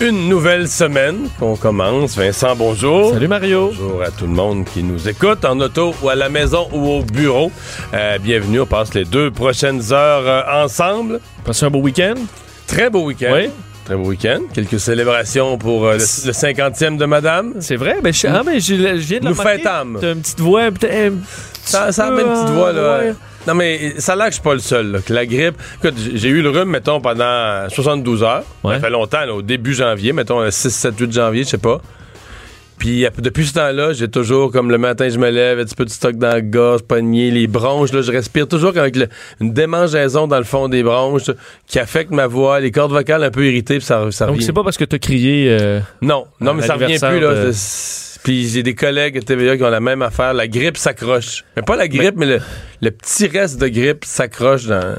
[0.00, 2.16] Une nouvelle semaine qu'on commence.
[2.16, 3.12] Vincent, bonjour.
[3.14, 3.72] Salut Mario.
[3.76, 6.86] Bonjour à tout le monde qui nous écoute en auto ou à la maison ou
[6.88, 7.50] au bureau.
[7.94, 11.18] Euh, bienvenue, on passe les deux prochaines heures euh, ensemble.
[11.44, 12.14] Passez un beau week-end.
[12.68, 13.32] Très beau week-end.
[13.34, 13.50] Oui.
[13.86, 14.42] Très beau week-end.
[14.54, 17.54] Quelques célébrations pour euh, le, le 50e de Madame.
[17.58, 17.96] C'est vrai?
[18.00, 19.98] Ben, je, ah, mais je, je viens de Nous fêtâmes.
[20.00, 20.70] T'as une petite voix.
[20.70, 21.16] peut-être un
[21.64, 22.98] Ça, ça a peu, même petite voix, là.
[23.00, 23.14] ouais.
[23.48, 24.92] Non, mais ça a l'air que je suis pas le seul.
[24.92, 25.56] là, que la grippe.
[25.82, 28.44] Écoute, j'ai eu le rhume, mettons, pendant 72 heures.
[28.62, 28.74] Ouais.
[28.74, 31.58] Ça fait longtemps, là, au début janvier, mettons, le 6, 7, 8 janvier, je sais
[31.58, 31.80] pas.
[32.78, 35.74] Puis euh, depuis ce temps-là, j'ai toujours, comme le matin, je me lève, un petit
[35.74, 39.08] peu de stock dans la gorge, poignet, les bronches, là, je respire toujours avec le-
[39.40, 41.30] une démangeaison dans le fond des bronches
[41.66, 44.52] qui affecte ma voix, les cordes vocales un peu irritées, puis ça, ça Donc, c'est
[44.52, 45.48] pas parce que t'as crié.
[45.60, 47.46] euh, Non, non, mais ça revient plus, là.
[47.46, 47.52] de-
[48.22, 50.34] Puis j'ai des collègues à TVA qui ont la même affaire.
[50.34, 51.44] La grippe s'accroche.
[51.56, 52.40] Mais pas la grippe, mais, le,
[52.82, 54.96] le petit reste de grippe s'accroche dans.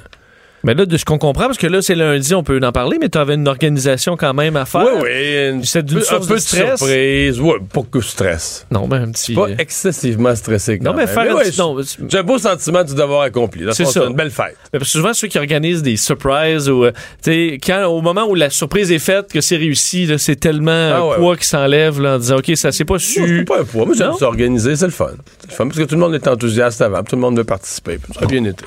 [0.64, 2.98] Mais là, de ce qu'on comprend, parce que là, c'est lundi, on peut en parler,
[3.00, 4.82] mais t'avais une organisation quand même à faire.
[4.96, 5.50] Oui, oui.
[5.52, 6.78] une- C'est d'une un source peu de stress.
[6.80, 7.40] surprise.
[7.40, 8.66] Ouais, pas que stress.
[8.70, 9.34] Non, ben, un petit.
[9.36, 10.78] Pas excessivement stressé.
[10.80, 11.14] Quand Non, mais même.
[11.14, 11.78] faire un ouais, petit- non,
[12.10, 13.64] j'ai- un beau sentiment du devoir accompli.
[13.64, 14.06] Dans C'est fond, ça.
[14.06, 14.58] une belle fête.
[14.73, 16.92] Mais souvent, ceux qui organisent des surprises ou, euh,
[17.23, 20.72] tu sais, au moment où la surprise est faite, que c'est réussi, là, c'est tellement
[20.72, 23.38] Ah un ouais, poids qui s'enlève, là, en disant, OK, ça s'est pas su.
[23.39, 23.86] c'est pas un poids.
[23.86, 24.76] Moi, j'aime s'organiser.
[24.76, 25.12] C'est le fun.
[25.39, 27.04] C'est le fun parce que tout le monde est enthousiaste avant.
[27.04, 27.98] Tout le monde veut participer.
[28.14, 28.66] Ça a bien été.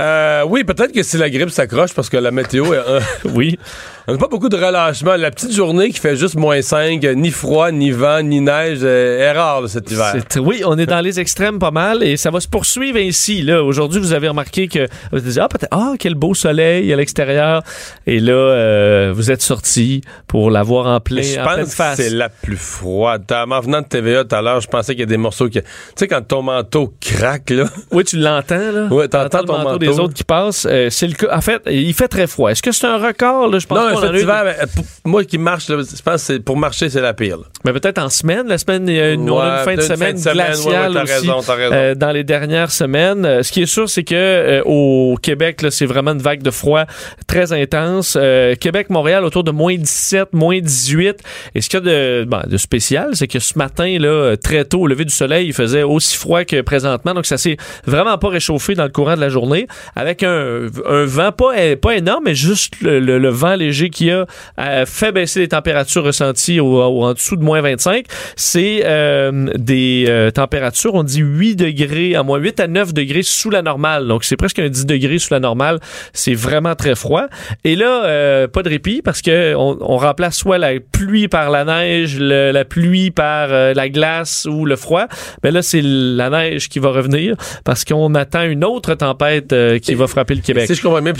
[0.00, 2.80] Euh, oui, peut-être que si la grippe s'accroche parce que la météo est.
[3.24, 3.58] Oui.
[4.10, 5.14] On n'a pas beaucoup de relâchement.
[5.14, 8.80] La petite journée qui fait juste moins 5, euh, ni froid, ni vent, ni neige,
[8.82, 10.16] euh, est rare là, cet hiver.
[10.40, 13.42] Oui, on est dans les extrêmes pas mal et ça va se poursuivre ainsi.
[13.42, 16.92] Là, aujourd'hui, vous avez remarqué que vous avez dit, ah peut-être ah quel beau soleil
[16.92, 17.62] à l'extérieur
[18.08, 22.28] et là euh, vous êtes sorti pour l'avoir en plein je pense que c'est la
[22.30, 23.22] plus froide.
[23.28, 25.48] T'as- En venant de TVA tout à l'heure, je pensais qu'il y a des morceaux
[25.48, 25.60] qui.
[25.60, 27.64] Tu sais, quand ton manteau craque, là.
[27.92, 28.86] Oui, tu l'entends là.
[28.86, 29.78] Ouais, t'entends ton manteau.
[29.78, 30.66] des autres qui passent.
[30.68, 31.36] Euh, c'est le cas.
[31.36, 32.50] En fait, il fait très froid.
[32.50, 33.58] Est-ce que c'est un record là?
[33.58, 36.26] Je pense Non, en a cet eu- hiver, pour- moi qui marche, là, je pense
[36.28, 37.38] que pour marcher, c'est la pire.
[37.38, 37.44] là.
[37.64, 38.46] Mais peut-être en semaine.
[38.48, 40.18] La semaine, il y a une, on a une Ouais, fin de semaine fin de
[40.18, 41.12] semaine, glaciale ouais, ouais, t'as aussi.
[41.28, 41.74] raison, t'as raison.
[41.74, 43.24] euh, dans les dernières semaines.
[43.24, 46.42] Euh, ce qui est sûr, c'est que euh, au Québec, là, c'est vraiment une vague
[46.42, 46.84] de froid
[47.26, 48.16] très intense.
[48.20, 51.16] Euh, Québec, Montréal, autour de moins 17, moins 18.
[51.54, 54.64] Et ce qu'il y a de, ben, de spécial, c'est que ce matin, là, très
[54.64, 57.14] tôt, au lever du soleil, il faisait aussi froid que présentement.
[57.14, 57.56] Donc, ça s'est
[57.86, 59.66] vraiment pas réchauffé dans le courant de la journée.
[59.96, 64.08] Avec un, un vent pas, pas énorme, mais juste le, le- le vent léger qu'il
[64.08, 64.26] y a
[64.58, 68.04] euh, fait baisser les températures ressenties au, au- en dessous de moins 25.
[68.36, 73.22] C'est euh, des euh, températures, on dit 8 degrés, à moins 8 à 9 degrés
[73.22, 74.06] sous la normale.
[74.06, 75.78] Donc, c'est presque un 10 degrés sous la normale.
[76.12, 77.26] C'est vraiment très froid.
[77.64, 81.50] Et là, euh, pas de répit parce que on, on remplace soit la pluie par
[81.50, 85.06] la neige, le- la pluie par euh, la glace ou le froid.
[85.44, 89.78] Mais là, c'est la neige qui va revenir parce qu'on attend une autre tempête euh,
[89.78, 90.66] qui va frapper le Québec.
[90.66, 91.12] Si je comprends bien,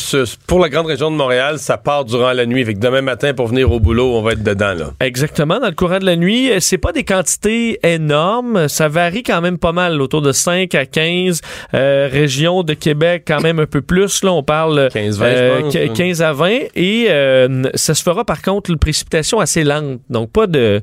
[0.47, 2.50] pour la grande région de Montréal, ça part durant la nuit.
[2.65, 4.75] Fait que demain matin, pour venir au boulot, on va être dedans.
[4.75, 4.91] là.
[5.00, 9.22] Exactement, dans le courant de la nuit, euh, c'est pas des quantités énormes, ça varie
[9.22, 11.41] quand même pas mal, autour de 5 à 15
[11.75, 15.56] euh, régions de Québec, quand même un peu plus là, on parle 15, 20, euh,
[15.59, 15.72] je pense.
[15.75, 20.01] qu- 15 à 20 et euh, ça se fera par contre une précipitation assez lente,
[20.10, 20.80] donc pas de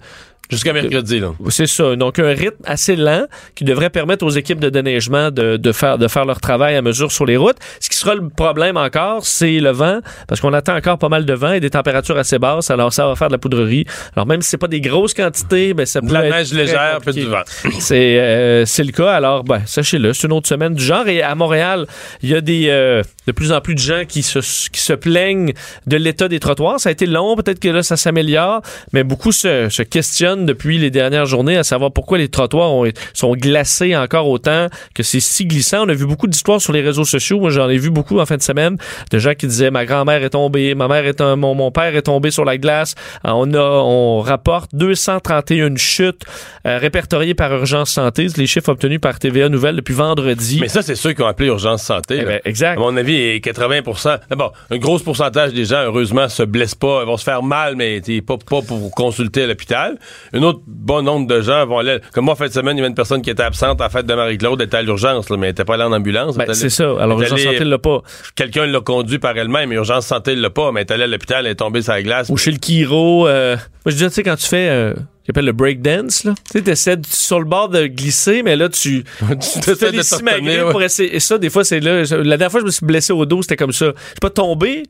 [0.49, 1.19] Jusqu'à mercredi.
[1.19, 1.31] Là.
[1.49, 1.95] c'est ça.
[1.95, 5.97] Donc, un rythme assez lent qui devrait permettre aux équipes de déneigement de, de faire,
[5.97, 7.57] de faire leur travail à mesure sur les routes.
[7.79, 11.25] Ce qui sera le problème encore, c'est le vent, parce qu'on attend encore pas mal
[11.25, 12.71] de vent et des températures assez basses.
[12.71, 13.85] Alors, ça va faire de la poudrerie.
[14.15, 16.53] Alors, même si c'est pas des grosses quantités, ben, ça peut De la être neige
[16.53, 17.21] légère, puis compliqué.
[17.25, 17.79] du vent.
[17.79, 19.11] C'est euh, c'est le cas.
[19.13, 21.07] Alors, ben, sachez-le, c'est une autre semaine du genre.
[21.07, 21.88] Et à Montréal,
[22.21, 22.67] il y a des...
[22.69, 24.39] euh, de plus en plus de gens qui se,
[24.69, 25.53] qui se plaignent
[25.85, 26.79] de l'état des trottoirs.
[26.79, 28.62] Ça a été long, peut-être que là, ça s'améliore,
[28.94, 32.88] mais beaucoup se, se questionnent depuis les dernières journées à savoir pourquoi les trottoirs ont-
[33.13, 35.85] sont glacés encore autant, que c'est si glissant.
[35.85, 37.39] On a vu beaucoup d'histoires sur les réseaux sociaux.
[37.39, 38.77] Moi, j'en ai vu beaucoup en fin de semaine
[39.12, 41.95] de gens qui disaient ma grand-mère est tombée, ma mère est un, mon, mon père
[41.95, 42.95] est tombé sur la glace.
[43.25, 46.24] Euh, On a, on rapporte 231 chutes
[46.65, 48.29] euh, répertoriées par Urgence Santé.
[48.29, 50.59] C'est les chiffres obtenus par TVA Nouvelles depuis vendredi.
[50.62, 52.19] Mais ça, c'est ceux qui ont appelé urgence santé.
[52.21, 52.77] Eh ben, exact.
[52.77, 57.17] À mon avis, 80% D'abord, un gros pourcentage des gens, heureusement, se blessent pas, vont
[57.17, 59.97] se faire mal, mais pas, pas pour consulter à l'hôpital.
[60.33, 61.99] Un autre bon nombre de gens vont aller.
[62.13, 63.85] Comme moi, en fin de semaine, il y avait une personne qui était absente à
[63.85, 66.37] la fête de Marie-Claude, elle était à l'urgence, mais elle était pas allée en ambulance.
[66.37, 66.93] Ben, c'est ça.
[66.99, 68.01] Alors, Urgence Santé l'a pas.
[68.35, 71.07] Quelqu'un l'a conduit par elle-même, mais urgence santé l'a pas, mais elle est allée à
[71.07, 72.29] l'hôpital, elle est tombée sur la glace.
[72.29, 73.27] Ou chez le Kiro.
[73.27, 74.93] euh, moi, je dis, tu sais, quand tu fais, euh,
[75.31, 76.33] appelle le breakdance, là.
[76.45, 80.39] Tu sais, t'essaies sur le bord de glisser, mais là, tu, tu fais te simagrées
[80.39, 80.71] retenir, ouais.
[80.71, 81.15] pour essayer.
[81.15, 82.03] Et ça, des fois, c'est là.
[82.03, 83.88] La dernière fois, je me suis blessé au dos, c'était comme ça.
[83.88, 84.83] Je suis pas tombé.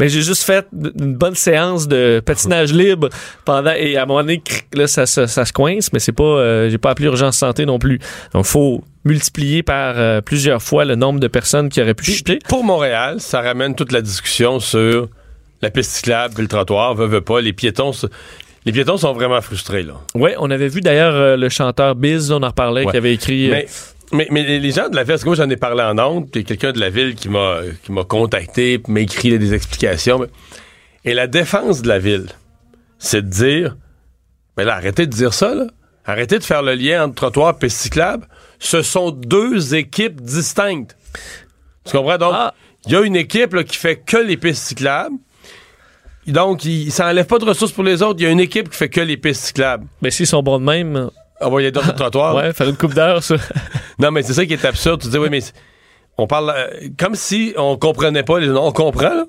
[0.00, 3.10] Mais j'ai juste fait une bonne séance de patinage libre
[3.44, 4.42] pendant et à un moment donné,
[4.72, 7.64] là, ça, ça, ça se coince, mais c'est pas, euh, j'ai pas appelé urgence santé
[7.64, 8.00] non plus.
[8.32, 12.14] Donc, faut multiplier par euh, plusieurs fois le nombre de personnes qui auraient pu Puis,
[12.14, 12.38] chuter.
[12.48, 15.08] Pour Montréal, ça ramène toute la discussion sur
[15.62, 17.40] la piste cyclable, puis le trottoir, veut, veut pas.
[17.40, 17.92] Les piétons,
[18.64, 19.94] les piétons sont vraiment frustrés, là.
[20.14, 22.90] Ouais, on avait vu d'ailleurs euh, le chanteur Biz, on en reparlait, Ouais.
[22.90, 23.50] qui avait écrit.
[23.50, 23.66] euh, Mais,
[24.12, 26.30] mais, mais les gens de la ville, parce que moi j'en ai parlé en honte,
[26.30, 30.26] puis quelqu'un de la ville qui m'a qui m'a contacté, m'a écrit des explications.
[31.04, 32.26] Et la défense de la ville,
[32.98, 33.76] c'est de dire,
[34.56, 35.66] mais là, arrêtez de dire ça, là.
[36.06, 38.26] Arrêtez de faire le lien entre trottoir et piste cyclable.
[38.58, 40.96] Ce sont deux équipes distinctes.
[41.86, 42.18] Tu comprends?
[42.18, 42.54] Donc, Ah.
[42.86, 45.16] il y a une équipe là, qui fait que les pistes cyclables.
[46.26, 48.20] Donc, il, ça enlève pas de ressources pour les autres.
[48.20, 49.86] Il y a une équipe qui fait que les pistes cyclables.
[50.02, 51.10] Mais s'ils sont bons de même,
[51.40, 52.34] Ah, ouais, il y a d'autres trottoirs.
[52.36, 53.36] ouais, faire une coupe d'heure, ça.
[53.98, 55.00] Non, mais c'est ça qui est absurde.
[55.02, 55.40] Tu dis, oui, mais
[56.18, 58.38] on parle euh, comme si on comprenait pas.
[58.40, 59.24] Les, on comprend, là.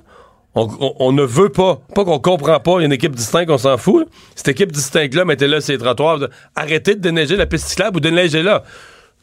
[0.56, 1.82] On, on- on ne veut pas.
[1.94, 2.72] Pas qu'on comprend pas.
[2.78, 4.06] Il y a une équipe distincte, on s'en fout.
[4.06, 4.12] là.
[4.36, 6.20] Cette équipe distincte-là, mettez-là ces trottoirs.
[6.56, 8.64] Arrêtez de déneiger la piste cyclable ou déneigez-la.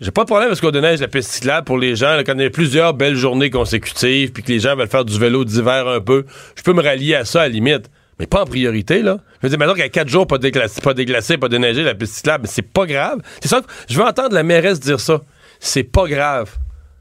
[0.01, 2.17] J'ai pas de problème parce qu'on déneige la piste cyclable pour les gens.
[2.17, 5.05] là, quand il y a plusieurs belles journées consécutives puis que les gens veulent faire
[5.05, 6.25] du vélo d'hiver un peu,
[6.57, 7.89] je peux me rallier à ça à la limite.
[8.19, 9.19] Mais pas en priorité, là.
[9.41, 11.83] Je veux dire, maintenant qu'il y a quatre jours pas déglacé, pas déglacé, pas déneigé
[11.83, 13.21] la piste cyclable, c'est pas grave.
[13.41, 15.21] C'est ça que je veux entendre la mairesse dire ça.
[15.61, 16.51] C'est pas grave.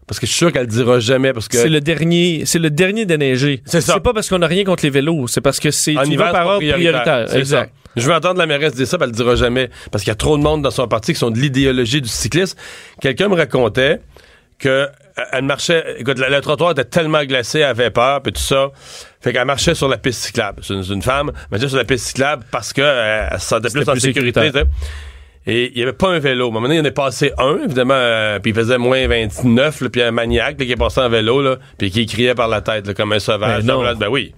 [0.07, 1.57] Parce que je suis sûr qu'elle le dira jamais parce que.
[1.57, 3.61] C'est le dernier, c'est le dernier déneigé.
[3.65, 3.93] C'est ça.
[3.93, 6.31] C'est pas parce qu'on a rien contre les vélos, c'est parce que c'est En hiver,
[6.31, 7.25] par prioritaire.
[7.29, 7.71] C'est Exact.
[7.73, 7.80] ça.
[7.95, 9.69] Je veux entendre la mairesse dire ça, puis elle le dira jamais.
[9.91, 12.09] Parce qu'il y a trop de monde dans son parti qui sont de l'idéologie du
[12.09, 12.57] cyclisme.
[13.01, 13.99] Quelqu'un me racontait
[14.59, 14.87] que euh,
[15.33, 15.95] elle marchait.
[15.99, 18.69] Écoute, le, le trottoir était tellement glacé, elle avait peur, puis tout ça.
[19.19, 20.61] Fait qu'elle marchait sur la piste cyclable.
[20.63, 23.47] C'est une, une femme, elle marchait sur la piste cyclable parce que euh, elle se
[23.47, 24.51] sentait plus en plus sécurité.
[25.47, 26.45] Et il n'y avait pas un vélo.
[26.45, 28.77] À un moment donné, il y en a passé un, évidemment, euh, puis il faisait
[28.77, 32.05] moins 29, là, puis un maniaque là, qui est passé en vélo, là, puis qui
[32.05, 33.63] criait par la tête là, comme un sauvage.
[33.63, 33.95] Ben non.
[33.95, 34.35] Ben oui.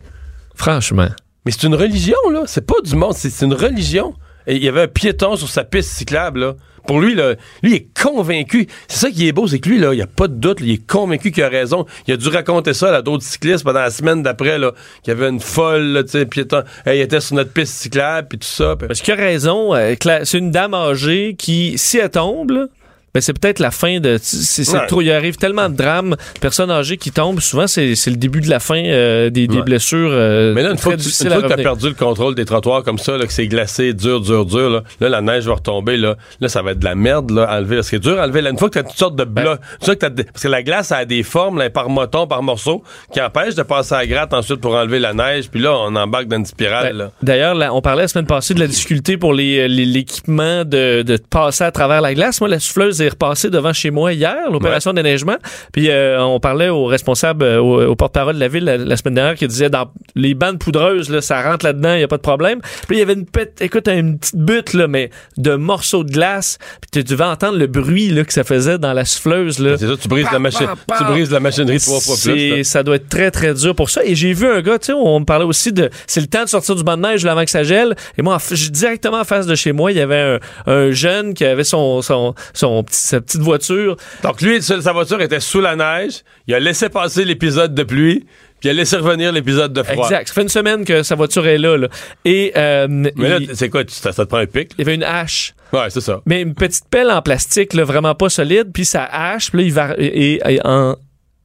[0.56, 1.10] Franchement.
[1.46, 2.44] Mais c'est une religion, là.
[2.46, 4.14] C'est pas du monde, c'est une religion.
[4.48, 6.56] Et il y avait un piéton sur sa piste cyclable, là.
[6.86, 8.68] Pour lui, là, lui, il est convaincu.
[8.90, 10.58] C'est ça qui est beau, c'est que lui, là, il n'y a pas de doute,
[10.60, 11.86] il est convaincu qu'il a raison.
[12.08, 15.18] Il a dû raconter ça à d'autres cyclistes pendant la semaine d'après, là, qu'il y
[15.18, 16.64] avait une folle, tu sais, piéton.
[16.86, 18.76] Hey, il était sur notre piste cyclable, puis tout ça.
[18.76, 19.74] Parce qu'il a raison.
[19.74, 22.68] euh, c'est une dame âgée qui, si elle tombe,
[23.14, 24.18] ben c'est peut-être la fin de.
[24.22, 24.88] C'est Ouais.
[24.88, 25.02] trop.
[25.02, 27.40] Il arrive tellement de drames, personnes âgées qui tombent.
[27.40, 29.64] Souvent, c'est c'est le début de la fin euh, des, des Ouais.
[29.64, 30.10] blessures.
[30.12, 31.64] euh, Mais là, une fois que tu une fois que revenir.
[31.64, 34.84] perdu le contrôle des trottoirs comme ça, là, que c'est glacé, dur, dur, dur, là,
[35.00, 37.58] là, la neige va retomber, là, là, ça va être de la merde, là, à
[37.58, 37.76] enlever.
[37.78, 38.42] Parce que c'est dur à enlever.
[38.42, 39.44] Là, une fois que t'as toutes sortes de Ben.
[39.44, 42.84] blocs, parce que la glace a des formes, là, par moton, par morceau,
[43.14, 45.96] qui empêchent de passer à la gratte ensuite pour enlever la neige, puis là, on
[45.96, 47.12] embarque dans une spirale, Ben.
[47.22, 51.18] D'ailleurs, on parlait la semaine passée de la difficulté pour les- les- l'équipement de, de
[51.30, 52.40] passer à travers la glace.
[52.42, 55.38] Moi, la souffleuse est repassée devant chez moi hier, l'opération déneigement.
[55.72, 58.98] Puis euh, on parlait au responsable, euh, au, au porte-parole de la ville la, la
[58.98, 62.08] semaine dernière qui disait dans les bandes poudreuses, là, ça rentre là-dedans, il n'y a
[62.08, 62.60] pas de problème.
[62.88, 66.12] Puis il y avait une pète, écoute, une petite butte, là, mais de morceaux de
[66.12, 66.58] glace.
[66.82, 69.60] Puis tu devais entendre le bruit là, que ça faisait dans la souffleuse.
[69.60, 69.78] Là.
[69.78, 70.68] C'est ça, tu brises la machine,
[70.98, 72.50] tu brises la machinerie trois fois plus.
[72.58, 72.64] Là.
[72.64, 74.04] ça doit être très, très dur pour ça.
[74.06, 75.90] Et j'ai vu un gars, tu sais, on me parlait aussi de.
[76.08, 77.96] C'est le temps de sortir du banc de neige là, avant que ça gèle.
[78.18, 81.34] Et moi, en directement en face de chez moi, il y avait un, un jeune
[81.34, 83.98] qui avait son, son, son petit- sa petite voiture.
[84.24, 88.26] Donc lui, sa voiture était sous la neige, il a laissé passer l'épisode de pluie,
[88.60, 90.06] puis il a laissé revenir l'épisode de froid.
[90.06, 90.28] Exact.
[90.28, 91.78] Ça fait une semaine que sa voiture est là.
[91.78, 91.88] là.
[92.26, 94.72] Et euh, Mais là, c'est quoi, ça, ça te prend un pic?
[94.78, 95.54] il y avait une hache.
[95.74, 96.22] Ouais, c'est ça.
[96.26, 99.66] Mais une petite pelle en plastique, là, vraiment pas solide, puis sa hache, puis là,
[99.66, 99.96] il va.
[99.98, 100.96] Et, et en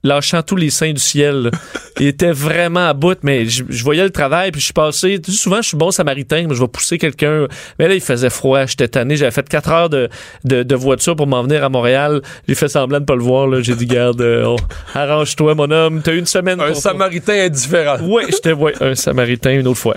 [0.05, 1.51] lâchant tous les seins du ciel.
[2.01, 5.21] Il était vraiment à bout, mais je, je voyais le travail, puis je suis passé.
[5.21, 7.47] tu sais, Souvent, je suis bon samaritain, mais je vais pousser quelqu'un.
[7.79, 9.17] Mais là, il faisait froid, j'étais tanné.
[9.17, 10.09] J'avais fait 4 heures de,
[10.45, 12.23] de, de voiture pour m'en venir à Montréal.
[12.47, 13.49] J'ai fait semblant de pas le voir.
[13.63, 14.55] J'ai dit, garde, euh,
[14.95, 16.01] arrange-toi, mon homme.
[16.03, 16.61] T'as eu une semaine.
[16.61, 17.97] Un pour- samaritain indifférent.
[18.03, 19.97] Oui, j'étais ouais, un samaritain une autre fois.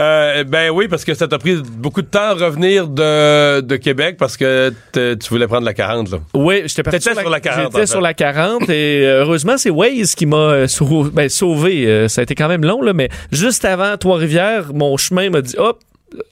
[0.00, 3.76] Euh, ben oui, parce que ça t'a pris beaucoup de temps à revenir de, de
[3.76, 6.10] Québec parce que tu voulais prendre la 40.
[6.10, 6.18] Là.
[6.34, 7.86] Oui, j'étais parti T'étais sur la 40, J'étais en fait.
[7.86, 10.66] sur la 40 et euh, heureusement, c'est Waze qui m'a euh,
[11.12, 11.86] ben, sauvé.
[11.86, 15.42] Euh, ça a été quand même long, là, mais juste avant Trois-Rivières, mon chemin m'a
[15.42, 15.78] dit hop.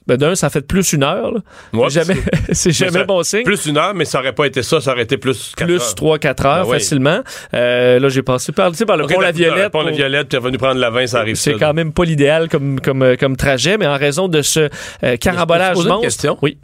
[0.07, 1.33] Ben d'un, ça fait plus une heure.
[1.71, 2.19] Ouais, C'est jamais,
[2.51, 3.43] c'est jamais bon signe.
[3.43, 5.75] Plus une heure, mais ça aurait pas été ça, ça aurait été plus 4 Plus
[5.75, 6.17] heures.
[6.17, 6.79] 3-4 heures Ben oui.
[6.79, 7.19] facilement.
[7.53, 9.71] Euh, là, j'ai passé par, tu sais, par le Ok, pont La Violette.
[9.71, 11.35] Pont La Violette, revenu prendre la 20, ça arrive.
[11.35, 14.67] C'est quand même pas l'idéal comme, comme, comme trajet, mais en raison de ce
[15.03, 16.05] euh, carambolage poser une monstre.
[16.07, 16.37] question?
[16.41, 16.57] Oui.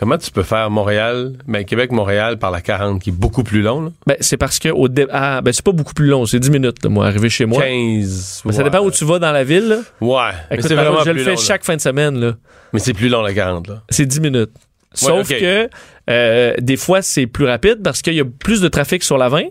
[0.00, 3.82] Comment tu peux faire Montréal, ben Québec-Montréal par la 40, qui est beaucoup plus long,
[3.82, 3.90] là?
[4.06, 6.50] Ben, c'est parce que au dé- ah, ben, c'est pas beaucoup plus long, c'est 10
[6.50, 7.62] minutes, là, moi, arriver chez moi.
[7.62, 8.40] 15.
[8.46, 9.68] Ben, Ça dépend où tu vas dans la ville.
[9.68, 9.76] là.
[10.00, 11.42] Ouais, mais Écoute, c'est Mario, vraiment je plus le fais long, là.
[11.46, 12.18] chaque fin de semaine.
[12.18, 12.32] Là.
[12.72, 13.82] Mais c'est plus long, la 40, là.
[13.90, 14.50] C'est 10 minutes.
[14.94, 15.68] Sauf que
[16.08, 19.28] euh, des fois, c'est plus rapide parce qu'il y a plus de trafic sur la
[19.28, 19.42] 20.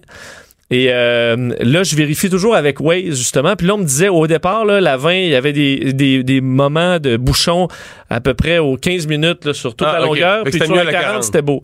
[0.72, 3.56] Et euh, là, je vérifie toujours avec Waze, justement.
[3.56, 6.24] Puis là, on me disait, au départ, là, la 20, il y avait des, des,
[6.24, 7.68] des moments de bouchons
[8.10, 10.44] à peu près aux 15 minutes là, sur toute Ah, la longueur.
[10.44, 11.24] Que Puis sur la à la 40, 40.
[11.24, 11.62] c'était beau.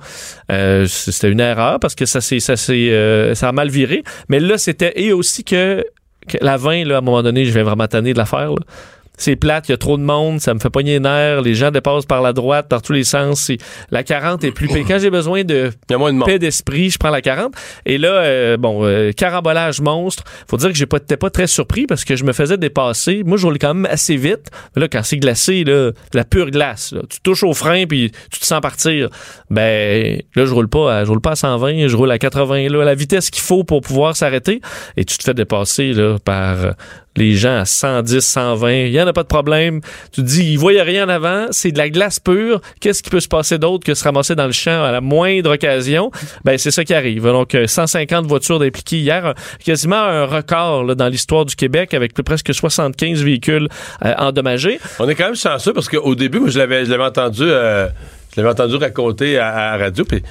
[0.52, 4.02] Euh, c'était une erreur parce que ça, s'est- ça, s'est, euh, ça a mal viré.
[4.28, 4.94] Mais là, c'était...
[4.96, 5.84] Et aussi que,
[6.28, 8.50] que la 20, là, à un moment donné, je vais vraiment tanner de la faire.
[8.50, 8.56] là.
[9.18, 11.54] C'est plate, il y a trop de monde, ça me fait pogner les nerfs, les
[11.56, 13.42] gens dépassent par la droite, par tous les sens.
[13.42, 13.58] C'est-
[13.92, 14.68] La 40 est plus...
[14.88, 15.72] Quand j'ai besoin de
[16.26, 17.54] paix d'esprit, je prends la 40.
[17.86, 20.24] Et là, euh, bon, euh, carambolage monstre.
[20.50, 23.24] Faut dire que j'ai pas, j'étais pas très surpris parce que je me faisais dépasser.
[23.26, 24.50] Moi, je roulais quand même assez vite.
[24.76, 28.12] Mais là, quand c'est glacé, là, la pure glace, là, tu touches au frein puis
[28.32, 29.10] tu te sens partir.
[29.50, 32.70] Ben, là, je roule pas, à, je roule pas à 120, je roule à 80,
[32.70, 34.62] là, à la vitesse qu'il faut pour pouvoir s'arrêter.
[34.98, 36.72] Et tu te fais dépasser, là, par euh,
[37.18, 38.72] les gens à 110, 120.
[38.72, 39.82] Il y en a pas de problème.
[40.12, 41.48] Tu te dis, ils voyaient rien en avant.
[41.52, 42.62] C'est de la glace pure.
[42.82, 45.54] Qu'est-ce qui peut se passer d'autre que se ramasser dans le champ à la moindre
[45.54, 46.12] occasion?
[46.44, 47.24] Ben, c'est ça qui arrive.
[47.24, 49.34] Donc, euh, 150 voitures impliquées hier.
[49.64, 53.68] quasiment un record, là, dans l'histoire du Québec avec plus- presque 75 véhicules
[54.04, 54.80] euh, endommagés.
[55.00, 57.88] On est quand même chanceux parce qu'au début, moi, je l'avais, entendu, euh,
[58.36, 60.04] je l'avais entendu raconter à, à radio.
[60.06, 60.22] puis-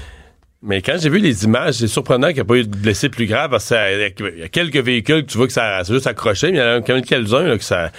[0.64, 3.08] mais quand j'ai vu les images, c'est surprenant qu'il n'y ait pas eu de blessés
[3.08, 6.06] plus graves parce qu'il y a quelques véhicules que tu vois que ça c'est juste
[6.06, 7.90] accroché, mais il y en a quand même quelques-uns que ça.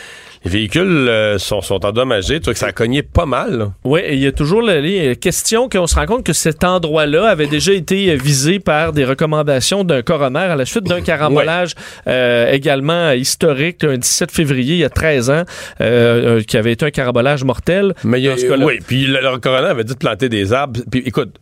[0.43, 2.39] Les véhicules euh, sont, sont endommagés.
[2.39, 3.57] Tu vois que ça a cogné pas mal.
[3.57, 3.73] là.
[3.83, 7.27] Oui, il y a toujours la, les questions qu'on se rend compte que cet endroit-là
[7.29, 11.71] avait déjà été euh, visé par des recommandations d'un coroner à la suite d'un carambolage
[12.05, 15.43] euh, également historique, un 17 février, il y a 13 ans,
[15.81, 17.95] euh, euh, qui avait été un carambolage mortel.
[18.03, 18.65] Mais il y a, Dans ce cas-là.
[18.67, 20.79] oui, puis le, le coroner avait dit de planter des arbres.
[20.91, 21.37] Puis écoute,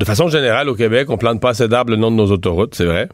[0.00, 2.74] de façon générale au Québec, on plante pas assez d'arbres le long de nos autoroutes,
[2.74, 3.08] c'est vrai.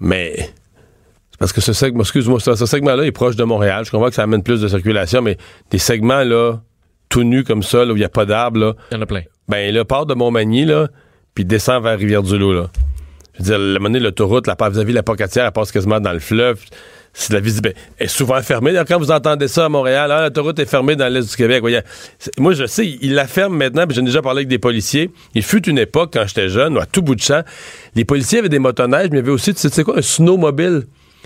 [0.00, 3.84] Mais c'est parce que ce segment, excuse-moi, ce, segment-là est proche de Montréal.
[3.84, 5.36] Je comprends que ça amène plus de circulation, mais
[5.70, 6.60] des segments là,
[7.10, 9.02] tout nus comme ça, là, où il n'y a pas d'arbres, là, Il y en
[9.02, 9.22] a plein.
[9.48, 10.88] ben là, part de Montmagny, là,
[11.34, 12.70] puis descend vers Rivière-du-Loup, là.
[13.34, 16.20] Je veux dire, la monnaie, l'autoroute, la, vis-à-vis la Pocatière, elle passe quasiment dans le
[16.20, 16.64] fleuve.
[17.18, 17.80] C'est de la visibilité.
[17.98, 18.72] Elle est souvent fermée.
[18.72, 21.60] D'ailleurs, quand vous entendez ça à Montréal, ah, l'autoroute est fermée dans l'Est du Québec.
[21.60, 21.80] Voyez,
[22.36, 25.10] moi, je sais, ils la ferment maintenant, puis j'ai déjà parlé avec des policiers.
[25.34, 27.42] Il fut une époque, quand j'étais jeune, à tout bout de champ,
[27.94, 29.96] les policiers avaient des motoneiges, mais il y avait aussi, tu sais, tu sais quoi,
[29.96, 30.82] un snowmobile?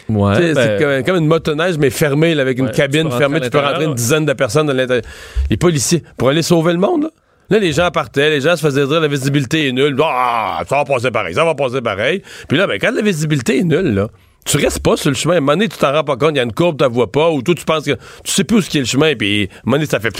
[0.08, 3.40] Ouais, ben, c'est comme, comme une motoneige, mais fermée, là, avec une Ouais, cabine fermée.
[3.40, 5.04] Tu peux rentrer une dizaine de personnes dans l'intérieur.
[5.50, 7.10] Les policiers, pour aller sauver le monde, là.
[7.50, 9.96] Là, les gens partaient, les gens se faisaient dire la visibilité est nulle.
[10.04, 12.22] Ah, ça va passer pareil, ça va passer pareil.
[12.46, 14.08] Puis là, ben, quand la visibilité est nulle, là,
[14.44, 15.34] tu restes pas sur le chemin.
[15.34, 16.82] À un moment donné, tu t'en rends pas compte, il y a une courbe, tu
[16.82, 17.92] la vois pas, ou toi, tu penses que
[18.24, 20.18] tu sais plus où est le chemin, puis à un moment donné, ça fait.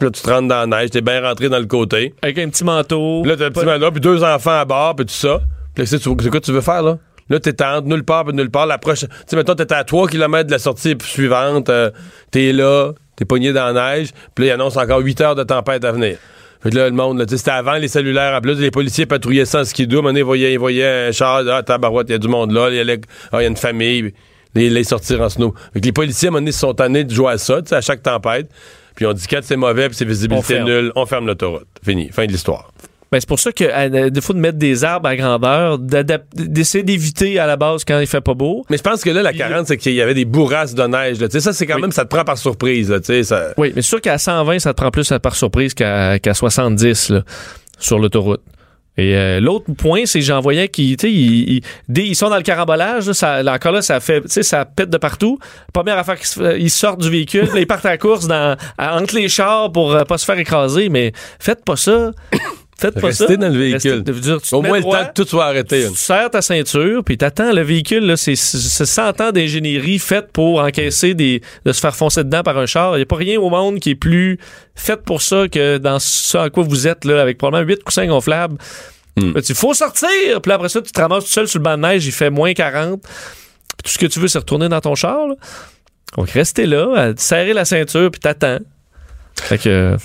[0.00, 2.14] Là, tu te rentres dans la neige, t'es bien rentré dans le côté.
[2.22, 3.22] avec un petit manteau.
[3.22, 5.40] Puis là, t'as un petit là, puis deux enfants à bord, puis tout ça.
[5.74, 6.98] Puis là, c'est c'est quoi tu veux faire, là?
[7.30, 8.66] Là, t'es entre nulle part, puis nulle part.
[8.66, 9.08] La prochaine.
[9.08, 11.70] Tu sais, mettons, t'es à 3 km de la sortie suivante.
[11.70, 11.90] euh,
[12.30, 14.08] t'es là, t'es pogné dans la neige.
[14.34, 16.18] Puis là, il annonce encore 8 heures de tempête à venir.
[16.62, 18.36] Fait que là, le monde, c'était avant les cellulaires.
[18.36, 19.60] En plus, les policiers patrouillaient sans.
[19.68, 21.42] À moment donné, ils voyaient, ils voyaient un char.
[21.50, 22.68] Ah, tabarouette, il y a du monde là.
[22.70, 23.00] Il y a, le-
[23.32, 24.12] ah, il y a une famille.
[24.54, 25.54] Les, les sortir en snow.
[25.72, 27.60] Fait que les policiers, à un moment donné, se sont tannés de jouer à ça,
[27.70, 28.50] à chaque tempête.
[28.94, 30.68] Puis on dit, quand c'est mauvais, puis c'est On visibilité ferme.
[30.68, 31.66] nulle, on ferme l'autoroute.
[31.82, 32.10] Fini.
[32.12, 32.70] Fin de l'histoire.
[33.12, 36.82] Ben, c'est pour ça que à- des fois de mettre des arbres à grandeur, d'essayer
[36.82, 38.64] d'éviter à la base quand il fait pas beau.
[38.70, 41.20] Mais je pense que là, la 40, c'est qu'il y avait des bourrasques de neige.
[41.20, 41.28] Là.
[41.30, 41.82] Ça, c'est quand Oui.
[41.82, 42.90] même, ça te prend par surprise.
[42.90, 43.48] Là, ça...
[43.58, 47.10] Oui, mais c'est sûr qu'à 120, ça te prend plus par surprise qu'à qu'à 70
[47.10, 47.22] là,
[47.78, 48.40] sur l'autoroute.
[48.98, 52.14] Et euh, l'autre point, c'est que j'en voyais qui, tu sais, ils, ils- dès- ils
[52.14, 54.90] sont dans le carambolage, là, ça, là, encore là, ça fait, tu sais, ça pète
[54.90, 55.38] de partout.
[55.72, 58.98] Première affaire qu'ils ils sortent du véhicule, là, ils partent à la course dans, à-
[59.00, 62.10] entre les chars pour euh, pas se faire écraser, mais faites pas ça.
[62.82, 63.36] Faites pas Restez ça.
[63.36, 64.02] dans le véhicule.
[64.06, 65.86] Restez- dire, Au moins, le temps que tout soit arrêté.
[65.88, 67.52] Tu serres ta ceinture, puis t'attends.
[67.52, 71.94] Le véhicule, là, c'est c'est 100 ans d'ingénierie faite pour encaisser des, de se faire
[71.96, 72.94] foncer dedans par un char.
[72.94, 74.38] Il n'y a pas rien au monde qui est plus
[74.74, 78.06] fait pour ça que dans ce à quoi vous êtes, là, avec probablement 8 coussins
[78.06, 78.56] gonflables.
[79.16, 79.32] Hmm.
[79.48, 80.40] Il faut sortir!
[80.42, 82.30] Puis après ça, tu te ramasses tout seul sur le banc de neige, il fait
[82.30, 83.00] moins 40.
[83.02, 83.08] Puis
[83.84, 85.28] tout ce que tu veux, c'est retourner dans ton char.
[85.28, 85.34] là.
[86.16, 88.58] Donc, restez là, à serrer la ceinture, puis t'attends.
[89.40, 89.96] Fait que...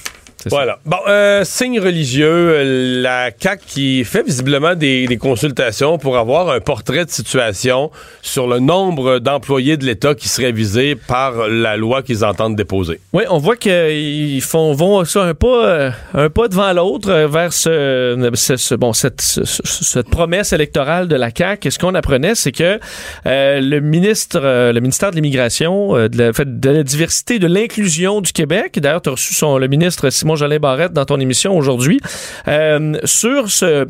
[0.49, 0.79] Voilà.
[0.85, 6.59] Bon, euh, signe religieux, la CAC qui fait visiblement des, des consultations pour avoir un
[6.59, 12.01] portrait de situation sur le nombre d'employés de l'État qui seraient visés par la loi
[12.01, 12.99] qu'ils entendent déposer.
[13.13, 17.27] Oui, on voit qu'ils font vont ça un pas euh, un pas devant l'autre euh,
[17.27, 21.67] vers ce, ce- ce- bon cette, ce- ce- cette promesse électorale de la CAQ.
[21.67, 22.79] Et ce qu'on apprenait, c'est que
[23.25, 27.47] euh, le ministre le ministère de l'immigration, de, la, fait, de la diversité, et de
[27.47, 28.79] l'inclusion du Québec.
[28.79, 31.99] D'ailleurs, tu as reçu son le ministre Simon Jolin Barrette dans ton émission aujourd'hui
[32.47, 33.85] euh, sur ce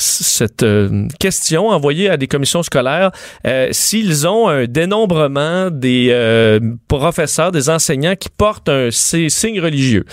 [0.00, 3.10] cette euh, question envoyée à des commissions scolaires
[3.46, 10.04] euh, s'ils ont un dénombrement des professeurs, des enseignants qui portent un si- signe religieux.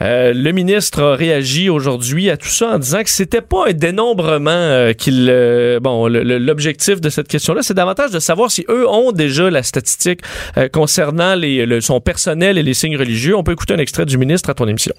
[0.00, 3.72] Euh, le ministre a réagi aujourd'hui à tout ça en disant que c'était pas un
[3.72, 8.88] dénombrement euh, qu'il euh, bon l'objectif de cette question-là c'est davantage de savoir si eux
[8.88, 10.20] ont déjà la statistique
[10.72, 13.36] concernant les, le- son personnel et les signes religieux.
[13.36, 14.94] On peut écouter un extrait du ministre à ton émission.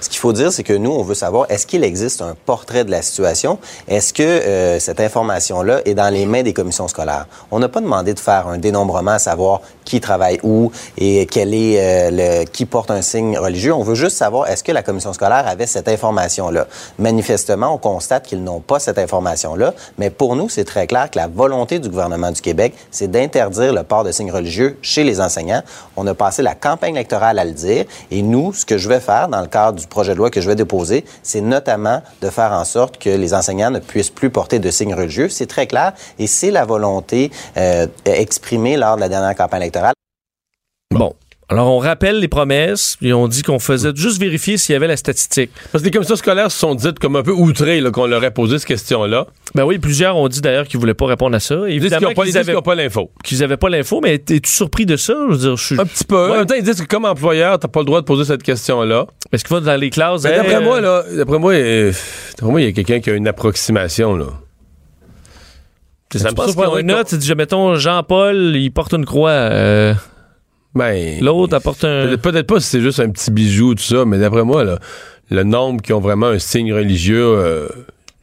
[0.00, 2.84] Ce qu'il faut dire, c'est que nous, on veut savoir, est-ce qu'il existe un portrait
[2.84, 3.58] de la situation?
[3.88, 7.26] Est-ce que cette information-là est dans les mains des commissions scolaires?
[7.50, 11.54] On n'a pas demandé de faire un dénombrement à savoir qui travaille où et quel
[11.54, 13.72] est euh, le, qui porte un signe religieux.
[13.72, 16.66] On veut juste savoir, est-ce que la commission scolaire avait cette information-là?
[16.98, 21.18] Manifestement, on constate qu'ils n'ont pas cette information-là, mais pour nous, c'est très clair que
[21.18, 25.20] la volonté du gouvernement du Québec, c'est d'interdire le port de signes religieux chez les
[25.20, 25.62] enseignants.
[25.96, 29.00] On a passé la campagne électorale à le dire, et nous, ce que je vais
[29.00, 32.28] faire dans le cadre du projet de loi que je vais déposer, c'est notamment de
[32.28, 35.28] faire en sorte que les enseignants ne puissent plus porter de signes religieux.
[35.28, 39.75] C'est très clair, et c'est la volonté euh, exprimée lors de la dernière campagne électorale.
[40.94, 41.14] Bon.
[41.48, 44.88] Alors, on rappelle les promesses, et on dit qu'on faisait juste vérifier s'il y avait
[44.88, 45.52] la statistique.
[45.70, 48.32] Parce que les commissions scolaires se sont dites comme un peu outrées qu'on leur ait
[48.32, 49.28] posé cette question-là.
[49.54, 51.54] Ben oui, plusieurs ont dit d'ailleurs qu'ils voulaient pas répondre à ça.
[51.68, 53.12] Ils disent qu'ils n'ont pas, l'info.
[53.22, 55.14] qu'ils avaient pas l'info, mais es-tu surpris de ça?
[55.28, 55.80] Je veux dire, je suis...
[55.80, 56.16] Un petit peu.
[56.26, 56.32] Ouais.
[56.32, 58.42] En même temps, ils disent que comme employeur, t'as pas le droit de poser cette
[58.42, 59.06] question-là.
[59.30, 60.24] Est-ce qu'il va dans les classes?
[60.24, 61.92] Hey, d'après euh, moi, là, d'après moi, euh,
[62.38, 64.26] d'après moi, il y a quelqu'un qui a une approximation, là.
[66.10, 69.30] Tu Ça me a, qu'on- tu dis, mettons, Jean-Paul, il porte une croix.
[69.30, 69.94] euh,
[70.76, 72.16] Ben, L'autre apporte un...
[72.16, 74.78] Peut-être, pas si c'est juste un petit bijou, tout ça, mais d'après moi, là,
[75.30, 77.68] le nombre qui ont vraiment un signe religieux euh,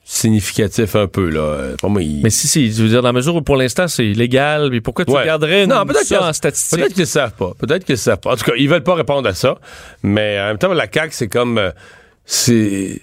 [0.06, 1.40] significatif un peu, là.
[1.42, 3.56] euh, Pour moi, il- Mais si, si, je veux dire, dans la mesure où pour
[3.56, 5.26] l'instant c'est illégal, mais pourquoi tu Ouais.
[5.26, 6.80] garderais Non, peut-être ça en statistique?
[6.80, 7.54] Peut-être qu'ils savent pas.
[7.58, 8.34] Peut-être qu'ils savent pas.
[8.34, 9.58] En tout cas, ils veulent pas répondre à ça.
[10.04, 11.58] Mais en même temps, la CAQ, c'est comme.
[11.58, 11.72] euh,
[12.26, 13.02] c'est.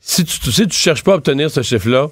[0.00, 2.08] Si tu, si tu cherches pas à obtenir ce chiffre-là,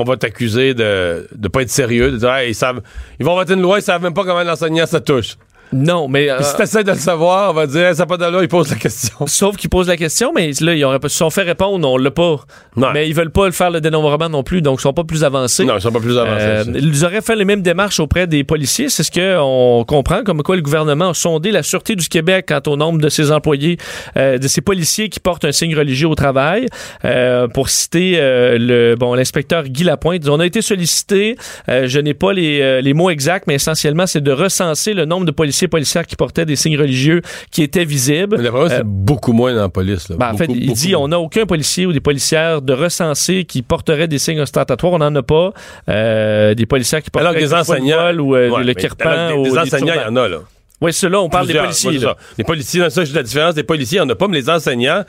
[0.00, 2.80] on va t'accuser de ne pas être sérieux, de dire, Hey, ils, savent,
[3.18, 5.36] ils vont voter une loi, ils savent même pas comment l'enseignant ça touche.
[5.72, 6.30] Non, mais...
[6.30, 8.70] euh, si t'essaies de le savoir, on va dire, Hey, ça pas d'allure, ils posent
[8.70, 9.14] la question.
[9.26, 12.10] Sauf qu'ils posent la question, mais là, ils, auraient se sont fait répondre, on l'a
[12.10, 12.36] pas.
[12.76, 12.88] Ouais.
[12.92, 15.24] Mais ils veulent pas le faire le dénombrement non plus, donc ils sont pas plus
[15.24, 15.64] avancés.
[15.64, 16.44] Non, ils sont pas plus avancés.
[16.44, 18.88] Euh, ils auraient fait les mêmes démarches auprès des policiers.
[18.88, 22.70] C'est ce qu'on comprend, comme quoi le gouvernement a sondé la Sûreté du Québec quant
[22.70, 23.78] au nombre de ses employés,
[24.16, 26.66] euh, de ses policiers qui portent un signe religieux au travail.
[27.04, 31.36] Euh, pour citer euh, le bon l'inspecteur Guy Lapointe, il on a été sollicité,
[31.68, 35.04] euh, je n'ai pas les, euh, les mots exacts, mais essentiellement, c'est de recenser le
[35.04, 38.36] nombre de policiers et policières qui portaient des signes religieux qui étaient visibles.
[38.38, 40.08] Mais d'après moi, c'est Euh, beaucoup moins dans la police.
[40.08, 40.16] Là.
[40.18, 41.02] ben, en fait, Beaucoup, il beaucoup dit moins.
[41.04, 44.92] on n'a aucun policier ou des policières de recensés qui porteraient des signes ostentatoires.
[44.92, 45.52] On n'en a pas.
[45.88, 48.14] Euh, des policiers qui porteraient Alors des enseignants.
[48.18, 49.42] ou euh, Ouais, le kirpan.
[49.42, 50.38] des, enseignants, il y en a, là.
[50.80, 51.92] Oui, ceux-là, on parle des policiers.
[51.98, 52.16] c'est ça.
[52.38, 54.48] Les policiers, ça, c'est la différence des policiers, il n'y en a pas, mais les
[54.48, 55.04] enseignants,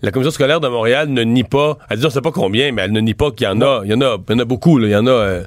[0.00, 2.82] la commission scolaire de Montréal ne nie pas, elle dit on sait pas combien, mais
[2.82, 4.38] elle ne nie pas qu'il y en a, il y en a, il y en
[4.38, 5.42] a beaucoup, là, il y en a euh,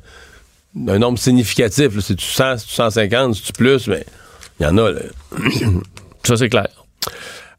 [0.90, 4.06] un nombre significatif, là, c'est-tu 100, c'est-tu 150, c'est-tu plus, mais
[4.62, 5.02] il y en a, là.
[6.24, 6.68] Ça, c'est clair.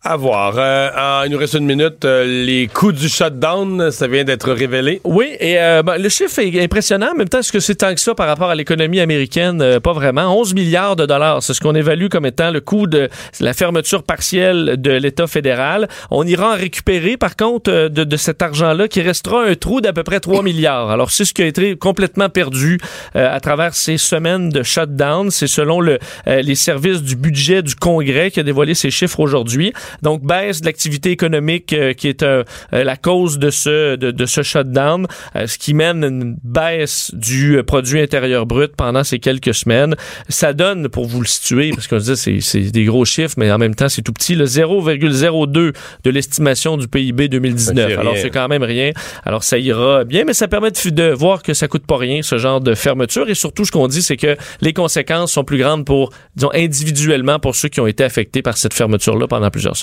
[0.05, 0.55] À voir.
[0.57, 2.05] Euh, il nous reste une minute.
[2.05, 5.01] Euh, les coûts du shutdown, ça vient d'être révélé.
[5.05, 7.11] Oui, et euh, ben, le chiffre est impressionnant.
[7.13, 9.63] En même temps, est-ce que c'est tant que ça par rapport à l'économie américaine?
[9.63, 10.37] Euh, pas vraiment.
[10.37, 14.03] 11 milliards de dollars, c'est ce qu'on évalue comme étant le coût de la fermeture
[14.03, 15.87] partielle de l'État fédéral.
[16.11, 19.81] On ira en récupérer, par contre, euh, de, de cet argent-là, qui restera un trou
[19.81, 20.91] d'à peu près 3 milliards.
[20.91, 22.81] Alors, c'est ce qui a été complètement perdu
[23.15, 25.31] euh, à travers ces semaines de shutdown.
[25.31, 29.73] C'est selon le, les services du budget du Congrès qui a dévoilé ces chiffres aujourd'hui.
[30.03, 34.11] Donc, baisse de l'activité économique euh, qui est euh, euh, la cause de ce, de,
[34.11, 39.05] de ce shutdown, euh, ce qui mène une baisse du euh, produit intérieur brut pendant
[39.05, 39.95] ces quelques semaines.
[40.29, 43.51] Ça donne, pour vous le situer, parce qu'on se dit c'est, des gros chiffres, mais
[43.51, 45.75] en même temps c'est tout petit, le 0,02
[46.05, 47.89] de l'estimation du PIB 2019.
[47.89, 48.93] C'est Alors c'est quand même rien.
[49.25, 52.23] Alors ça ira bien, mais ça permet de, de voir que ça coûte pas rien
[52.23, 53.29] ce genre de fermeture.
[53.29, 57.39] Et surtout, ce qu'on dit, c'est que les conséquences sont plus grandes pour, disons, individuellement
[57.39, 59.82] pour ceux qui ont été affectés par cette fermeture-là pendant plusieurs semaines.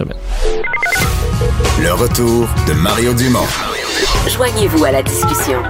[1.81, 3.47] Le retour de Mario Dumont.
[4.29, 5.61] Joignez-vous à la discussion.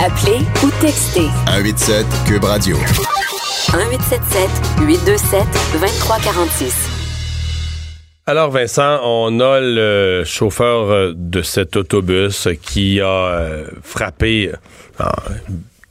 [0.00, 2.76] Appelez ou textez 187 Cube Radio.
[2.76, 4.50] 1877
[4.80, 6.74] 827 2346.
[8.26, 14.50] Alors Vincent, on a le chauffeur de cet autobus qui a euh, frappé,
[15.00, 15.04] euh,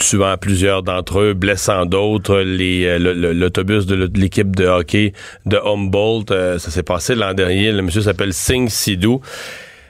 [0.09, 5.13] tuant plusieurs d'entre eux, blessant d'autres, euh, l'autobus de l'équipe de hockey
[5.45, 6.31] de Humboldt.
[6.31, 7.71] euh, ça s'est passé l'an dernier.
[7.71, 9.17] Le monsieur s'appelle Singh Sidhu.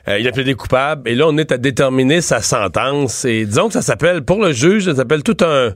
[0.08, 3.26] Euh, il a plaidé coupable et là on est à déterminer sa sentence.
[3.26, 5.74] Et disons que ça s'appelle, pour le juge, ça s'appelle tout un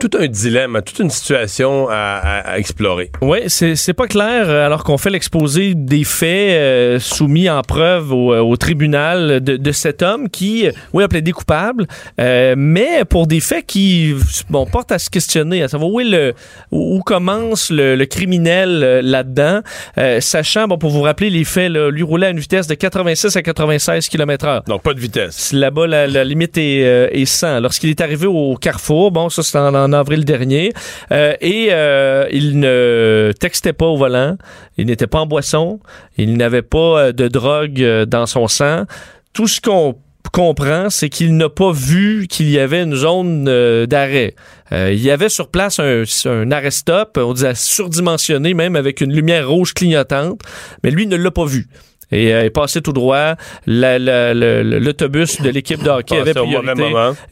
[0.00, 3.10] tout un dilemme, toute une situation à, à- à explorer.
[3.20, 7.62] Oui, c'est c'est pas clair euh, alors qu'on fait l'exposé des faits euh, soumis en
[7.62, 11.88] preuve au, euh, au tribunal de, de cet homme qui, euh, oui, a plaidé coupable,
[12.20, 14.14] euh, mais pour des faits qui,
[14.50, 16.34] bon, portent à se questionner, à savoir où est le,
[16.70, 19.62] où, commence le, le criminel euh, là-dedans,
[19.98, 22.74] euh, sachant, bon, pour vous rappeler les faits, là, lui roulait à une vitesse de
[22.74, 24.62] 86 à 96 km heure.
[24.68, 25.52] Donc pas de vitesse.
[25.52, 27.58] Là-bas, la, la limite est, euh, est 100.
[27.60, 30.72] Lorsqu'il est arrivé au carrefour, bon, ça c'était en, en avril dernier,
[31.12, 34.36] euh, et euh, il ne textait pas au volant,
[34.76, 35.80] il n'était pas en boisson,
[36.16, 38.84] il n'avait pas euh, de drogue dans son sang.
[39.32, 39.96] Tout ce qu'on
[40.32, 43.44] comprend, c'est qu'il n'a pas vu qu'il y avait une zone
[43.86, 44.34] d'arrêt.
[44.72, 49.48] Il y avait sur place un, un arrêt-stop, on disait surdimensionné même avec une lumière
[49.48, 50.40] rouge clignotante,
[50.82, 51.68] mais lui ne l'a pas vu.
[52.10, 53.34] Et euh, est passé tout droit.
[53.66, 56.82] La- la- L'autobus de l'équipe de hockey avait priorité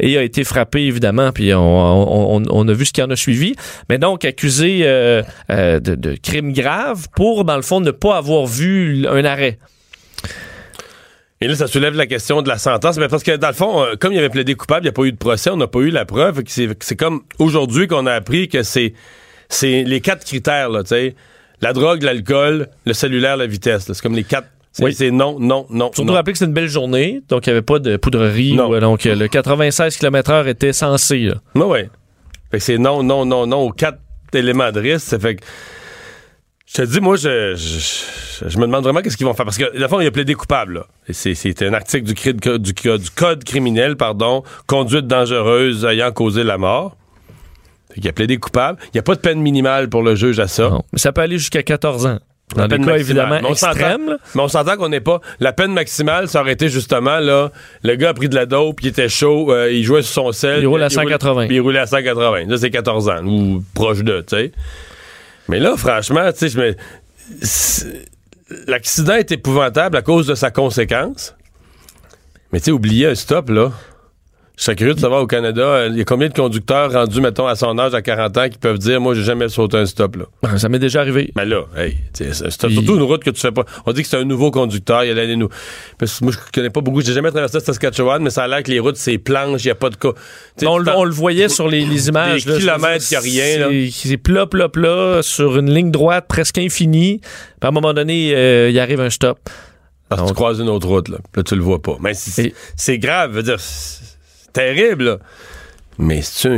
[0.00, 3.16] et a été frappé, évidemment, puis on, on- on- a vu ce qui en a
[3.16, 3.54] suivi.
[3.88, 8.16] Mais donc, accusé euh, euh, de, de crimes graves pour, dans le fond, ne pas
[8.18, 9.58] avoir vu un arrêt.
[11.42, 13.82] Et là, ça soulève la question de la sentence, mais parce que dans le fond,
[13.82, 15.66] euh, comme il avait plaidé coupable, il n'y a pas eu de procès, on n'a
[15.66, 16.42] pas eu la preuve.
[16.46, 18.94] C'est c'est comme aujourd'hui qu'on a appris que c'est
[19.50, 21.14] c'est les quatre critères, là, tu sais.
[21.62, 23.86] La drogue, l'alcool, le cellulaire, la vitesse.
[23.88, 23.94] là.
[23.94, 24.48] C'est comme les quatre.
[24.84, 24.94] Oui.
[24.94, 25.86] c'est non, non, non.
[25.86, 26.12] Surtout non.
[26.14, 28.54] rappeler que c'est une belle journée, donc il n'y avait pas de poudrerie.
[28.54, 28.68] Non.
[28.68, 31.20] ou, euh, donc, euh, le 96 km/h était censé.
[31.54, 31.66] là.
[31.66, 31.88] Ouais.
[32.50, 33.98] Fait que c'est non, non, non, non aux quatre
[34.34, 35.06] éléments de risque.
[35.08, 35.44] Ça fait que.
[36.68, 39.44] Je te dis, moi, je, je, je me demande vraiment qu'est-ce qu'ils vont faire.
[39.44, 40.86] Parce que, la fois, il a plaidé coupable, là.
[41.08, 46.10] Et C'est, c'est un article du, cri- du, du code criminel, pardon, conduite dangereuse ayant
[46.10, 46.96] causé la mort.
[47.94, 48.78] Qu'il a plaidé coupable.
[48.86, 50.68] Il n'y a pas de peine minimale pour le juge à ça.
[50.68, 50.82] Non.
[50.92, 52.18] Mais ça peut aller jusqu'à 14 ans.
[52.54, 53.00] Dans La des peine cas maximale.
[53.00, 53.54] évidemment Mais on.
[54.36, 55.20] Mais on s'entend qu'on n'est pas.
[55.40, 57.50] La peine maximale, ça aurait été justement, là,
[57.82, 60.32] le gars a pris de la dope, il était chaud, euh, il jouait sur son
[60.32, 60.60] sel.
[60.62, 61.46] Il roule à 180.
[61.48, 62.44] puis il roulait à 180.
[62.46, 64.52] Là, c'est 14 ans, ou proche de, tu sais.
[65.48, 66.74] Mais là, franchement, tu sais, je me.
[67.42, 68.06] c'est-
[68.68, 71.34] L'accident est épouvantable à cause de sa conséquence.
[72.52, 73.72] Mais tu sais, oublier un stop, là.
[74.56, 77.20] Je serais curieux de savoir au Canada, euh, il y a combien de conducteurs rendus,
[77.20, 79.84] mettons, à son âge, à 40 ans, qui peuvent dire, moi, j'ai jamais sauté un
[79.84, 80.24] stop, là?
[80.44, 81.30] Ah, Ça m'est déjà arrivé.
[81.36, 83.64] Mais là, hey, c'est surtout une route que tu fais pas.
[83.84, 85.50] On dit que c'est un nouveau conducteur, il y a l'année nous.
[85.98, 88.62] Parce que moi, je connais pas beaucoup, j'ai jamais traversé Saskatchewan, mais ça a l'air
[88.62, 90.12] que les routes, c'est planche, il y a pas de cas.
[90.64, 92.46] On, le- t'en- on le voyait sur les, les images.
[92.46, 93.88] Des là, kilomètres, a rien, là.
[93.92, 97.18] C'est plat, plat, plat, sur une ligne droite presque infinie.
[97.20, 97.28] Puis
[97.60, 99.38] à un moment donné, euh, il arrive un stop.
[100.08, 101.18] Parce que tu croises une autre route, là.
[101.36, 101.98] Là, tu le vois pas.
[102.00, 103.58] Mais c'est grave, je veux dire,
[104.56, 105.20] terrible.
[105.98, 106.48] Mais c'est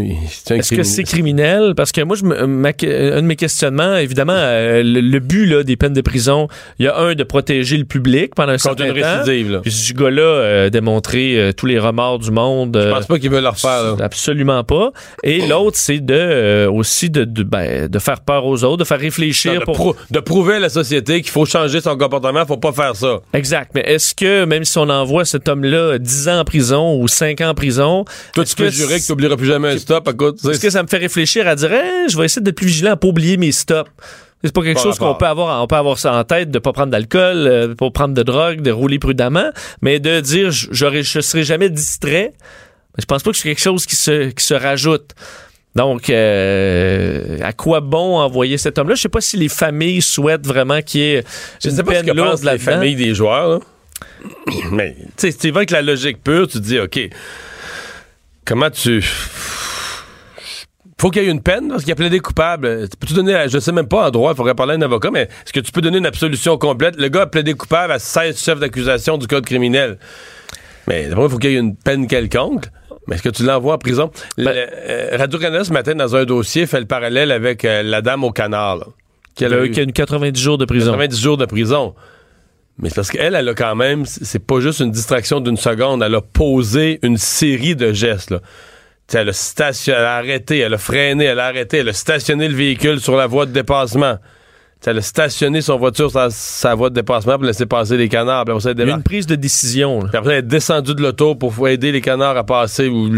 [0.50, 1.74] Est-ce que c'est criminel?
[1.76, 5.46] Parce que moi, je me- ma- un de mes questionnements, évidemment, euh, le, le but
[5.46, 6.48] là, des peines de prison,
[6.78, 9.20] il y a un de protéger le public pendant un Contre certain une temps.
[9.20, 9.58] récidive, là.
[9.60, 12.76] Puis ce gars-là euh, tous les remords du monde.
[12.80, 14.04] Je euh, pense pas qu'ils veulent le refaire, là.
[14.04, 14.90] Absolument pas.
[15.22, 18.84] Et l'autre, c'est de euh, aussi de, de, ben, de faire peur aux autres, de
[18.84, 19.74] faire réfléchir de, pour.
[19.76, 23.20] prou- de prouver à la société qu'il faut changer son comportement, faut pas faire ça.
[23.32, 23.70] Exact.
[23.74, 27.40] Mais est-ce que même si on envoie cet homme-là 10 ans en prison ou 5
[27.40, 30.12] ans en prison, Toi, tu peux que jurer que n'oublieras plus jamais un stop à
[30.12, 30.44] cause.
[30.48, 32.92] est-ce que ça me fait réfléchir à dire Hein, je vais essayer d'être plus vigilant
[32.92, 33.90] à pas oublier mes stops?
[34.44, 36.60] C'est pas quelque Pas chose qu'on peut avoir, on peut avoir ça en tête, de
[36.60, 39.50] pas prendre d'alcool, euh, pas prendre de drogue, de rouler prudemment,
[39.82, 42.32] mais de dire j'aurais, je serai jamais distrait.
[42.98, 45.14] Je pense pas que c'est quelque chose qui se, qui se rajoute.
[45.74, 48.94] Donc, euh, à quoi bon envoyer cet homme-là?
[48.94, 51.24] Je sais pas si les familles souhaitent vraiment qu'il y ait
[51.62, 53.58] Je une sais pas ce peine que lourde pensent les familles des joueurs, là.
[54.72, 56.98] Mais, tu sais, tu vas avec la logique pure, tu te dis, OK,
[58.48, 59.02] comment tu.
[61.00, 62.88] faut qu'il y ait une peine parce qu'il a plaidé coupable.
[62.88, 65.10] Tu peux donner, je sais même pas en droit, il faudrait parler à un avocat,
[65.12, 66.96] mais est-ce que tu peux donner une absolution complète?
[66.98, 69.98] Le gars a plaidé coupable à 16 chefs d'accusation du code criminel.
[70.88, 72.64] Mais d'abord, il faut qu'il y ait une peine quelconque.
[73.06, 74.10] Mais est-ce que tu l'envoies en prison?
[74.36, 78.24] Ben- euh, Radio-Canada, ce matin, dans un dossier, fait le parallèle avec euh, la dame
[78.24, 78.80] au canard,
[79.34, 80.92] qui a Qui a, eu qui a une 90 jours de prison.
[80.92, 81.94] 90 jours de prison.
[82.80, 86.02] Mais c'est parce qu'elle, elle a quand même, c'est pas juste une distraction d'une seconde,
[86.02, 88.40] elle a posé une série de gestes, là.
[89.12, 89.32] Elle a
[89.88, 93.16] elle a arrêté, elle a freiné, elle a arrêté, elle a stationné le véhicule sur
[93.16, 94.16] la voie de dépassement.
[94.16, 97.96] Tu sais, elle a stationné son voiture sur sa, voie de dépassement pour laisser passer
[97.96, 98.44] les canards.
[98.44, 100.02] Puis après, elle une prise de décision.
[100.02, 100.08] là.
[100.10, 103.08] Puis après, elle est descendue de l'auto pour aider les canards à passer ou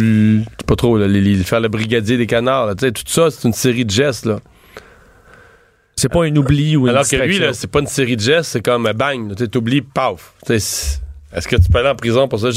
[0.66, 2.66] pas trop, là, les- les- faire le brigadier des canards.
[2.66, 2.74] là.
[2.76, 4.26] Tu sais, tout ça, c'est une série de gestes.
[4.26, 4.38] Là.
[6.00, 8.22] C'est pas un oubli ou une Alors que lui, là, c'est pas une série de
[8.22, 10.32] gestes, c'est comme bang, t'oublies, paf.
[11.32, 12.48] Est-ce que tu peux aller en prison pour ça?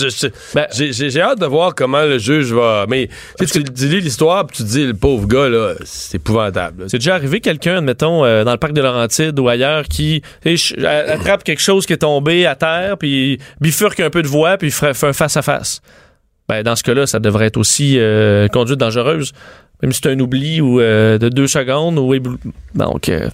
[0.55, 2.85] Ben- J'ai hâte de voir comment le juge va.
[2.87, 6.15] Mais tu sais, tu lis l'histoire puis tu te dis, le pauvre gars, là, c'est
[6.15, 6.85] épouvantable.
[6.87, 10.23] C'est déjà arrivé quelqu'un, admettons, euh, dans le parc de Laurentides ou ailleurs, qui
[10.83, 14.71] attrape quelque chose qui est tombé à terre, puis bifurque un peu de voix, puis
[14.71, 15.81] fait fait un face-à-face.
[16.49, 19.33] Ben, dans ce cas-là, ça devrait être aussi euh, conduite dangereuse.
[19.83, 21.99] Même si c'est un oubli ou euh, de deux secondes.
[21.99, 22.15] Ou
[22.73, 23.29] Donc, euh,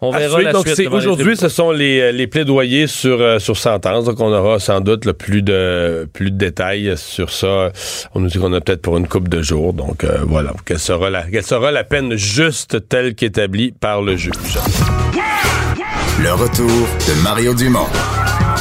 [0.00, 0.88] on verra la donc, suite.
[0.90, 4.04] aujourd'hui, ce sont les, euh, les plaidoyers sur, euh, sur sentence.
[4.04, 7.70] Donc, on aura sans doute là, plus, de, plus de détails sur ça.
[8.14, 9.72] On nous dit qu'on a peut-être pour une coupe de jours.
[9.72, 10.52] Donc, euh, voilà.
[10.66, 14.32] Quelle sera, la, quelle sera la peine juste telle qu'établie par le juge?
[16.22, 17.86] Le retour de Mario Dumont.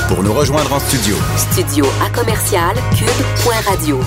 [0.07, 3.99] Pour nous rejoindre en studio, Studio à commercial cube.radio.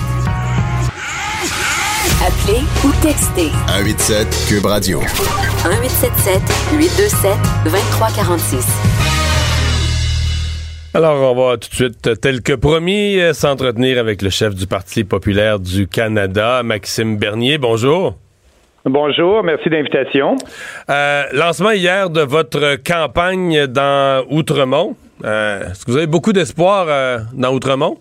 [2.26, 4.98] Appelez ou textez 187 Cube Radio.
[4.98, 6.42] 1877
[6.76, 7.30] 827
[7.64, 8.66] 2346.
[10.94, 14.66] Alors, on va tout de suite, tel que promis, euh, s'entretenir avec le chef du
[14.66, 17.58] Parti populaire du Canada, Maxime Bernier.
[17.58, 18.16] Bonjour.
[18.84, 20.36] Bonjour, merci d'invitation.
[20.90, 24.96] Euh, lancement hier de votre campagne dans Outremont.
[25.24, 27.98] Euh, Est-ce que vous avez beaucoup d'espoir euh, dans Outremont?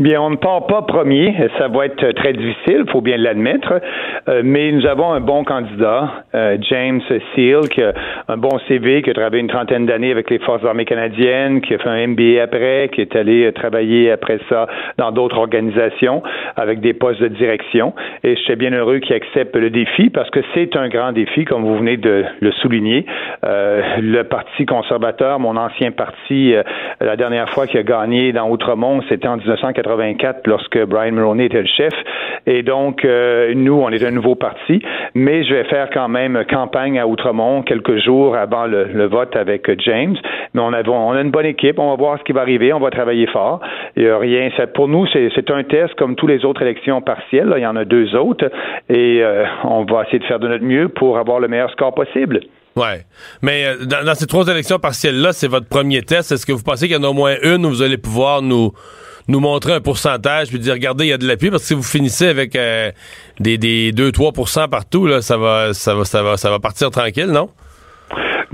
[0.00, 3.80] Bien, on ne part pas premier, ça va être très difficile, il faut bien l'admettre,
[4.28, 7.00] euh, mais nous avons un bon candidat, euh, James
[7.34, 7.92] Seal, qui a
[8.26, 11.74] un bon CV, qui a travaillé une trentaine d'années avec les Forces armées canadiennes, qui
[11.74, 14.66] a fait un MBA après, qui est allé euh, travailler après ça
[14.98, 16.24] dans d'autres organisations
[16.56, 17.94] avec des postes de direction.
[18.24, 21.44] Et je suis bien heureux qu'il accepte le défi parce que c'est un grand défi,
[21.44, 23.06] comme vous venez de le souligner.
[23.42, 26.54] Le Parti conservateur, mon ancien parti,
[27.00, 29.36] la dernière fois qu'il a gagné dans Outremont, c'était en
[29.86, 31.92] 1984 lorsque Brian Mulroney était le chef.
[32.46, 34.82] Et donc, euh, nous, on est un nouveau parti,
[35.14, 39.70] mais je vais faire quand même campagne à Outremont quelques jours avant le, vote avec
[39.80, 40.16] James.
[40.52, 42.72] Mais on, a, on a une bonne équipe, on va voir ce qui va arriver,
[42.72, 43.60] on va travailler fort.
[43.96, 44.50] Rien.
[44.74, 47.52] Pour nous, c'est un test comme tous les autres élections partielles.
[47.56, 48.50] Il y en a deux autres,
[48.88, 51.94] et euh, on va essayer de faire de notre mieux pour avoir le meilleur score
[51.94, 52.40] possible.
[52.76, 53.02] Ouais.
[53.42, 56.32] Mais euh, dans, dans ces trois élections partielles-là, c'est votre premier test.
[56.32, 58.42] Est-ce que vous pensez qu'il y en a au moins une où vous allez pouvoir
[58.42, 58.72] nous
[59.28, 61.74] nous montrer un pourcentage puis dire regardez il y a de l'appui parce que si
[61.74, 62.90] vous finissez avec euh,
[63.40, 67.48] des, des 2-3% partout là ça va ça va ça va partir tranquille non?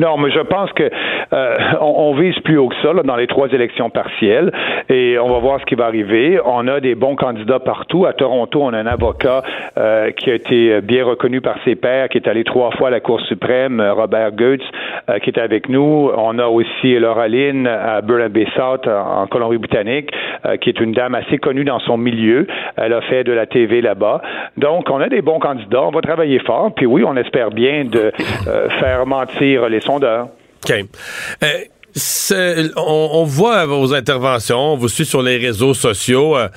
[0.01, 0.85] Non, mais je pense que
[1.33, 4.53] euh, on, vise plus haut que ça dans les trois élections partielles
[4.89, 6.41] et on va voir ce qui va arriver.
[6.45, 8.07] On a des bons candidats partout.
[8.07, 9.43] À Toronto, on a un avocat
[9.79, 12.91] euh, qui a été bien reconnu par ses pairs, qui est allé trois fois à
[12.91, 14.63] la Cour suprême, euh, Robert Goetz,
[15.09, 16.11] euh, qui est avec nous.
[16.17, 20.11] On a aussi Laura Lynn à Burnaby South, en en Colombie-Britannique,
[20.61, 22.47] qui est une dame assez connue dans son milieu.
[22.77, 24.23] Elle a fait de la TV là-bas.
[24.57, 25.83] Donc, on a des bons candidats.
[25.83, 26.73] On va travailler fort.
[26.75, 28.13] Puis oui, on espère bien de
[28.81, 30.29] faire mentir les sondeurs.
[30.65, 30.85] OK.
[31.43, 36.37] Euh, on, voit vos interventions, on vous suit sur les réseaux sociaux.
[36.37, 36.49] euh,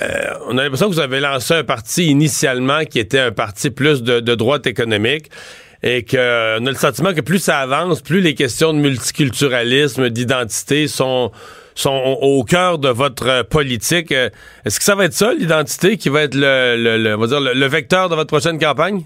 [0.00, 0.08] euh,
[0.48, 4.02] on a l'impression que vous avez lancé un parti initialement qui était un parti plus
[4.02, 5.30] de, droite économique
[5.82, 10.86] et qu'on a le sentiment que plus ça avance, plus les questions de multiculturalisme, d'identité
[10.88, 11.32] sont
[11.84, 14.12] au cœur de votre politique.
[14.12, 14.30] Euh,
[14.64, 17.66] Est-ce que ça va être ça, l'identité, qui va être le, on va dire le
[17.66, 19.04] vecteur de votre prochaine campagne?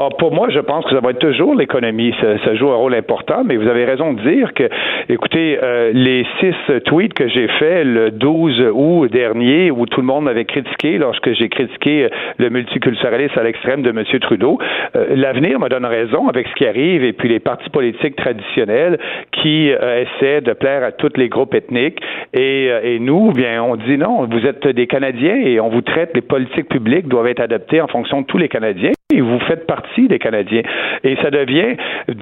[0.00, 2.14] Ah, pour moi, je pense que ça va être toujours l'économie.
[2.20, 4.68] Ça, ça joue un rôle important, mais vous avez raison de dire que,
[5.08, 10.06] écoutez, euh, les six tweets que j'ai faits le 12 août dernier, où tout le
[10.06, 14.04] monde m'avait critiqué lorsque j'ai critiqué euh, le multiculturalisme à l'extrême de M.
[14.20, 14.60] Trudeau,
[14.94, 19.00] euh, l'avenir me donne raison avec ce qui arrive et puis les partis politiques traditionnels
[19.32, 22.00] qui essaie de plaire à tous les groupes ethniques.
[22.34, 26.12] Et, et nous, bien, on dit non, vous êtes des Canadiens et on vous traite,
[26.14, 29.66] les politiques publiques doivent être adaptées en fonction de tous les Canadiens et vous faites
[29.66, 30.60] partie des Canadiens.
[31.02, 31.76] Et ça devient,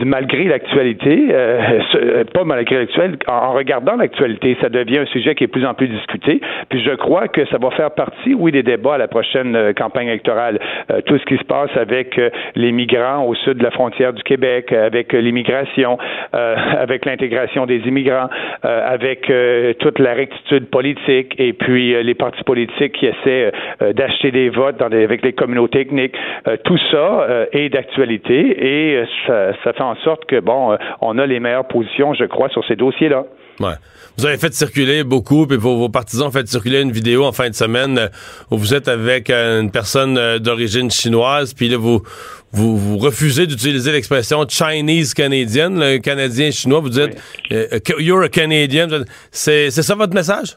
[0.05, 5.42] malgré l'actualité, euh, euh, pas malgré l'actualité, en regardant l'actualité, ça devient un sujet qui
[5.42, 6.40] est de plus en plus discuté.
[6.68, 9.72] Puis je crois que ça va faire partie, oui, des débats à la prochaine euh,
[9.72, 10.61] campagne électorale.
[11.07, 12.20] tout ce qui se passe avec
[12.55, 15.99] les migrants au sud de la frontière du Québec, avec l'immigration,
[16.33, 18.29] avec l'intégration des immigrants,
[18.62, 19.31] avec
[19.79, 23.53] toute la rectitude politique et puis les partis politiques qui essaient
[23.94, 26.16] d'acheter des votes dans avec les communautés ethniques.
[26.64, 30.77] tout tout ça euh, est d'actualité et euh, ça, fait en sorte que, bon, euh,
[31.01, 33.25] on a les meilleures positions, je crois, sur ces dossiers-là.
[33.61, 33.75] Ouais.
[34.19, 37.49] Vous avez fait circuler beaucoup, puis vos, partisans ont fait circuler une vidéo en fin
[37.49, 38.11] de semaine
[38.51, 42.03] où vous êtes avec une personne d'origine chinoise, puis là, vous,
[42.53, 47.17] vous, refusez d'utiliser l'expression Chinese canadienne, le canadien chinois, vous dites
[47.99, 48.89] You're a Canadian.
[49.31, 50.57] C'est ça votre message?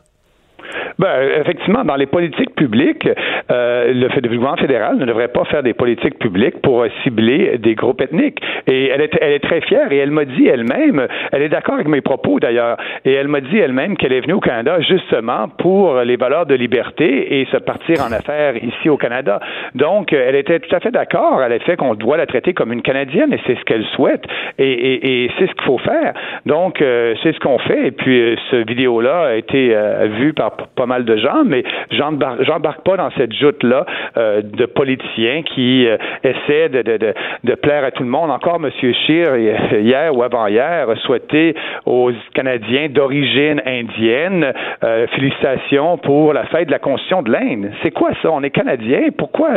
[1.00, 3.08] Ben, effectivement, dans les politiques publiques,
[3.50, 8.02] euh, le, gouvernement fédéral ne devrait pas faire des politiques publiques pour cibler des groupes
[8.02, 8.42] ethniques.
[8.70, 11.76] Et elle est, elle est très fière et elle m'a dit elle-même, elle est d'accord
[11.76, 15.48] avec mes propos d'ailleurs, et elle m'a dit elle-même qu'elle est venue au Canada justement
[15.48, 19.40] pour les valeurs de liberté et se partir en affaires ici au Canada.
[19.76, 22.82] Donc, elle était tout à fait d'accord à l'effet qu'on doit la traiter comme une
[22.82, 24.24] Canadienne et c'est ce qu'elle souhaite
[24.58, 26.14] et, et, et c'est ce qu'il faut faire.
[26.46, 27.88] Donc, euh, c'est ce qu'on fait.
[27.88, 31.64] Et puis, euh, ce vidéo-là a été euh, vu par pas mal de gens, mais
[31.92, 33.86] j'embarque pas dans cette joute-là
[34.18, 38.32] euh, de politiciens qui euh, essaient de, de, de, de, plaire à tout le monde.
[38.32, 38.94] Encore M.
[38.94, 39.38] Scheer,
[39.80, 46.72] hier ou avant-hier, a souhaité aux Canadiens d'origine indienne euh, félicitations pour la fête de
[46.72, 47.72] la Constitution de l'Inde.
[47.84, 48.32] C'est quoi ça?
[48.32, 49.10] On est Canadiens.
[49.18, 49.50] Pourquoi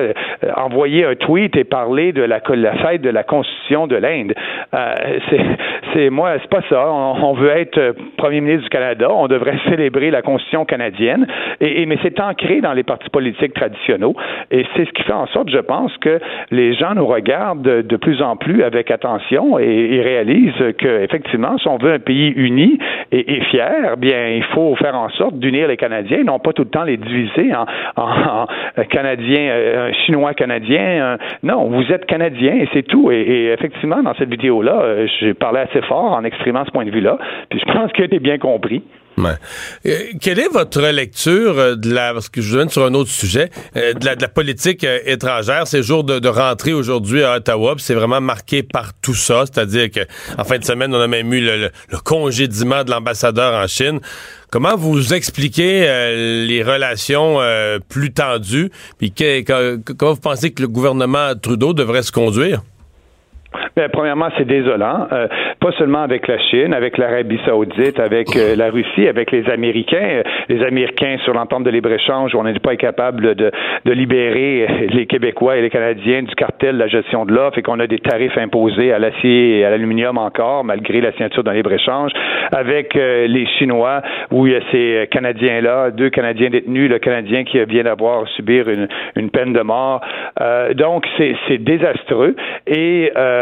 [0.56, 4.34] envoyer un tweet et parler de la, fête de la Constitution de l'Inde?
[5.92, 6.90] c'est moi, c'est pas ça.
[6.90, 9.08] On, veut être premier ministre du Canada.
[9.10, 11.26] On devrait célébrer la Constitution canadienne.
[11.60, 14.14] Et, mais c'est ancré dans les partis politiques traditionnels.
[14.50, 16.18] Et c'est ce qui fait en sorte, je pense, que
[16.50, 21.78] les gens nous regardent de, plus en plus avec attention et, réalisent qu'effectivement, si on
[21.78, 22.78] veut un pays uni
[23.10, 26.68] et, fier, bien, il faut faire en sorte d'unir les Canadiens, non pas tout le
[26.68, 27.66] temps les diviser en,
[28.02, 28.46] en,
[28.90, 31.18] Canadiens, euh, Chinois canadiens.
[31.42, 33.10] non, vous êtes Canadiens et c'est tout.
[33.10, 36.90] Et, effectivement, dans cette vidéo-là, euh, j'ai parlé assez fort en exprimant ce point de
[36.90, 37.18] vue-là.
[37.50, 38.82] Puis je pense que tu bien compris.
[39.26, 44.04] Euh, quelle est votre lecture euh, de la, que sur un autre sujet, euh, de,
[44.04, 49.14] la, politique étrangère, ces jours de, rentrée aujourd'hui à Ottawa, c'est vraiment marqué par tout
[49.14, 50.00] ça, c'est-à-dire que
[50.38, 51.70] en fin de semaine, on a même eu le,
[52.04, 54.00] congédiement de l'ambassadeur en Chine.
[54.50, 55.80] Comment vous expliquez
[56.46, 57.38] les relations
[57.88, 62.62] plus tendues, puis comment vous pensez que le gouvernement Trudeau devrait se conduire?
[63.76, 65.28] Bien, premièrement, c'est désolant, euh,
[65.60, 70.22] pas seulement avec la Chine, avec l'Arabie saoudite, avec euh, la Russie, avec les Américains.
[70.48, 73.50] Les Américains, sur l'entente de libre-échange, on n'est pas capable de,
[73.84, 77.62] de libérer les Québécois et les Canadiens du cartel de la gestion de l'offre et
[77.62, 81.54] qu'on a des tarifs imposés à l'acier et à l'aluminium encore, malgré la signature d'un
[81.54, 82.12] libre-échange.
[82.52, 87.44] Avec euh, les Chinois, où il y a ces Canadiens-là, deux Canadiens détenus, le Canadien
[87.44, 90.00] qui vient d'avoir subir une, une peine de mort.
[90.74, 92.34] donc, c'est désastreux.
[92.66, 93.41] Et euh,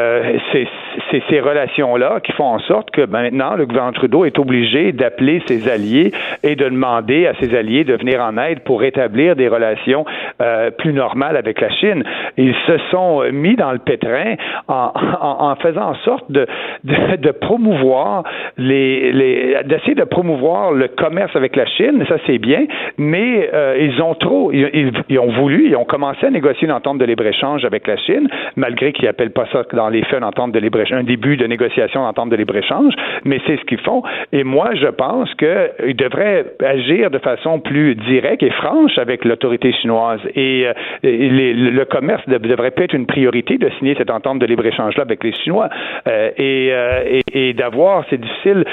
[0.52, 5.42] c'est ces relations-là qui font en sorte que maintenant, le gouvernement Trudeau est obligé d'appeler
[5.46, 9.48] ses alliés et de demander à ses alliés de venir en aide pour rétablir des
[9.48, 10.04] relations
[10.40, 12.04] euh, plus normales avec la Chine.
[12.36, 14.34] Ils se sont mis dans le pétrin
[14.68, 16.46] en, faisant en sorte de,
[16.84, 18.24] de, promouvoir
[18.56, 22.66] les, d'essayer de promouvoir le commerce avec la Chine, ça c'est bien,
[22.98, 26.72] mais euh, ils ont trop, ils, ils, ont voulu, ils ont commencé à négocier une
[26.72, 30.52] entente de libre-échange avec la Chine, malgré qu'ils n'appellent pas ça dans les faits une
[30.52, 34.02] de libre un début de négociation d'entente de libre-échange, mais c'est ce qu'ils font.
[34.32, 39.72] Et moi, je pense qu'ils devraient agir de façon plus directe et franche avec l'autorité
[39.72, 40.20] chinoise.
[40.34, 40.72] Et, euh,
[41.02, 45.32] le commerce devrait peut être une priorité de signer cette entente de libre-échange-là avec les
[45.32, 45.68] Chinois.
[46.08, 48.64] Euh, euh, et, d'avoir, c'est difficile,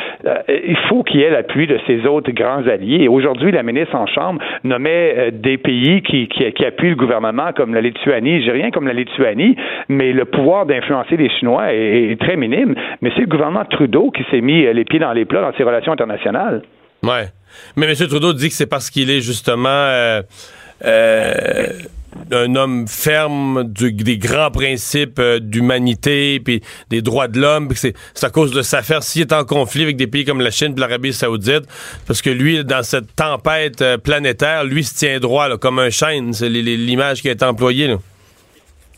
[0.47, 3.03] il faut qu'il y ait l'appui de ces autres grands alliés.
[3.03, 7.51] Et aujourd'hui, la ministre en Chambre nommait des pays qui, qui, qui appuient le gouvernement,
[7.55, 8.41] comme la Lituanie.
[8.43, 9.55] J'ai rien comme la Lituanie,
[9.89, 10.65] mais le pouvoir
[11.15, 14.99] les Chinois est, très minime, mais c'est le gouvernement Trudeau qui s'est mis les pieds
[14.99, 16.63] dans les plats dans ses relations internationales.
[17.03, 17.27] Ouais.
[17.75, 18.07] Mais M.
[18.07, 20.21] Trudeau dit que c'est parce qu'il est justement euh,
[20.85, 21.67] euh,
[22.31, 27.69] un homme ferme des grands principes euh, d'humanité puis des droits de l'homme.
[27.75, 27.93] C'est
[28.23, 30.73] à cause de sa faire s'il est en conflit avec des pays comme la Chine
[30.75, 31.63] et l'Arabie Saoudite,
[32.05, 36.33] parce que lui, dans cette tempête planétaire, lui se tient droit comme un chêne.
[36.33, 37.87] C'est l'image qui a été employée.
[37.87, 37.97] Là.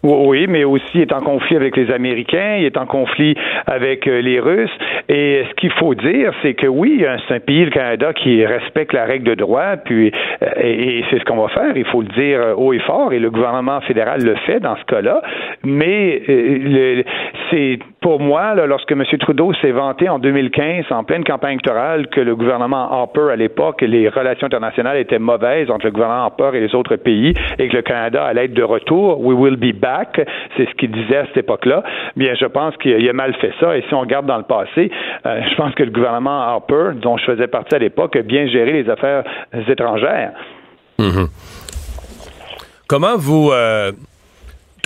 [0.01, 3.35] Oui, mais aussi il est en conflit avec les Américains, il est en conflit
[3.67, 4.71] avec euh, les Russes.
[5.09, 8.93] Et ce qu'il faut dire, c'est que oui, c'est un pays, le Canada, qui respecte
[8.93, 11.75] la règle de droit, puis euh, et, c'est ce qu'on va faire.
[11.75, 14.77] Il faut le dire euh, haut et fort, et le gouvernement fédéral le fait dans
[14.77, 15.21] ce cas-là.
[15.63, 16.21] Mais
[17.49, 19.03] c'est pour moi, là, lorsque M.
[19.19, 23.81] Trudeau s'est vanté en 2015, en pleine campagne électorale, que le gouvernement Harper à l'époque,
[23.81, 27.75] les relations internationales étaient mauvaises entre le gouvernement Harper et les autres pays, et que
[27.75, 30.21] le Canada allait être de retour, we will be back
[30.57, 31.83] c'est ce qu'il disait à cette époque-là.
[32.15, 33.77] Bien, je pense qu'il a mal fait ça.
[33.77, 34.91] Et si on regarde dans le passé,
[35.25, 38.47] euh, je pense que le gouvernement Harper, dont je faisais partie à l'époque, a bien
[38.47, 39.23] géré les affaires
[39.67, 40.31] étrangères.
[40.97, 41.27] Mhm.
[42.87, 43.91] Comment vous euh,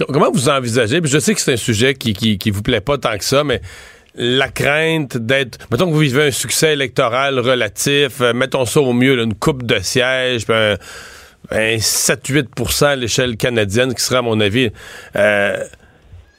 [0.08, 3.24] comment vous envisagez Je sais que c'est un sujet qui, vous plaît pas tant que
[3.24, 3.62] ça, mais
[4.16, 5.60] la crainte d'être.
[5.72, 9.64] Mettons que vous vivez un succès électoral relatif, euh, mettons ça au mieux, une coupe
[9.64, 10.76] de sièges, un,
[11.52, 14.70] 7-8% ben, à l'échelle canadienne, qui serait, à mon avis,
[15.16, 15.58] euh,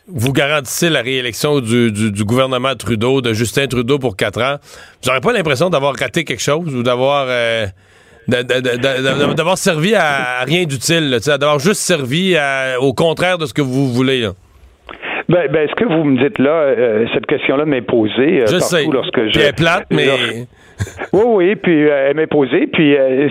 [0.07, 4.57] vous garantissez la réélection du, gouvernement Trudeau, de Justin Trudeau pour 4 ans.
[5.02, 7.26] Vous n'aurez pas l'impression d'avoir raté quelque chose ou d'avoir...
[7.28, 7.66] Euh,
[8.29, 12.37] d'avoir servi à, rien d'utile, d'avoir juste servi
[12.81, 14.29] au contraire de ce que vous voulez.
[15.29, 18.85] Ben, ben, ce que vous me dites là, euh, cette question-là m'est posée je sais.
[18.91, 19.53] lorsque je.
[19.53, 20.47] plate, mais.
[21.12, 23.29] Oui, oui, puis euh, elle m'est posée, puis euh,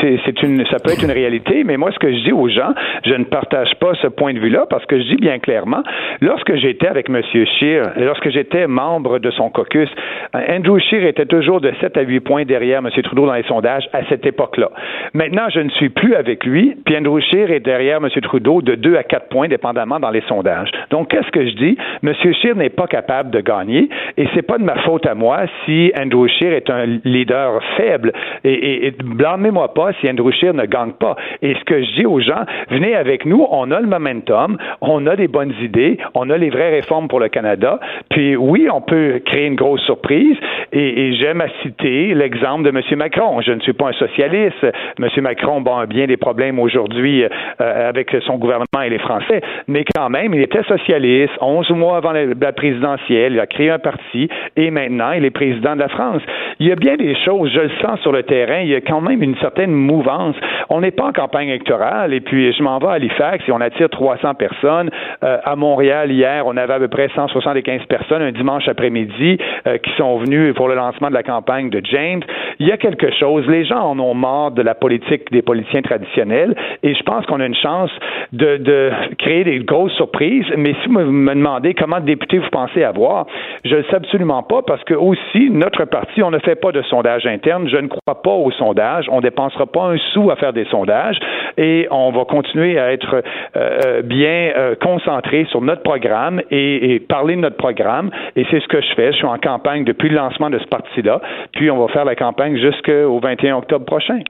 [0.00, 2.74] c'est une, ça peut être une réalité, mais moi, ce que je dis aux gens,
[3.04, 5.82] je ne partage pas ce point de vue-là parce que je dis bien clairement,
[6.20, 7.22] lorsque j'étais avec M.
[7.32, 9.88] Scheer, lorsque j'étais membre de son caucus,
[10.34, 12.90] Andrew Scheer était toujours de 7 à 8 points derrière M.
[13.02, 14.70] Trudeau dans les sondages à cette époque-là.
[15.14, 18.08] Maintenant, je ne suis plus avec lui, puis Andrew Scheer est derrière M.
[18.22, 20.70] Trudeau de 2 à 4 points, dépendamment dans les sondages.
[20.90, 21.78] Donc, qu'est-ce que je dis?
[22.02, 22.12] M.
[22.14, 25.92] Scheer n'est pas capable de gagner, et c'est pas de ma faute à moi si
[25.98, 28.12] Andrew Scheer est un leader faible.
[28.44, 31.16] Et, blâmez-moi pas si Andrew Scheer ne gagne pas.
[31.42, 35.06] Et ce que je dis aux gens, venez avec nous, on a le momentum, on
[35.06, 37.80] a des bonnes idées, on a les vraies réformes pour le Canada.
[38.10, 40.36] Puis oui, on peut créer une grosse surprise.
[40.72, 42.98] Et, j'aime à citer l'exemple de M.
[42.98, 43.40] Macron.
[43.42, 44.66] Je ne suis pas un socialiste.
[44.98, 45.08] M.
[45.22, 49.84] Macron bon, a bien des problèmes aujourd'hui euh, avec son gouvernement et les Français, mais
[49.94, 51.32] quand même, il était socialiste.
[51.40, 55.74] 11 mois avant la présidentielle, il a créé un parti et maintenant, il est président
[55.74, 56.22] de la France.
[56.60, 58.80] Il y a bien des choses, je le sens sur le terrain, il y a
[58.80, 60.36] quand même une certaine mouvance.
[60.70, 63.60] On n'est pas en campagne électorale et puis je m'en vais à Halifax et on
[63.60, 64.90] attire 300 personnes.
[65.22, 69.78] Euh, à Montréal, hier, on avait à peu près 175 personnes un dimanche après-midi euh,
[69.78, 72.22] qui sont venues pour le lancement de la campagne de James.
[72.58, 75.82] Il y a quelque chose, les gens en ont marre de la politique des politiciens
[75.82, 77.90] traditionnels et je pense qu'on a une chance
[78.32, 82.82] de, créer des grosses surprises, mais si vous me demandez comment de députés vous pensez
[82.82, 83.26] avoir,
[83.64, 86.80] je ne sais absolument pas parce que aussi, notre parti, on ne fait pas de
[86.82, 87.68] sondage interne.
[87.68, 89.06] Je ne crois pas au sondage.
[89.10, 91.18] On ne dépensera pas un sou à faire des sondages
[91.58, 93.20] et on va continuer à être euh,
[93.56, 98.10] euh, bien euh, concentré sur notre programme et, parler de notre programme.
[98.36, 99.12] Et c'est ce que je fais.
[99.12, 101.20] Je suis en campagne depuis le lancement de ce parti-là.
[101.52, 104.20] Puis on va faire la campagne jusqu'au 21 octobre prochain.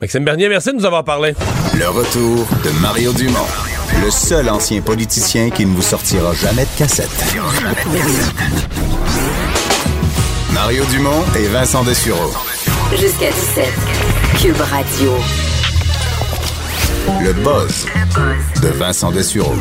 [0.00, 1.30] Maxime Bernier, merci de nous avoir parlé.
[1.72, 3.48] Le retour de Mario Dumont,
[4.04, 7.08] le seul ancien politicien qui ne vous sortira jamais de cassette.
[10.56, 12.32] Mario Dumont et Vincent Dessureau.
[12.90, 13.68] Jusqu'à 17.
[14.40, 15.12] Cube Radio.
[17.22, 17.84] Le buzz
[18.62, 19.54] de Vincent Dessureau.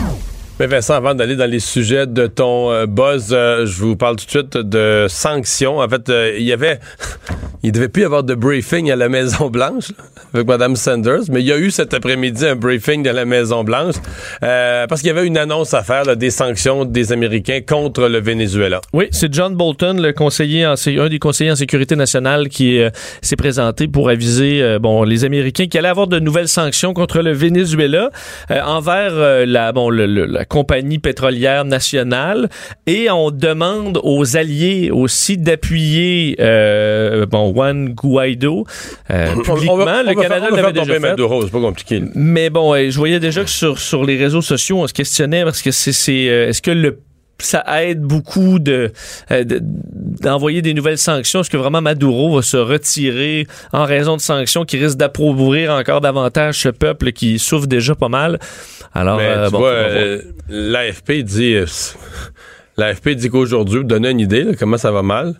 [0.57, 4.15] Mais Vincent, avant d'aller dans les sujets de ton euh, buzz, euh, je vous parle
[4.15, 5.79] tout de suite de sanctions.
[5.79, 6.79] En fait, euh, il y avait,
[7.63, 9.91] il devait plus y avoir de briefing à la Maison Blanche
[10.33, 13.65] avec Mme Sanders, mais il y a eu cet après-midi un briefing de la Maison
[13.65, 13.95] Blanche
[14.41, 18.81] parce qu'il y avait une annonce à faire des sanctions des Américains contre le Venezuela.
[18.91, 22.81] Oui, c'est John Bolton, le conseiller en, un des conseillers en sécurité nationale, qui
[23.21, 27.31] s'est présenté pour aviser bon les Américains qu'il allait avoir de nouvelles sanctions contre le
[27.31, 28.09] Venezuela
[28.49, 32.49] envers la bon le, le compagnie pétrolière nationale
[32.87, 38.65] et on demande aux alliés aussi d'appuyer euh, bon Juan Guaido
[39.11, 39.85] euh, publiquement.
[40.03, 41.15] le Canada l'avait déjà fait.
[41.17, 42.03] c'est pas compliqué.
[42.15, 45.61] Mais bon, je voyais déjà que sur sur les réseaux sociaux, on se questionnait parce
[45.61, 46.99] que c'est c'est euh, est-ce que le
[47.39, 48.93] ça aide beaucoup de,
[49.31, 51.41] euh, d'envoyer des nouvelles sanctions?
[51.41, 55.99] Est-ce que vraiment Maduro va se retirer en raison de sanctions qui risquent d'appauvrir encore
[55.99, 58.39] davantage ce peuple qui souffre déjà pas mal?
[58.95, 61.57] Alors, euh, bon, euh, l'AFP dit,
[62.77, 65.35] l'AFP dit qu'aujourd'hui, pour donner une idée comment ça va mal,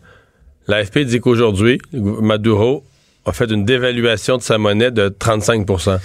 [0.68, 2.84] l'AFP dit qu'aujourd'hui, Maduro
[3.26, 6.00] a fait une dévaluation de sa monnaie de 35%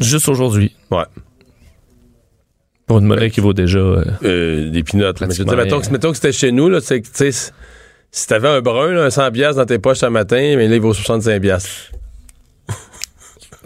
[0.00, 0.74] Juste aujourd'hui.
[0.90, 1.04] Ouais.
[2.86, 3.78] Pour une monnaie qui vaut déjà.
[3.78, 5.20] Euh, euh, des pinottes.
[5.20, 7.02] Mais mettons, que, c'était chez nous, là, c'est
[8.10, 10.80] si t'avais un brun, là, un 100 dans tes poches ce matin, mais là, il
[10.80, 11.40] vaut 65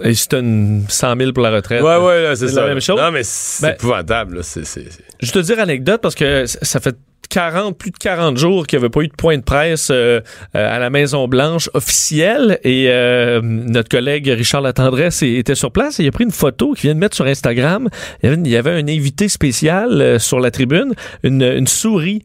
[0.03, 1.83] Et si t'as une 100 000 pour la retraite.
[1.83, 2.63] Ouais, ouais, là, c'est c'est ça.
[2.63, 3.01] la même chose.
[3.01, 4.43] Non, mais c'est Ben- épouvantable, là.
[4.43, 4.85] C'est, c'est,
[5.21, 6.97] Je te dire anecdote parce que ça fait
[7.29, 10.21] 40, plus de 40 jours qu'il n'y avait pas eu de point de presse euh,
[10.57, 16.03] euh, à la Maison-Blanche officielle et euh, notre collègue Richard Latendresse était sur place et
[16.03, 17.89] il a pris une photo qu'il vient de mettre sur Instagram.
[18.25, 22.25] Il y avait, il y avait un invité spécial sur la tribune, une, une souris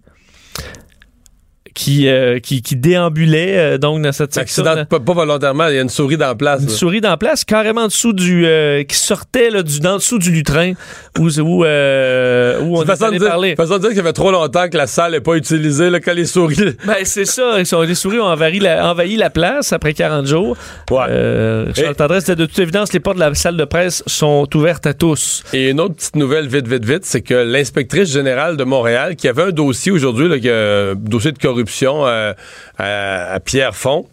[1.75, 4.63] qui, euh, qui, qui déambulait euh, donc dans cette section.
[4.65, 6.61] Accident, pas, pas volontairement, il y a une souris dans la place.
[6.61, 6.73] Une là.
[6.73, 8.45] souris dans la place, carrément en dessous du.
[8.47, 10.71] euh, qui sortait là, du, en dessous du lutrin
[11.19, 13.55] où, où, euh, où on façon de dire, parler.
[13.55, 15.99] façon de dire qu'il y avait trop longtemps que la salle n'est pas utilisée, là,
[15.99, 16.55] quand les souris.
[16.85, 17.59] Ben, c'est ça.
[17.59, 20.55] Ils sont- les souris ont envahi la, envahi la place après 40 jours.
[20.89, 21.73] Ouais.
[21.75, 24.93] Charles Tendresse de toute évidence, les portes de la salle de presse sont ouvertes à
[24.93, 25.43] tous.
[25.53, 29.27] Et une autre petite nouvelle, vite, vite, vite, c'est que l'inspectrice générale de Montréal, qui
[29.27, 31.64] avait un dossier aujourd'hui, là, qui a un dossier de corruption
[32.05, 32.33] euh,
[32.77, 34.07] à, à Pierre Font,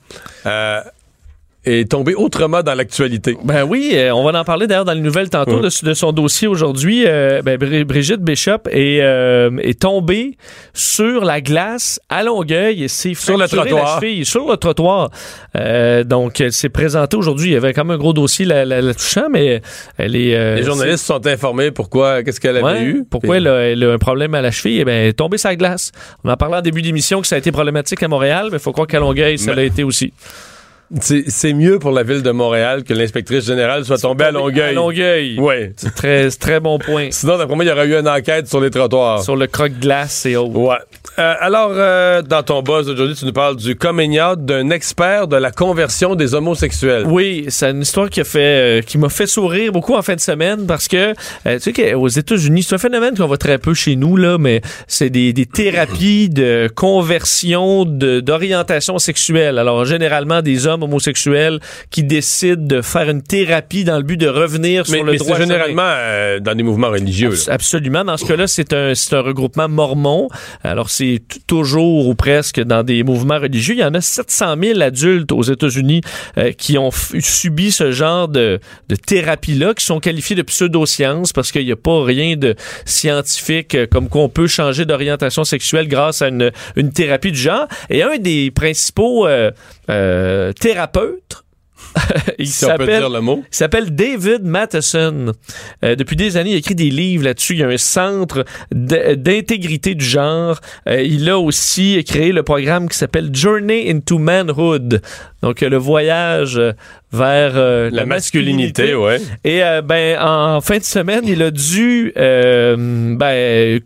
[0.47, 0.81] euh,
[1.65, 3.37] est tombée autrement dans l'actualité.
[3.45, 5.69] Ben oui, euh, on va en parler d'ailleurs dans les nouvelles tantôt Ouais.
[5.69, 7.05] de, de son dossier aujourd'hui.
[7.07, 10.37] Euh, ben, Bri- Brigitte Bishop est, euh, est tombée
[10.75, 13.85] sur la glace à Longueuil et s'est Sur le trottoir.
[13.85, 15.11] la cheville, sur le trottoir.
[15.57, 17.51] Euh, donc, elle s'est présentée aujourd'hui.
[17.51, 19.63] Il y avait quand même un gros dossier la, la- la touchant, mais
[19.99, 20.35] elle est...
[20.35, 23.05] euh, Les journalistes sont informés pourquoi, qu'est-ce qu'elle avait Ouais, eu.
[23.09, 24.81] Pourquoi elle a, elle a un problème à la cheville?
[24.81, 25.93] Eh bien, elle est tombée sur la glace.
[26.25, 28.61] On en parlait en début d'émission que ça a été problématique à Montréal, mais il
[28.63, 30.13] faut croire qu'à Longueuil, ça Mais- l'a été aussi.
[31.01, 34.71] C'est mieux pour la ville de Montréal que l'inspectrice générale soit tombée à Longueuil.
[34.71, 35.37] À Longueuil.
[35.39, 35.55] Oui.
[35.77, 37.09] C'est très, très bon point.
[37.11, 39.23] Sinon, d'après moi, il y aurait eu une enquête sur les trottoirs.
[39.23, 40.51] Sur le croque-glace et autres.
[40.57, 40.77] Ouais.
[41.19, 45.37] Euh, alors, euh, dans ton buzz aujourd'hui, tu nous parles du coming d'un expert de
[45.37, 47.05] la conversion des homosexuels.
[47.07, 50.15] Oui, c'est une histoire qui a fait, euh, qui m'a fait sourire beaucoup en fin
[50.15, 53.73] de semaine parce que tu sais qu'aux États-Unis, c'est un phénomène qu'on voit très peu
[53.75, 59.59] chez nous là, mais c'est des, des thérapies de conversion de- d'orientation sexuelle.
[59.59, 61.61] Alors généralement des hommes homosexuels
[61.91, 65.19] qui décident de faire une thérapie dans le but de revenir Mais, sur le mais
[65.19, 67.31] droit généralement euh, dans des mouvements religieux.
[67.31, 67.55] là.
[67.55, 68.05] Absolument.
[68.05, 70.29] Dans ce cas-là, c'est un, c'est un regroupement mormon.
[70.63, 73.75] Alors, c'est toujours ou presque dans des mouvements religieux.
[73.75, 76.01] Il y en a 700 000 adultes aux États-Unis
[76.39, 81.53] euh, qui ont subi ce genre de, de thérapie-là, qui sont qualifiés de pseudosciences parce
[81.53, 82.55] qu'il n'y a pas rien de
[82.85, 87.67] scientifique euh, comme qu'on peut changer d'orientation sexuelle grâce à une, une thérapie du genre.
[87.91, 89.51] Et un des principaux euh,
[89.93, 91.42] euh, thérapeutes,
[92.39, 93.43] il Si on peut s'appelle dire le mot.
[93.51, 95.33] il s'appelle David Matheson.
[95.85, 97.55] Euh, depuis des années, il a écrit des livres là-dessus.
[97.55, 100.61] Il y a un centre d'intégrité du genre.
[100.89, 105.03] Euh, il a aussi créé le programme qui s'appelle Journey into Manhood.
[105.43, 106.61] Donc, euh, le voyage
[107.13, 109.21] vers euh, La masculinité, ouais.
[109.45, 113.81] Et ben en fin de semaine, il a dû ben,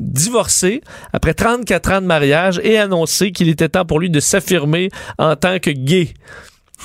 [0.00, 0.80] divorcer
[1.12, 5.36] après 34 ans de mariage et annoncer qu'il était temps pour lui de s'affirmer en
[5.36, 6.08] tant que gay.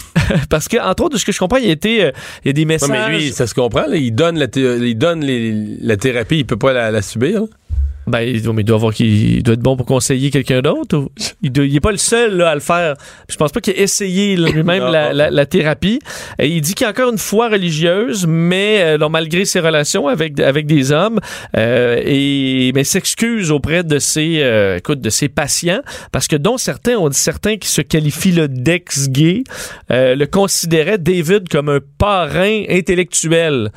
[0.49, 2.11] Parce que entre autres de ce que je comprends, il y a été euh,
[2.43, 2.89] il y a des Ouais, messages.
[2.89, 3.85] mais lui, ça se comprend.
[3.87, 3.95] là.
[3.95, 7.41] il donne, la, thé- il donne les- la thérapie, il peut pas la, la subir.
[7.41, 7.47] là.
[8.05, 10.61] Ben, il doit, mais il doit avoir qu'il il doit être bon pour conseiller quelqu'un
[10.61, 11.09] d'autre.
[11.41, 12.95] Il, doit- il est pas le seul là, à le faire.
[13.29, 15.99] Je pense pas qu'il ait essayé lui-même la, la- la thérapie.
[16.39, 20.07] Et il dit qu'il a encore une foi religieuse, mais euh, non, malgré ses relations
[20.07, 21.19] avec avec des hommes,
[21.55, 25.81] euh, et mais s'excuse auprès de ses euh, écoute de ses patients
[26.11, 29.43] parce que dont certains on dit certains qui se qualifient là, d'ex-gay
[29.91, 33.71] euh, le considéraient David comme un parrain intellectuel.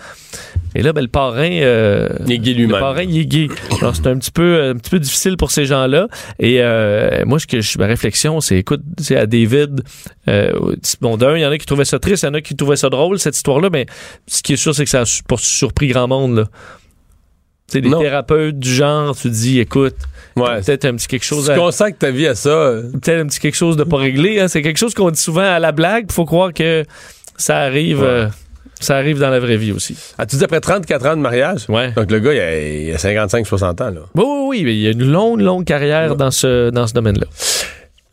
[0.78, 2.78] Et là, ben, le parrain, euh, Il est gay le lui-même.
[2.80, 3.48] parrain, il est gay.
[3.80, 6.06] Alors, c'est un petit peu, un petit peu difficile pour ces gens-là.
[6.38, 9.82] Et euh, moi, ce que je, ma réflexion, c'est, écoute, c'est à David.
[10.28, 10.52] Euh,
[11.00, 12.54] bon, d'un, il y en a qui trouvaient ça triste, il y en a qui
[12.54, 13.70] trouvaient ça drôle cette histoire-là.
[13.72, 13.86] Mais
[14.26, 16.36] ce qui est sûr, c'est que ça a pas surpris grand monde.
[16.36, 16.44] Là.
[17.68, 18.00] Tu sais, les Non.
[18.00, 19.96] thérapeutes du genre, tu dis, écoute,
[20.36, 20.60] Ouais.
[20.60, 22.50] peut-être un petit quelque chose, Tu à- consacres ta vie à ça.
[22.50, 24.38] euh, peut-être un petit quelque chose de pas réglé.
[24.40, 24.48] Hein.
[24.48, 26.06] C'est quelque chose qu'on dit souvent à la blague.
[26.10, 26.84] Il faut croire que
[27.38, 28.06] ça arrive, Ouais.
[28.06, 28.26] euh,
[28.80, 29.96] ça arrive dans la vraie vie aussi.
[30.18, 31.64] Ah, tu dis après 34 ans de mariage?
[31.68, 31.92] Ouais.
[31.92, 33.90] Donc le gars, il a, a 55-60 ans.
[33.90, 34.00] là.
[34.14, 37.26] Oui, oui, oui, il y a une longue, longue carrière dans ce, dans ce domaine-là.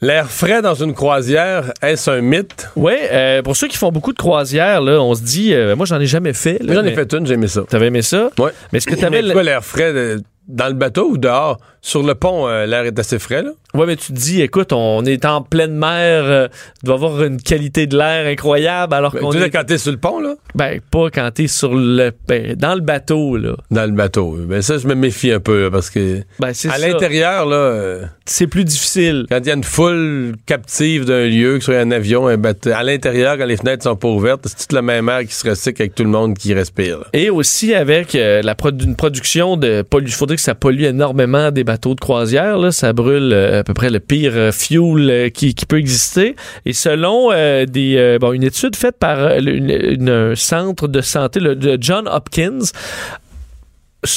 [0.01, 2.67] L'air frais dans une croisière, est-ce un mythe?
[2.75, 5.85] Oui, euh, pour ceux qui font beaucoup de croisières, là, on se dit, euh, moi
[5.85, 6.59] j'en ai jamais fait.
[6.61, 7.61] j'en ai mais- fait une, j'ai aimé ça.
[7.69, 8.29] T'avais aimé ça?
[8.37, 8.51] Ouais.
[8.73, 9.21] Mais est-ce que t'avais...
[9.21, 11.57] l'air frais dans le bateau ou dehors?
[11.85, 13.49] Sur le pont, euh, l'air est assez frais, là?
[13.73, 16.47] Ouais, mais tu te dis, écoute, on est en pleine mer, euh,
[16.81, 19.49] il doit avoir une qualité de l'air incroyable, alors Ben, qu'on tu est...
[19.49, 20.35] quand t'es sur le pont, là?
[20.55, 22.11] Ben, pas quand t'es sur le...
[22.25, 23.55] Ben, dans le bateau, là.
[23.69, 24.37] Dans le bateau.
[24.47, 26.87] Ben ça, je me méfie un peu, là, parce que Ben, c'est à ça.
[26.87, 29.25] l'intérieur, là, euh, C'est plus difficile.
[29.29, 32.37] quand il y a une foule captive d'un lieu, que ce soit un avion, un
[32.37, 35.33] bateau, à l'intérieur, quand les fenêtres sont pas ouvertes, c'est toute la même air qui
[35.35, 36.99] se recycle avec tout le monde qui respire.
[36.99, 37.05] là.
[37.11, 40.25] Et aussi avec euh, la une production de pollution.
[40.35, 42.73] Que ça pollue énormément des bateaux de croisière.
[42.73, 46.35] Ça brûle euh, à peu près le pire euh, fuel euh, qui, peut exister.
[46.65, 47.29] Et selon
[47.65, 52.71] des, une étude faite par un centre de santé, le de John Hopkins,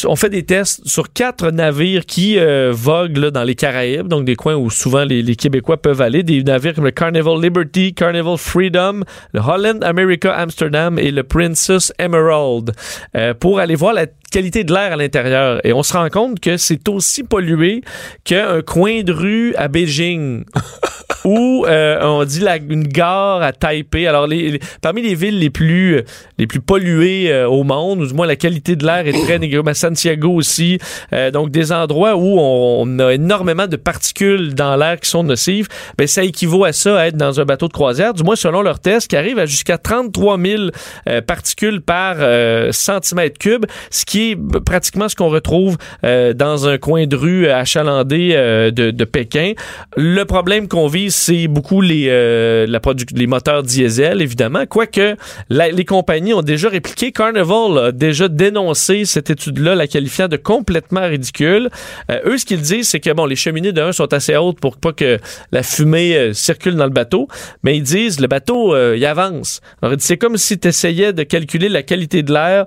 [0.06, 4.24] on fait des tests sur quatre navires qui euh, voguent là, dans les Caraïbes, donc
[4.24, 7.94] des coins où souvent les, les Québécois peuvent aller, des navires comme le Carnival Liberty,
[7.94, 9.00] Carnival Freedom,
[9.32, 12.72] le Holland America Amsterdam et le Princess Emerald,
[13.16, 15.60] euh, pour aller voir la qualité de l'air à l'intérieur.
[15.64, 17.82] Et on se rend compte que c'est aussi pollué
[18.24, 20.44] qu'un coin de rue à Beijing.
[21.24, 24.06] ou euh, on dit la, une gare à Taipei.
[24.06, 26.02] Alors, les, les- parmi les villes les plus,
[26.38, 29.38] les plus polluées euh, au monde, ou du moins la qualité de l'air est très
[29.38, 29.62] négative.
[29.76, 30.78] Santiago aussi.
[31.12, 35.68] Euh, donc, des endroits où on, a énormément de particules dans l'air qui sont nocives.
[35.98, 38.62] Ben, ça équivaut à ça, à être dans un bateau de croisière, du moins selon
[38.62, 40.62] leur test, qui arrive à jusqu'à 33 000
[41.08, 46.68] euh, particules par euh, centimètre cube, ce qui est pratiquement ce qu'on retrouve euh, dans
[46.68, 49.52] un coin de rue achalandé euh, de, de Pékin.
[49.96, 52.80] Le problème qu'on vise, c'est beaucoup les, euh, la
[53.14, 55.16] les moteurs diesel, évidemment, quoique
[55.50, 57.12] les compagnies ont déjà répliqué.
[57.12, 61.70] Carnival a déjà dénoncé cette étude-là, la qualifiant de complètement ridicule.
[62.10, 64.76] Euh, eux, ce qu'ils disent, c'est que bon, les cheminées d'un sont assez hautes pour
[64.76, 65.18] pas que
[65.52, 67.28] la fumée euh, circule dans le bateau,
[67.62, 69.60] mais ils disent le bateau, euh, il avance.
[69.82, 72.66] Alors, c'est comme si tu essayais de calculer la qualité de l'air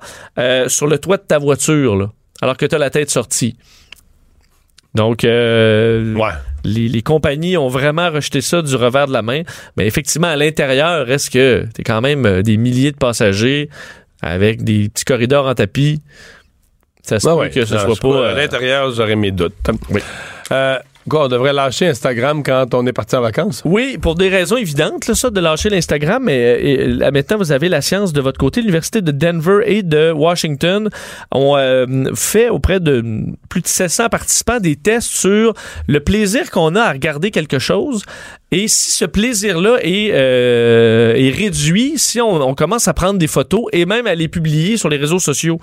[0.69, 3.55] sur le toit de ta voiture, là, alors que tu as la tête sortie.
[4.95, 6.31] Donc, euh, Ouais.
[6.63, 9.43] les, les compagnies ont vraiment rejeté ça du revers de la main.
[9.77, 13.69] Mais effectivement, à l'intérieur, reste que t'es quand même des milliers de passagers
[14.21, 16.01] avec des petits corridors en tapis?
[17.09, 17.49] Ça se Ah peut ouais.
[17.49, 18.27] que ce Non, soit pas...
[18.27, 19.53] À euh, l'intérieur, j'aurais mes doutes.
[20.51, 20.77] Euh,
[21.09, 23.61] quoi, on devrait lâcher Instagram quand on est parti en vacances?
[23.65, 27.51] Oui, pour des raisons évidentes, là, ça, de lâcher l'Instagram, mais euh, là, maintenant, vous
[27.51, 28.61] avez la science de votre côté.
[28.61, 30.89] L'Université de Denver et de Washington
[31.31, 31.85] ont euh,
[32.15, 33.03] fait auprès de
[33.49, 35.53] plus de 700 participants des tests sur
[35.87, 38.03] le plaisir qu'on a à regarder quelque chose.
[38.51, 43.65] Et si ce plaisir-là est, euh, est réduit, si on, commence à prendre des photos
[43.73, 45.59] et même à les publier sur les réseaux sociaux.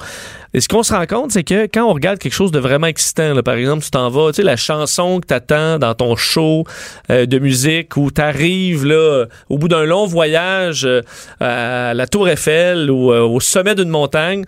[0.55, 2.87] Et ce qu'on se rend compte, c'est que quand on regarde quelque chose de vraiment
[2.87, 6.63] excitant, par exemple, tu t'en vas, tu sais, la chanson que t'attends dans ton show
[7.11, 11.03] euh, de musique où t'arrives là au bout d'un long voyage euh,
[11.41, 14.45] à la Tour Eiffel ou au sommet d'une montagne,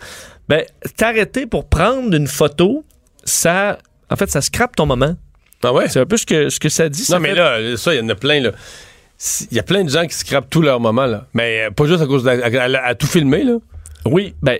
[0.47, 0.63] ben
[0.95, 2.85] t'arrêter pour prendre une photo,
[3.25, 3.77] ça,
[4.09, 5.15] en fait, ça scrape ton moment.
[5.63, 5.89] Ah ouais?
[5.89, 7.03] C'est un peu ce que, ce que ça dit.
[7.03, 8.51] ça Non, mais fait- là, ça, il y en a plein, là.
[9.51, 11.25] Il y a plein de gens qui scrapent tout leur moment, là.
[11.33, 13.57] Mais euh, pas juste à cause de la- à, à- à tout filmer, là.
[14.05, 14.57] Oui, ben,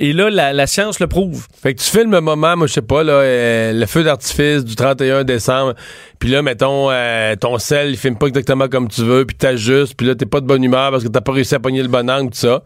[0.00, 1.46] et là, la, la science le prouve.
[1.60, 4.64] Fait que tu filmes un moment, moi, je sais pas, là, euh, le feu d'artifice
[4.64, 5.74] du 31 décembre,
[6.20, 9.94] puis là, mettons, euh, ton sel, il filme pas exactement comme tu veux, puis t'ajustes,
[9.96, 11.88] puis là, t'es pas de bonne humeur parce que t'as pas réussi à pogner le
[11.88, 12.62] bon angle, tout ça.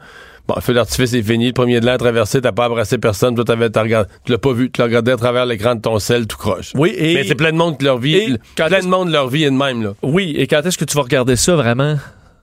[0.51, 3.37] Bon, le feu d'artifice est fini, le premier de l'an traversé, t'as pas embrassé personne,
[3.37, 5.81] toi, t'avais, t'as regardé, tu l'as pas vu, tu l'as regardé à travers l'écran de
[5.81, 6.73] ton sel, tout croche.
[6.75, 9.45] Oui, et- Mais c'est plein de monde que leur vie, plein de monde, leur vie
[9.45, 9.95] est de même, là.
[10.03, 11.95] Oui, et quand est-ce que tu vas regarder ça vraiment?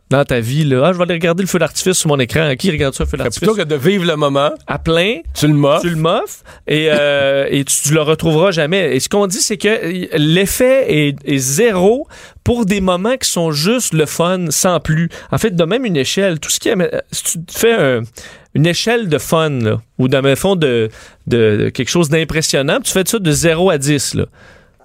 [0.10, 0.64] Dans ta vie?
[0.64, 0.84] Là?
[0.86, 2.54] Ah, je vais aller regarder le feu d'artifice sur mon écran.
[2.58, 3.40] Qui regarde ça, le feu d'artifice?
[3.40, 5.82] plutôt que de vivre le moment, À plein, tu le moffes.
[5.82, 8.96] tu le moffes et, euh, et tu, tu le retrouveras jamais.
[8.96, 12.08] Et ce qu'on dit, c'est que l'effet est, est zéro
[12.44, 15.10] pour des moments qui sont juste le fun sans plus.
[15.32, 16.76] En fait, de même une échelle, tout ce qui est...
[17.12, 18.02] Si tu fais un-
[18.54, 20.90] une échelle de fun, là, ou dans le fond de,
[21.28, 24.26] de, de quelque chose d'impressionnant, tu fais ça de 0 à 10, là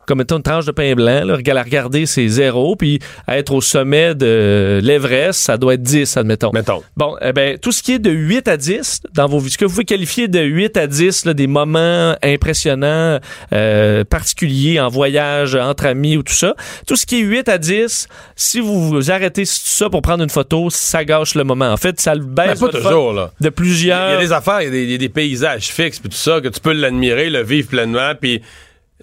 [0.07, 3.53] comme mettons une tranche de pain blanc, là, la regarder, c'est zéro, puis à être
[3.53, 6.51] au sommet de l'Everest, ça doit être 10, admettons.
[6.53, 6.83] Mettons.
[6.97, 9.59] Bon, eh ben, tout ce qui est de 8 à 10 dans vos vies, ce
[9.59, 13.19] que vous pouvez qualifier de 8 à 10, là, des moments impressionnants,
[13.53, 16.55] euh, particuliers en voyage, entre amis ou tout ça,
[16.87, 20.31] tout ce qui est 8 à 10, si vous vous arrêtez ça pour prendre une
[20.31, 21.71] photo, ça gâche le moment.
[21.71, 23.31] En fait, ça le baisse pas votre toujours, là.
[23.41, 24.19] de Il y plusieurs...
[24.19, 26.17] a des affaires, il y a des, il y a des paysages fixes, puis tout
[26.17, 28.43] ça, que tu peux l'admirer, le vivre pleinement, puis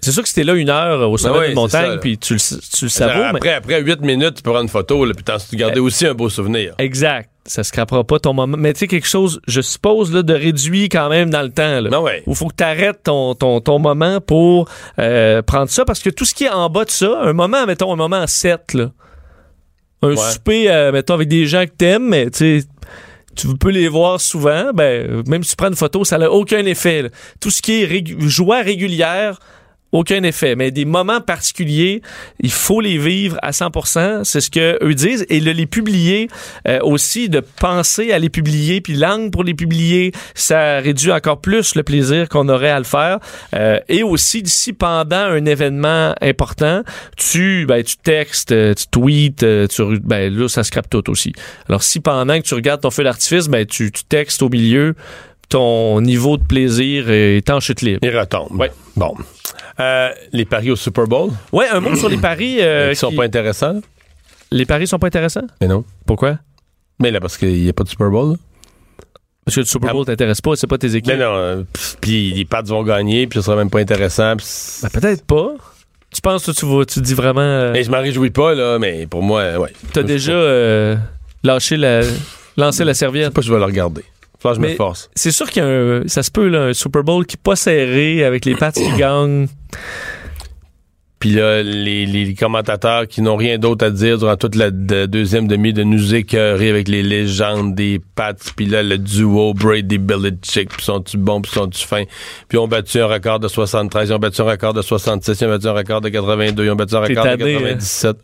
[0.02, 2.34] C'est sûr que c'était là une heure au sommet Ben oui, ça, montagne, puis tu
[2.34, 5.12] le, tu le savoures, mais- après, après 8 minutes, tu peux prendre une photo, là,
[5.14, 6.74] puis t'en garder aussi un beau souvenir.
[6.78, 7.28] Exact.
[7.46, 8.56] Ça scrapera pas ton moment.
[8.58, 11.80] Mais tu sais, quelque chose, je suppose, là, de réduit quand même dans le temps.
[11.80, 12.00] Là.
[12.00, 12.22] Ouais.
[12.26, 15.84] Où faut que tu arrêtes ton, ton, ton moment pour euh, prendre ça.
[15.84, 18.26] Parce que tout ce qui est en bas de ça, un moment, mettons, un moment
[18.26, 18.90] 7, là.
[20.02, 20.16] Un Ouais.
[20.16, 22.66] souper, euh, mettons, avec des gens que t'aimes, mais tu sais,
[23.36, 26.64] tu peux les voir souvent, ben, même si tu prends une photo, ça n'a aucun
[26.66, 27.02] effet.
[27.02, 27.08] là.
[27.40, 29.38] Tout ce qui est régu- joie régulière,
[29.92, 30.56] aucun effet.
[30.56, 32.02] Mais des moments particuliers,
[32.40, 34.24] il faut les vivre à 100%.
[34.24, 35.26] C'est ce que eux disent.
[35.28, 36.28] Et de les publier
[36.68, 41.40] euh, aussi, de penser à les publier, puis l'angle pour les publier, ça réduit encore
[41.40, 43.18] plus le plaisir qu'on aurait à le faire.
[43.54, 46.82] Euh, et aussi, si pendant un événement important,
[47.16, 51.32] tu, ben, tu textes, euh, tu tweets, euh, tu, ben, là, ça scrape tout aussi.
[51.68, 54.94] Alors, si pendant que tu regardes ton feu d'artifice, ben, tu, tu textes au milieu,
[55.48, 57.98] ton niveau de plaisir est en chute libre.
[58.02, 58.58] Il retombe.
[58.58, 58.70] Ouais.
[58.96, 59.14] Bon.
[59.80, 62.60] Euh, les paris au Super Bowl, Ouais, un mot sur les paris.
[62.60, 63.80] euh, sont qui- pas intéressants.
[64.50, 65.46] Les paris sont pas intéressants?
[65.60, 65.84] Mais non.
[66.06, 66.38] Pourquoi?
[66.98, 68.32] Mais là, parce qu'il n'y a pas de Super Bowl.
[68.32, 68.36] là.
[69.44, 69.92] Parce que le Super.
[69.92, 71.14] Bowl t'intéresse pas, c'est pas tes équipes.
[71.14, 71.34] Mais non.
[71.34, 71.62] euh,
[72.00, 74.34] Puis les Pats vont gagner, puis ce sera même pas intéressant.
[74.36, 75.54] Ben, peut-être pas.
[76.14, 78.78] Tu penses que tu vas, tu dis vraiment, euh, Mais je m'en réjouis pas, là,
[78.78, 79.72] mais pour moi, euh, ouais.
[79.92, 80.96] t'as déjà euh,
[81.42, 82.00] lâché la,
[82.56, 83.32] lancé la Je sais serviette.
[83.32, 84.04] pas si je vais le regarder.
[84.40, 85.10] Faut que je me Mais- force.
[85.14, 87.42] C'est sûr qu'il y a un, ça se peut, là, un Super Bowl qui est
[87.42, 89.46] pas serré avec les Pats qui gagnent.
[91.18, 95.04] Puis là, les, les commentateurs qui n'ont rien d'autre à dire durant toute la de-
[95.04, 99.98] deuxième demi de nous écœurer avec les légendes des Pats, puis là, le duo Brady
[99.98, 102.04] Belichick, puis sont-tu bons, puis sont-tu fins,
[102.48, 105.44] puis ont battu un record de 73, ils ont battu un record de 66, ils
[105.46, 107.58] ont battu un record de 82, ils ont battu un record de tanné, hein?
[107.76, 108.16] 97.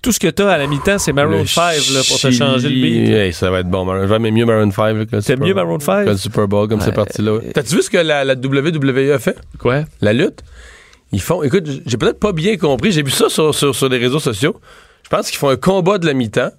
[0.00, 2.30] Puis tout ce que t'as à la mi-temps, c'est Maroon Le 5 là, pour te
[2.30, 3.08] changer le beat.
[3.10, 3.84] hey, ça va être bon.
[3.84, 5.54] Maroon- J'aime mieux Maroon 5 là, que le T'aimes Super mieux.
[5.54, 6.04] Maroon 5?
[6.04, 7.38] Que le Super Bowl, comme c'est parti là.
[7.52, 9.36] T'as-tu vu ce que la, la WWE a fait?
[9.58, 9.84] Quoi?
[10.00, 10.40] La lutte?
[11.12, 11.42] Ils font.
[11.42, 12.92] Écoute, j'ai peut-être pas bien compris.
[12.92, 14.58] J'ai vu ça sur, sur, sur les réseaux sociaux.
[15.02, 16.50] Je pense qu'ils font un combat de la mi-temps.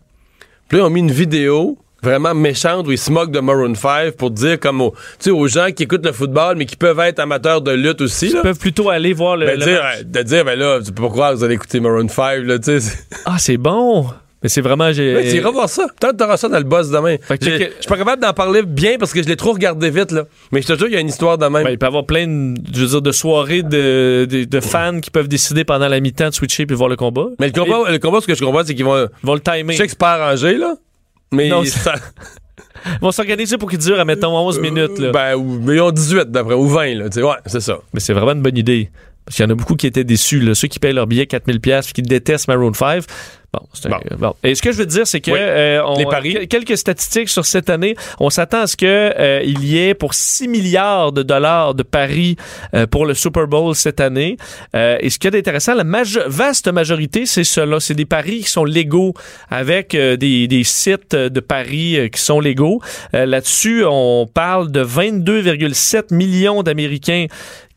[0.68, 3.76] Puis là, ils ont mis une vidéo vraiment méchante où ils se moquent de Maroon
[3.76, 6.76] 5 pour dire comme aux, tu sais, aux gens qui écoutent le football mais qui
[6.76, 8.28] peuvent être amateurs de lutte aussi.
[8.28, 8.41] Ils Là.
[8.41, 9.45] peuvent plutôt aller voir le.
[9.45, 9.97] Ben, le dire, match.
[9.99, 12.43] euh, de dire, ben là, tu peux pas croire que vous allez écouter Maroon 5,
[12.43, 12.93] là, tu sais.
[13.26, 14.08] Ah, c'est bon!
[14.43, 14.91] Mais c'est vraiment.
[14.91, 15.14] J'ai...
[15.16, 15.86] Ouais, tu iras voir ça.
[15.99, 17.18] Peut-être t'auras ça dans le boss demain.
[17.22, 19.91] Fait que- Je suis pas capable d'en parler bien parce que je l'ai trop regardé
[19.91, 20.24] vite, là.
[20.52, 21.64] Mais je te jure, il y a une histoire de même.
[21.64, 24.60] Ben, il peut y avoir plein de, je veux dire, de soirées de, de, de
[24.60, 27.28] fans qui peuvent décider pendant la mi-temps de switcher puis voir le combat.
[27.39, 29.04] mais le combat, le combat, ce que je comprends, c'est qu'ils vont.
[29.24, 29.74] Ils vont le timer.
[29.74, 30.74] Je sais que c'est pas arrangé, là.
[31.32, 31.95] Mais Non, ça-
[32.86, 34.97] Ils vont s'organiser pour qu'il dure, à mettons, 11 minutes.
[34.97, 35.11] Là.
[35.11, 37.05] Ben, ou- mais ils ont 18 d'après, ou 20, là.
[37.05, 37.77] Ouais, c'est ça.
[37.93, 38.89] Mais c'est vraiment une bonne idée.
[39.23, 40.39] Parce qu'il y en a beaucoup qui étaient déçus.
[40.39, 40.55] Là.
[40.55, 43.03] Ceux qui payent leur billet 4000$ puis qui détestent Maroon 5.
[43.54, 44.16] Bon, c'est un- Bon.
[44.18, 44.34] bon.
[44.43, 45.38] Et ce que je veux dire, c'est que Oui.
[45.41, 46.32] euh, on- Les paris.
[46.34, 47.95] quel- quelques statistiques sur cette année.
[48.22, 51.84] On s'attend à ce que euh, il y ait pour 6 milliards de dollars de
[51.84, 52.38] paris
[52.74, 54.38] euh, pour le Super Bowl cette année.
[54.74, 57.82] Euh, et ce qui est intéressant, la maje- vaste majorité, c'est cela.
[57.82, 59.14] C'est des paris qui sont légaux
[59.49, 62.80] avec euh, des, des sites de paris euh, qui sont légaux.
[63.14, 67.26] Euh, Là-dessus, on parle de 22,7 millions d'Américains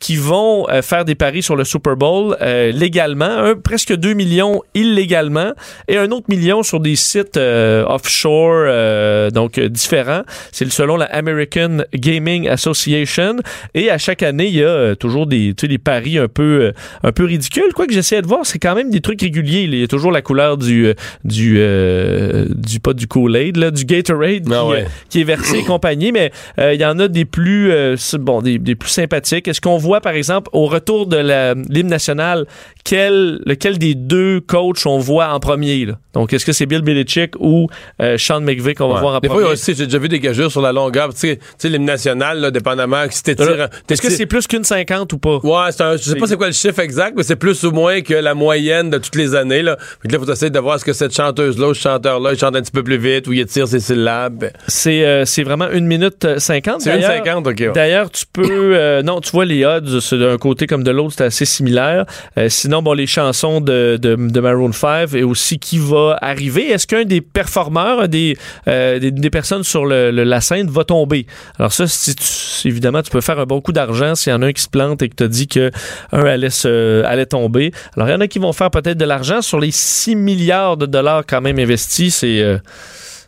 [0.01, 4.13] qui vont euh, faire des paris sur le Super Bowl euh, légalement, un, presque 2
[4.13, 5.53] millions illégalement
[5.89, 10.23] et un autre million sur des sites euh, offshore, euh, donc euh, différents.
[10.53, 13.37] C'est selon la American Gaming Association.
[13.75, 16.29] Et à chaque année, il y a euh, toujours des, tu sais, des paris un
[16.29, 17.73] peu, euh, un peu ridicules.
[17.75, 19.63] Quoi que j'essaie de voir, c'est quand même des trucs réguliers.
[19.63, 20.93] Il y a toujours la couleur du,
[21.25, 24.87] du, euh, du pas du Kool-Aid, là, du Gatorade Ah qui, ouais.
[25.09, 28.59] qui est versé et compagnie, mais il y en a des plus euh, bon des,
[28.59, 29.49] des plus sympathiques.
[29.49, 32.47] Est-ce qu'on voit par exemple au retour de la l'hymne national
[32.85, 35.54] quel lequel des deux coachs on voit en premier?
[35.57, 35.99] Là?
[36.13, 37.69] Donc est-ce que c'est Bill Belichick ou
[38.01, 39.01] euh, Sean McVay qu'on va Ouais.
[39.01, 39.49] voir en Des fois, premier?
[39.51, 41.13] a aussi, j'ai déjà vu des gageurs sur la longueur.
[41.15, 43.49] Tu sais, tu sais, l'hymne national, là, dépendamment, si t'étires.
[43.49, 45.39] Alors, Est-ce que c'est plus qu'une 50 ou pas?
[45.43, 47.71] Ouais, c'est un, je sais pas c'est quoi le chiffre exact, mais c'est plus ou
[47.73, 49.77] moins que la moyenne de toutes les années, là.
[50.03, 52.57] Que là, faut essayer de voir est-ce que cette chanteuse-là ou ce chanteur-là, il chante
[52.57, 54.51] un petit peu plus vite ou il étire ses syllabes.
[54.69, 56.81] C'est euh, c'est vraiment une minute euh, 50.
[56.81, 57.55] C'est une D'ailleurs- 50, ok.
[57.61, 57.73] ouais.
[57.75, 58.77] D'ailleurs, tu peux.
[58.77, 62.05] euh, non, tu vois, les odds, c'est d'un côté comme de l'autre, c'est assez similaire.
[62.39, 66.71] Euh, sinon, bon, les chansons de, de, de Maroon 5 et aussi qui va arriver.
[66.71, 68.37] Est-ce qu'un des performeurs, des,
[68.69, 71.27] euh, des, des personnes sur le, le- la scène va tomber?
[71.59, 74.43] Alors, ça, si tu- évidemment, tu peux faire un bon coup d'argent s'il y en
[74.43, 75.71] a un qui se plante et que tu dit que
[76.13, 77.73] un allait, se, allait tomber.
[77.97, 80.77] Alors, il y en a qui vont faire peut-être de l'argent sur les 6 milliards
[80.77, 82.17] de dollars quand même investis.
[82.17, 82.41] C'est.
[82.41, 82.59] euh,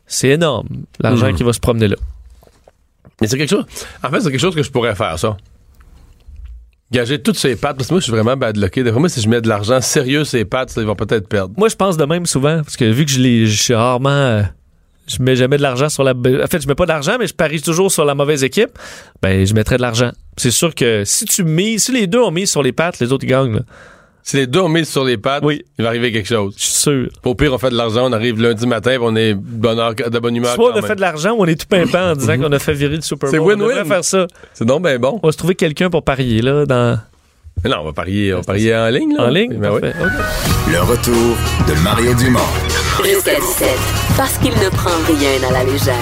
[0.08, 0.68] c'est énorme,
[1.00, 1.34] l'argent Mhm.
[1.34, 1.96] qui va se promener là.
[3.20, 3.64] Mais c'est quelque chose.
[4.04, 5.36] En fait, c'est quelque chose que je pourrais faire, ça.
[6.92, 8.84] Gager toutes ses pattes, parce que moi, je suis vraiment bad lucké.
[8.84, 11.52] D'après moi, si je mets de l'argent sérieux ses pattes, ça, ils vont peut-être perdre.
[11.56, 14.10] Moi, je pense de même souvent, parce que vu que je les, je suis rarement,
[14.10, 14.42] euh,
[15.08, 17.34] je mets jamais de l'argent sur la, en fait, je mets pas d'argent, mais je
[17.34, 18.70] parie toujours sur la mauvaise équipe.
[19.20, 20.12] Ben, je mettrais de l'argent.
[20.36, 23.12] C'est sûr que si tu mises, si les deux ont mis sur les pattes, les
[23.12, 23.54] autres gagnent.
[23.54, 23.62] là.
[24.28, 25.62] Si les deux ont mis sur les pattes, Oui.
[25.78, 26.52] il va arriver quelque chose.
[26.58, 27.06] Je suis sûr.
[27.24, 29.78] Au pire, on fait de l'argent, on arrive lundi matin, puis on est de bonne,
[29.78, 30.52] heure- de bonne humeur.
[30.54, 30.84] Soit on a même.
[30.84, 33.02] fait de l'argent ou on est tout pimpant en disant qu'on a fait virer le
[33.02, 33.52] Super C'est Bowl.
[33.52, 33.68] On win-win.
[33.68, 34.26] devrait faire ça.
[34.52, 35.20] C'est donc ben bon.
[35.22, 36.98] On va se trouver quelqu'un pour parier là dans
[37.62, 39.14] Mais non, on va parier, on va parier en ligne.
[39.16, 39.26] Là.
[39.26, 39.54] en ligne?
[39.58, 39.80] Ben oui.
[40.72, 41.36] Le retour
[41.68, 42.40] de Mario Dumont.
[43.04, 43.68] Jusqu'à 17.
[44.16, 45.94] Parce qu'il ne prend rien à la légère.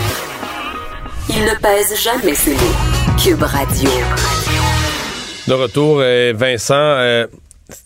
[1.29, 3.19] Il ne pèse jamais ses mots.
[3.23, 3.91] Cube Radio.
[5.47, 7.27] De retour, euh, Vincent, euh,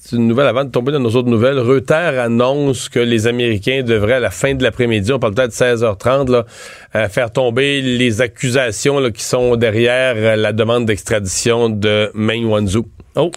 [0.09, 1.59] c'est une nouvelle avant de tomber dans nos autres nouvelles.
[1.59, 5.77] Reuters annonce que les Américains devraient, à la fin de l'après-midi, on parle peut-être de
[5.77, 6.47] 16h30, là,
[6.95, 12.47] euh, faire tomber les accusations là, qui sont derrière euh, la demande d'extradition de Meng
[12.47, 12.87] Wanzhou.
[13.17, 13.31] Oh.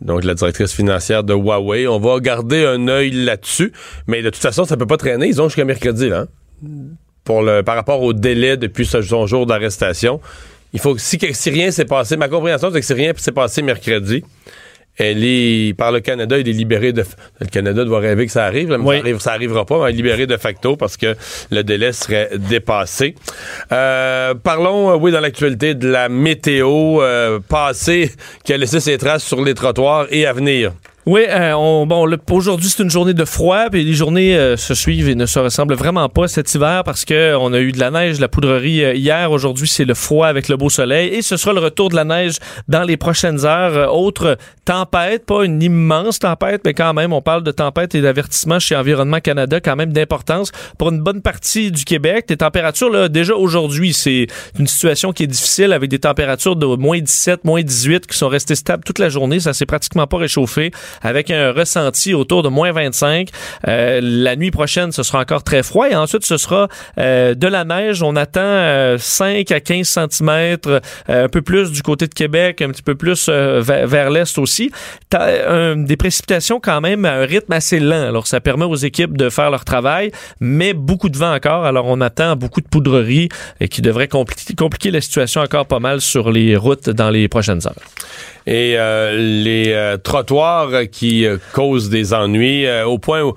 [0.00, 1.86] Donc, la directrice financière de Huawei.
[1.86, 3.72] On va garder un œil là-dessus.
[4.08, 5.28] Mais de toute façon, ça peut pas traîner.
[5.28, 6.26] Ils ont jusqu'à mercredi, là.
[6.64, 6.68] hein?
[7.22, 10.20] pour le, par rapport au délai depuis son jour d'arrestation.
[10.72, 13.32] Il faut que si, si rien s'est passé, ma compréhension, c'est que si rien s'est
[13.32, 14.24] passé mercredi,
[14.98, 17.04] elle est, par le Canada, il est libéré de,
[17.40, 18.96] le Canada doit rêver que ça arrive, là, mais Oui.
[18.96, 21.16] ça, arrive, ça arrivera pas, mais libéré de facto parce que
[21.50, 23.14] le délai serait dépassé.
[23.72, 28.10] Euh, parlons, euh, oui, dans l'actualité de la météo euh, passée
[28.44, 30.72] qui a laissé ses traces sur les trottoirs et à venir.
[31.10, 34.74] Oui, euh, on- bon, aujourd'hui c'est une journée de froid, puis les journées euh, se
[34.74, 37.80] suivent et ne se ressemblent vraiment pas cet hiver parce que on a eu de
[37.80, 39.30] la neige, de la poudrerie euh, hier.
[39.32, 42.04] Aujourd'hui c'est le froid avec le beau soleil et ce sera le retour de la
[42.04, 42.34] neige
[42.68, 43.74] dans les prochaines heures.
[43.74, 44.36] Euh, autre
[44.66, 48.76] tempête, pas une immense tempête, mais quand même on parle de tempête et d'avertissement chez
[48.76, 52.26] Environnement Canada, quand même d'importance pour une bonne partie du Québec.
[52.28, 54.26] Les températures là déjà aujourd'hui c'est
[54.58, 58.28] une situation qui est difficile avec des températures de moins 17, moins 18 qui sont
[58.28, 59.40] restées stables toute la journée.
[59.40, 60.70] Ça s'est pratiquement pas réchauffé
[61.02, 63.28] avec un ressenti autour de moins 25.
[63.66, 66.68] Euh, la nuit prochaine, ce sera encore très froid et ensuite, ce sera
[66.98, 68.02] euh, de la neige.
[68.02, 70.56] On attend euh, 5 à 15 cm,
[71.08, 74.38] un peu plus du côté de Québec, un petit peu plus euh, vers, vers l'est
[74.38, 74.70] aussi.
[75.14, 78.08] Euh, des précipitations quand même à un rythme assez lent.
[78.08, 81.64] Alors, ça permet aux équipes de faire leur travail, mais beaucoup de vent encore.
[81.64, 83.28] Alors, on attend beaucoup de poudrerie
[83.60, 87.28] et qui devrait compli- compliquer la situation encore pas mal sur les routes dans les
[87.28, 87.74] prochaines heures.
[88.48, 93.34] Et euh, les euh, trottoirs qui euh, causent des ennuis au point où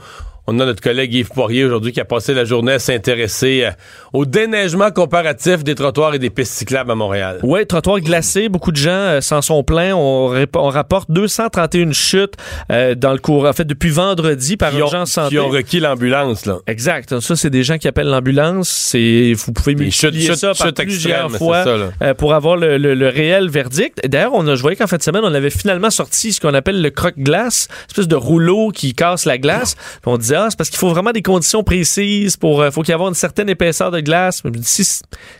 [0.48, 3.72] on a notre collègue Yves Poirier aujourd'hui qui a passé la journée à s'intéresser euh,
[4.14, 7.40] au déneigement comparatif des trottoirs et des pistes cyclables à Montréal.
[7.44, 8.50] Oui, trottoir glacé.
[8.50, 9.94] Beaucoup de gens euh, s'en sont plaints.
[9.96, 12.34] On, on rapporte 231 chutes
[12.72, 15.30] euh, dans le cours, en fait, depuis vendredi par urgence santé.
[15.30, 16.58] qui ont requis l'ambulance, là.
[16.68, 17.20] Exact.
[17.20, 18.70] Ça, c'est des gens qui appellent l'ambulance.
[18.70, 22.58] C'est, vous pouvez multiplier chutes- ça par chutes plusieurs extrêmes, fois ça, euh, pour avoir
[22.58, 24.00] le, le- le réel verdict.
[24.08, 26.54] D'ailleurs, on a, je voyais qu'en fin de semaine, on avait finalement sorti ce qu'on
[26.54, 29.76] appelle le croque-glace, espèce de rouleau qui casse la glace.
[30.06, 32.96] On disait, ah, c'est parce qu'il faut vraiment des conditions précises pour, euh, faut qu'il
[32.96, 34.44] y ait une certaine épaisseur de glace.
[34.64, 34.84] Si,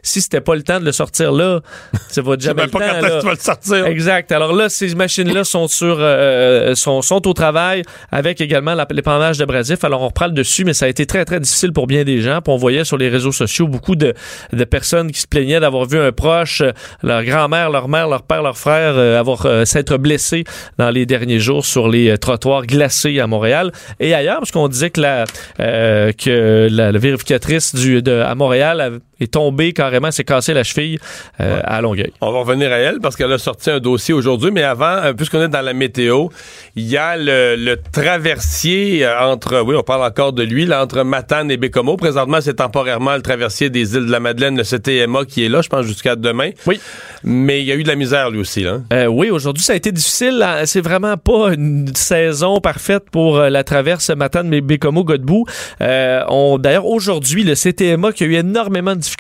[0.02, 1.62] si c'était pas le temps de le sortir là,
[2.10, 2.86] ça va jamais le pas temps.
[2.86, 3.10] quand est-ce là.
[3.10, 3.86] que tu vas le sortir.
[3.86, 4.32] Exact.
[4.32, 9.84] Alors là, ces machines-là sont sur euh, sont, sont au travail avec également l'épandage d'abrasif.
[9.84, 12.22] Alors on reprend le dessus, mais ça a été très très difficile pour bien des
[12.22, 12.42] gens.
[12.42, 14.14] Puis on voyait sur les réseaux sociaux beaucoup de,
[14.54, 16.72] de personnes qui se plaignaient d'avoir vu un proche, euh,
[17.04, 20.44] leur grand-mère, leur mère, leur père, leur frère euh, avoir euh, s'être blessés
[20.78, 24.68] dans les derniers jours sur les euh, trottoirs glacés à Montréal et ailleurs, parce qu'on
[24.68, 25.26] disait que la
[25.60, 30.64] euh, que la, la vérificatrice du de, à Montréal est tombée carrément, s'est cassée la
[30.64, 31.00] cheville
[31.40, 32.12] euh, à Longueuil.
[32.22, 35.14] On va revenir à elle parce qu'elle a sorti un dossier aujourd'hui, mais avant, euh,
[35.14, 36.28] puisqu'on est dans la météo,
[36.76, 40.84] il y a le, le traversier euh, entre, oui, on parle encore de lui, là,
[40.84, 41.98] entre Matane et Bécomo.
[41.98, 45.62] Présentement, c'est temporairement le traversier des îles de la Madeleine, le CTMA, qui est là,
[45.62, 46.50] je pense, jusqu'à demain.
[46.66, 46.80] Oui.
[47.24, 48.80] Mais il y a eu de la misère, lui aussi, là.
[48.94, 50.46] Euh, oui, aujourd'hui, ça a été difficile.
[50.66, 55.46] C'est vraiment pas une saison parfaite pour la traverse Matane, mais Bécomo, Godbout.
[55.82, 59.11] Euh, on, d'ailleurs, aujourd'hui, le CTMA qui a eu énormément de difficultés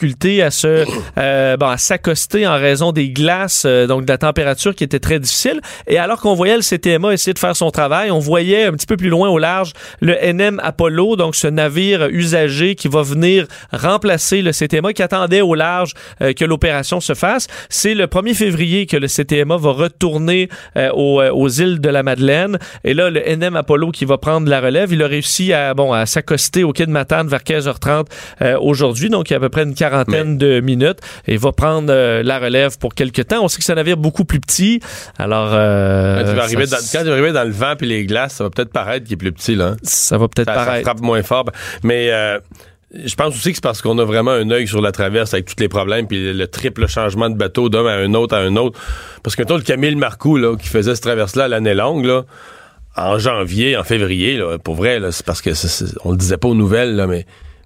[0.42, 0.86] à se,
[1.18, 5.00] euh, bon, à s'accoster en raison des glaces, euh, donc de la température qui était
[5.00, 5.62] très difficile.
[5.88, 8.88] Et alors qu'on voyait le CTMA essayer de faire son travail, on voyait un petit
[8.88, 13.46] peu plus loin au large le NM Apollo, donc ce navire usagé qui va venir
[13.72, 17.48] remplacer le CTMA qui attendait au large euh, que l'opération se fasse.
[17.70, 21.90] C'est le 1er février que le CTMA va retourner euh, aux, euh, aux îles de
[21.90, 22.58] la Madeleine.
[22.84, 25.94] Et là, le NM Apollo qui va prendre la relève, il a réussi à, bon,
[25.94, 28.06] à s'accoster au quai de Matane vers 15h30
[28.42, 29.10] euh, aujourd'hui.
[29.10, 31.00] Donc, il y a à peu près une quarantaine de minutes.
[31.28, 33.44] Et va prendre euh, la relève pour quelques temps.
[33.44, 34.80] On sait que c'est un navire beaucoup plus petit.
[35.18, 37.74] Alors, euh, Quand il va arriver ça, dans, quand il va arriver dans le vent
[37.78, 39.68] puis les glaces, ça va peut-être paraître qu'il est plus petit, là.
[39.70, 39.78] hein.
[39.84, 40.84] ça va peut-être Ça, ça paraître.
[40.88, 41.46] frappe moins fort.
[41.84, 42.40] Mais euh,
[43.06, 45.46] je pense aussi que c'est parce qu'on a vraiment un œil sur la traverse avec
[45.46, 48.56] tous les problèmes, puis le triple changement de bateau d'un à un autre à un
[48.58, 48.80] autre.
[49.24, 52.24] Parce que le Camille Marcoux, là, qui faisait ce traverse-là à l'année longue, là,
[52.98, 56.50] en janvier, en février, là, pour vrai, c'est parce que c'est- on le disait pas
[56.50, 57.26] aux nouvelles, là, mais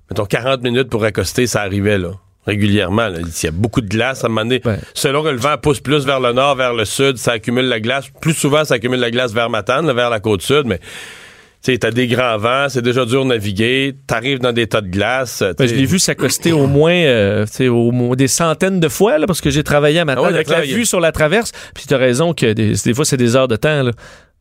[0.09, 2.11] mettons 40 minutes pour accoster, ça arrivait, là.
[2.47, 3.07] Régulièrement.
[3.07, 3.19] là.
[3.21, 4.61] Il y a beaucoup de glace à un moment donné.
[4.65, 4.77] Ouais.
[4.93, 7.79] Selon que le vent pousse plus vers le nord, vers le sud, ça accumule la
[7.79, 8.05] glace.
[8.21, 11.71] Plus souvent, ça accumule la glace vers Matane, là, vers la côte sud, mais tu
[11.71, 14.87] sais, t'as des grands vents, c'est déjà dur de naviguer, t'arrives dans des tas de
[14.89, 15.43] glace.
[15.57, 19.41] Ben, je l'ai vu s'accoster au moins, euh, au des centaines de fois, là, parce
[19.41, 21.51] que j'ai travaillé à matin Ah ouais, avec la vue sur la traverse.
[21.73, 23.81] Puis tu as raison que des, des fois, c'est des heures de temps.
[23.81, 23.91] Là.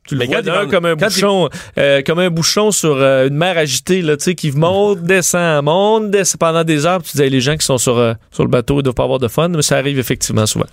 [0.07, 1.49] Tu le vois quand comme un quand bouchon,
[1.79, 5.65] euh, comme un bouchon sur euh, une mer agitée, là, tu sais, qui monte, descend,
[5.65, 7.01] monte, descend pendant des heures.
[7.01, 8.95] Puis tu dis, Hey, les gens qui sont sur, euh, sur le bateau, ils doivent
[8.95, 10.67] pas avoir de fun, mais ça arrive effectivement souvent.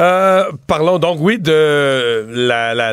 [0.00, 2.26] Euh, parlons donc, oui, de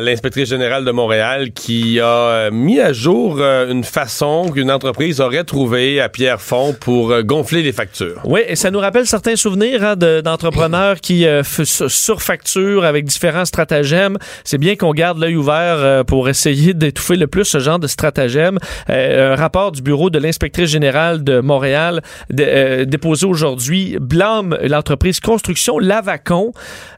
[0.00, 5.20] l'inspectrice générale de Montréal qui a euh, mis à jour euh, une façon qu'une entreprise
[5.20, 8.20] aurait trouvée à Pierrefonds pour euh, gonfler les factures.
[8.24, 14.16] Oui, et ça nous rappelle certains souvenirs hein, de- d'entrepreneurs qui surfacturent avec différents stratagèmes.
[14.44, 18.58] C'est bien qu'on garde l'œil ouvert pour essayer d'étouffer le plus ce genre de stratagème.
[18.90, 22.00] Euh, un rapport du bureau de l'inspectrice générale de Montréal
[22.30, 26.52] déposé aujourd'hui blâme l'entreprise Construction Lavacon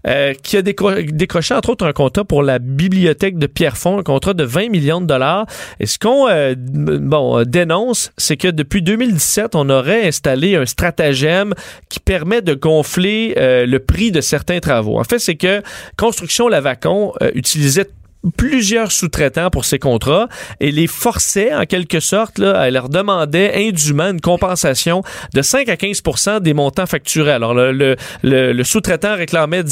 [0.06, 4.02] euh, qui a décro- décroché entre autres un contrat pour la bibliothèque de Pierrefonds, un
[4.02, 5.46] contrat de 20 millions de dollars.
[5.80, 10.66] Et ce qu'on euh, bon, euh, dénonce, c'est que depuis 2017, on aurait installé un
[10.66, 11.54] stratagème
[11.88, 14.98] qui permet de gonfler euh, le prix de certains travaux.
[14.98, 15.62] En fait, c'est que
[15.96, 17.86] Construction Lavacon euh, utilisait
[18.36, 20.28] plusieurs sous-traitants pour ces contrats
[20.60, 25.02] et les forçait en quelque sorte, là, elle leur demandait indûment une compensation
[25.34, 27.32] de 5 à 15% des montants facturés.
[27.32, 29.62] Alors le, le, sous-traitant réclamait,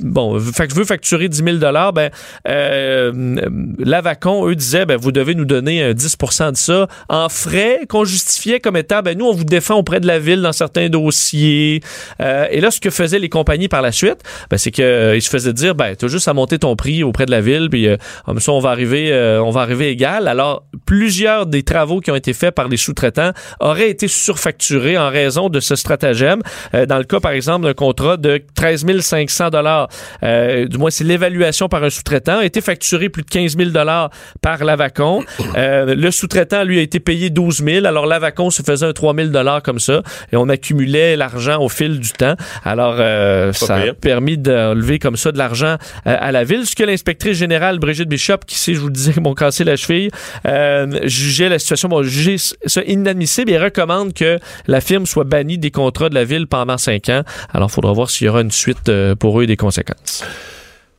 [0.00, 1.56] bon, je veux facturer 10 000
[1.92, 2.10] ben
[2.46, 3.36] euh,
[3.78, 8.04] Lavacon, eux disaient, ben vous devez nous donner un 10% de ça en frais qu'on
[8.04, 11.80] justifiait comme étant, ben nous on vous défend auprès de la ville dans certains dossiers.
[12.20, 15.30] Euh, et là, ce que faisaient les compagnies par la suite, ben, c'est qu'ils se
[15.30, 18.40] faisaient dire, ben t'as juste à monter ton prix auprès de la ville, euh, comme
[18.40, 20.28] ça on va arriver, euh, on va arriver égal.
[20.28, 25.10] Alors plusieurs des travaux qui ont été faits par les sous-traitants auraient été surfacturés en
[25.10, 26.40] raison de ce stratagème.
[26.74, 29.88] Euh, dans le cas, par exemple, d'un contrat de 13 500 dollars,
[30.22, 33.70] euh, du moins c'est l'évaluation par un sous-traitant, a été facturé plus de 15 000
[33.70, 34.08] dollars
[34.40, 35.24] par Lavacon.
[35.56, 37.86] Euh, le sous-traitant, lui, a été payé 12 000.
[37.86, 40.02] Alors Lavacon se faisait un 3 000 dollars comme ça,
[40.32, 42.34] et on accumulait l'argent au fil du temps.
[42.64, 45.76] Alors euh, ça a permis de lever comme ça de l'argent
[46.06, 46.64] à la ville.
[46.64, 49.76] Ce que l'inspectrice générale Brigitte Bishop, qui sait, je vous le disais, m'ont cassé la
[49.76, 50.10] cheville,
[50.46, 55.58] euh, jugeait la situation, bon, jugeait ça inadmissible et recommande que la firme soit bannie
[55.58, 57.22] des contrats de la ville pendant cinq ans.
[57.52, 60.24] Alors, il faudra voir s'il y aura une suite euh, pour eux et des conséquences.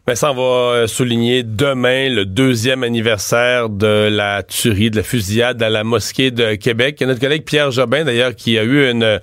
[0.05, 5.03] Ben, ça, on va euh, souligner demain le deuxième anniversaire de la tuerie, de la
[5.03, 6.97] fusillade à la mosquée de Québec.
[6.99, 9.19] Il y a notre collègue Pierre Jobin, d'ailleurs, qui a eu une,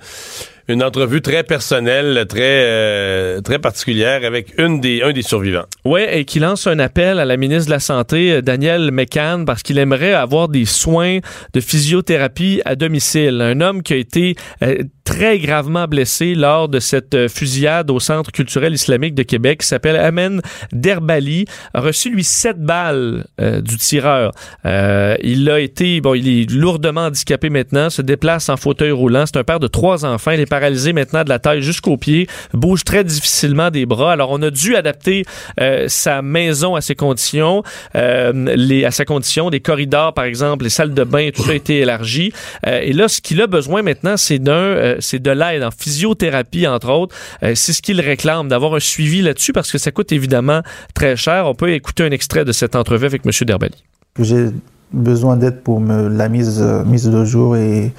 [0.67, 5.65] une entrevue très personnelle, très, euh, très particulière avec une des, un des survivants.
[5.85, 9.45] Oui, et qui lance un appel à la ministre de la Santé, euh, Daniel McCann,
[9.45, 11.19] parce qu'il aimerait avoir des soins
[11.53, 13.41] de physiothérapie à domicile.
[13.41, 17.99] Un homme qui a été euh, très gravement blessé lors de cette euh, fusillade au
[17.99, 20.41] Centre culturel islamique de Québec, qui s'appelle Amen
[20.73, 24.33] Derbali, a reçu, lui, sept balles euh, du tireur.
[24.65, 29.23] Euh, il a été, bon, il est lourdement handicapé maintenant, se déplace en fauteuil roulant.
[29.25, 30.31] C'est un père de trois enfants.
[30.31, 34.11] Il est paralysé maintenant de la taille jusqu'aux pieds, bouge très difficilement des bras.
[34.11, 35.23] Alors, on a dû adapter
[35.61, 37.63] euh, sa maison à ses conditions,
[37.95, 41.55] les, à sa condition, des corridors, par exemple, les salles de bain, tout ça a
[41.55, 42.33] été élargi.
[42.65, 46.89] Et là, ce qu'il a besoin maintenant, c'est d'un, c'est de l'aide en physiothérapie, entre
[46.89, 47.15] autres.
[47.43, 50.61] Euh, c'est ce qu'il réclame, d'avoir un suivi là-dessus, parce que ça coûte évidemment
[50.93, 51.47] très cher.
[51.47, 53.31] On peut écouter un extrait de cette entrevue avec M.
[53.45, 53.83] Derbali.
[54.19, 54.49] J'ai
[54.91, 57.91] besoin d'aide pour me, la mise, euh, mise de jour et,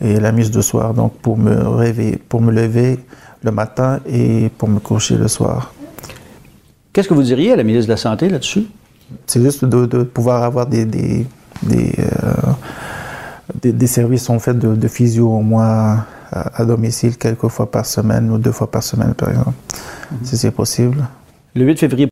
[0.00, 2.98] et la mise de soir, donc pour me réveiller, pour me lever
[3.42, 5.72] le matin et pour me coucher le soir.
[6.92, 8.66] Qu'est-ce que vous diriez à la ministre de la Santé là-dessus?
[9.26, 11.26] C'est juste de, de pouvoir avoir des, des,
[11.62, 12.32] des, euh,
[13.60, 17.70] des, des services en fait de, de physio au moins à, à domicile quelques fois
[17.70, 19.52] par semaine ou deux fois par semaine par exemple,
[20.22, 21.06] si c'est possible.
[21.54, 22.08] Le 8 février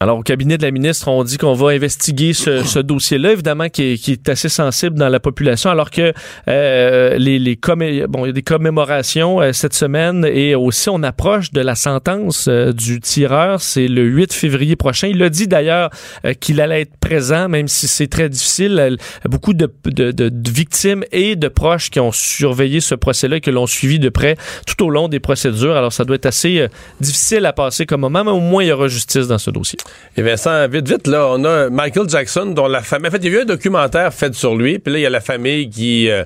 [0.00, 3.68] Alors, au cabinet de la ministre, on dit qu'on va investiguer ce, ce dossier-là, évidemment,
[3.68, 6.12] qui est, qui est assez sensible dans la population, alors que
[6.48, 10.88] euh, les, les commé- bon, il y a des commémorations euh, cette semaine et aussi
[10.90, 13.60] on approche de la sentence euh, du tireur.
[13.60, 15.06] C'est le 8 février prochain.
[15.06, 15.90] Il a dit d'ailleurs
[16.26, 18.98] euh, qu'il allait être présent, même si c'est très difficile.
[19.26, 23.66] Beaucoup de, de, de- victimes et de proches qui ont surveillé ce procès-là, qui l'ont
[23.68, 24.36] suivi de près
[24.66, 25.76] tout au long des procédures.
[25.76, 26.68] Alors, ça doit être assez euh,
[27.00, 29.78] difficile à passer comme moment, mais au moins il y aura justice dans ce dossier.
[30.16, 33.08] Et Vincent, vite, vite, là, on a Michael Jackson dont la famille.
[33.08, 35.06] En fait, il y a eu un documentaire fait sur lui, puis là, il y
[35.06, 36.22] a la famille qui euh,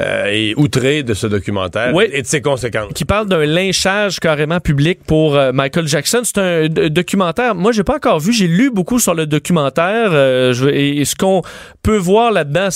[0.00, 2.04] euh, est outrée de ce documentaire Oui.
[2.12, 2.92] et de ses conséquences.
[2.94, 6.22] qui parle d'un lynchage carrément public pour euh, Michael Jackson.
[6.24, 7.54] C'est un documentaire.
[7.54, 8.32] Moi, j'ai pas encore vu.
[8.32, 10.12] J'ai lu beaucoup sur le documentaire.
[10.12, 11.42] euh, je- et, et ce qu'on
[11.82, 12.68] peut voir là-dedans,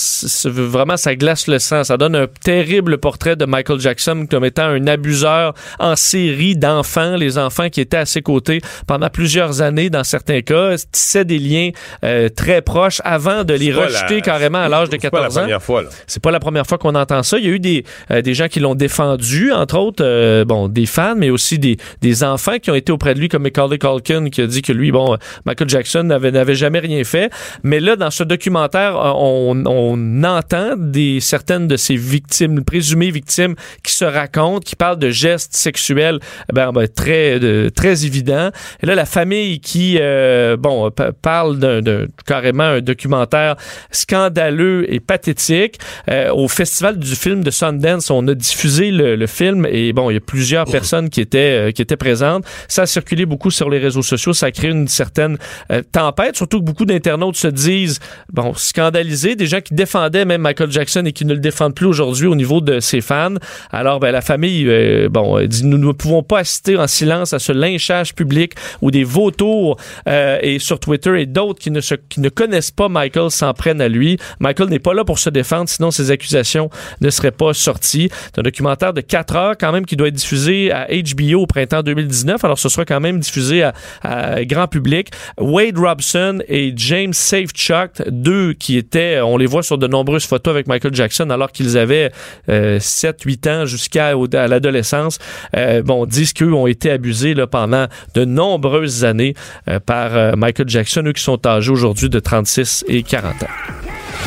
[0.45, 1.83] vraiment, ça glace le sang.
[1.83, 7.15] Ça donne un terrible portrait de Michael Jackson comme étant un abuseur en série d'enfants,
[7.15, 11.25] les enfants qui étaient à ses côtés pendant plusieurs années dans certains certains cas, tissaient
[11.25, 11.69] des liens
[12.03, 15.09] euh, très proches avant de les C'est pas rejeter la- carrément à l'âge de C'est
[15.09, 15.41] pas la 14 ans.
[15.41, 15.83] première fois.
[16.07, 17.37] C'est pas la première fois qu'on entend ça.
[17.37, 20.67] Il y a eu des, euh, des gens qui l'ont défendu, entre autres, euh, bon,
[20.67, 23.77] des fans, mais aussi des, des enfants qui ont été auprès de lui, comme Macaulay
[23.77, 27.31] Culkin, qui a dit que lui, bon, euh, Michael Jackson n'avait, n'avait jamais rien fait.
[27.63, 33.11] Mais là, dans ce documentaire, euh, on, on entend des, certaines de ces victimes, présumées
[33.11, 36.19] victimes, qui se racontent, qui parlent de gestes sexuels,
[36.49, 38.49] eh ben, ben, très, de- très évidents.
[38.83, 41.81] Et là, la famille qui, euh, bon, pa- parle d'un,
[42.25, 43.55] carrément un documentaire
[43.91, 45.77] scandaleux et pathétique.
[46.09, 50.09] Euh, au festival du film de Sundance, on a diffusé le, le film et bon,
[50.09, 52.43] il y a plusieurs personnes qui étaient euh, qui étaient présentes.
[52.67, 55.37] Ça a circulé beaucoup sur les réseaux sociaux, ça a créé une certaine
[55.71, 57.99] euh, tempête, surtout que beaucoup d'internautes se disent
[58.31, 61.85] bon scandalisés, des gens qui défendaient même Michael Jackson et qui ne le défendent plus
[61.87, 63.35] aujourd'hui au niveau de ses fans.
[63.71, 67.33] Alors ben la famille euh, bon euh, dit nous ne pouvons pas assister en silence
[67.33, 69.77] à ce lynchage public ou des vautours
[70.07, 73.53] euh, et sur Twitter et d'autres qui ne se, qui ne connaissent pas Michael s'en
[73.53, 74.17] prennent à lui.
[74.39, 76.69] Michael n'est pas là pour se défendre, sinon ses accusations
[77.01, 78.09] ne seraient pas sorties.
[78.25, 81.47] C'est un documentaire de 4 heures quand même qui doit être diffusé à HBO au
[81.47, 82.43] printemps 2019.
[82.43, 83.73] Alors ce sera quand même diffusé à,
[84.03, 85.09] à grand public.
[85.37, 90.51] Wade Robson et James Safechuck, deux qui étaient, on les voit sur de nombreuses photos
[90.51, 92.11] avec Michael Jackson alors qu'ils avaient
[92.49, 94.13] euh, 7-8 ans jusqu'à
[94.47, 95.19] l'adolescence,
[95.55, 99.33] euh, bon, disent qu'eux ont été abusés là, pendant de nombreuses années
[99.67, 103.47] euh, euh, Michael Jackson, eux qui sont âgés aujourd'hui de 36 et 40 ans.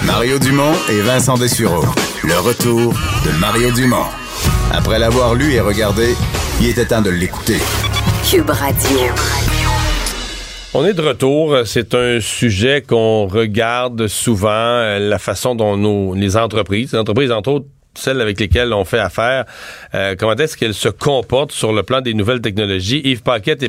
[0.06, 1.84] Mario Dumont et Vincent Dessureau.
[2.22, 2.92] Le retour
[3.24, 4.06] de Mario Dumont.
[4.72, 6.14] Après l'avoir lu et regardé,
[6.60, 7.58] il était temps de l'écouter.
[8.30, 8.98] Cube Radio.
[10.74, 11.58] On est de retour.
[11.64, 17.30] C'est un sujet qu'on regarde souvent, euh, la façon dont nos, les entreprises, les entreprises
[17.30, 17.66] entre autres,
[17.98, 19.44] celles avec lesquelles on fait affaire,
[19.94, 23.00] euh, comment est-ce qu'elles se comportent sur le plan des nouvelles technologies?
[23.04, 23.68] Yves Paquette est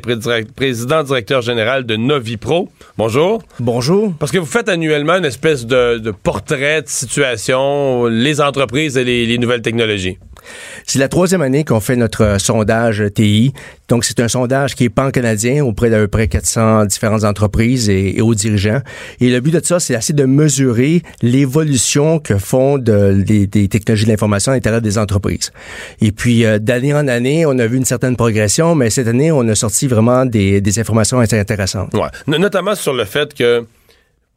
[0.55, 2.69] président directeur général de Novipro.
[2.97, 3.43] Bonjour.
[3.59, 4.13] Bonjour.
[4.19, 9.03] Parce que vous faites annuellement une espèce de, de portrait de situation, les entreprises et
[9.03, 10.17] les, les nouvelles technologies.
[10.85, 13.53] C'est la troisième année qu'on fait notre euh, sondage TI.
[13.87, 18.17] Donc, c'est un sondage qui est pan-canadien auprès d'à peu près 400 différentes entreprises et,
[18.17, 18.81] et hauts dirigeants.
[19.19, 24.05] Et le but de ça, c'est d'essayer de mesurer l'évolution que font de- des, technologies
[24.05, 25.51] de l'information à l'intérieur des entreprises.
[26.01, 29.31] Et puis, euh, d'année en année, on a vu une certaine progression, mais cette année,
[29.31, 31.93] on a sorti vraiment des, informations assez intéressantes.
[32.27, 33.65] Notamment sur le fait que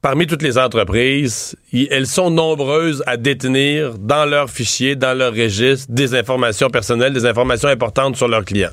[0.09, 1.55] parmi toutes les entreprises,
[1.91, 7.27] elles sont nombreuses à détenir dans leurs fichiers, dans leurs registres, des informations personnelles, des
[7.27, 8.71] informations importantes sur leurs clients.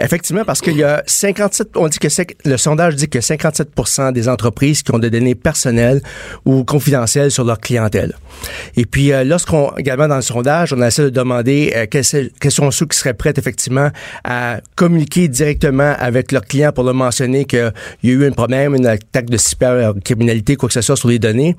[0.00, 2.08] Effectivement, parce qu'il y a 57, on dit que
[2.44, 3.68] le sondage dit que 57
[4.12, 6.00] des entreprises qui ont des données personnelles
[6.44, 8.14] ou confidentielles sur leur clientèle.
[8.76, 12.52] Et puis, euh, lorsqu'on, également dans le sondage, on a essayé de demander euh, quels,
[12.52, 13.90] sont ceux qui seraient prêts effectivement
[14.22, 17.72] à communiquer directement avec leurs clients pour leur mentionner qu'il
[18.04, 21.18] y a eu un problème, une attaque de cybercriminalité, quoi que ce soit sur les
[21.18, 21.56] données.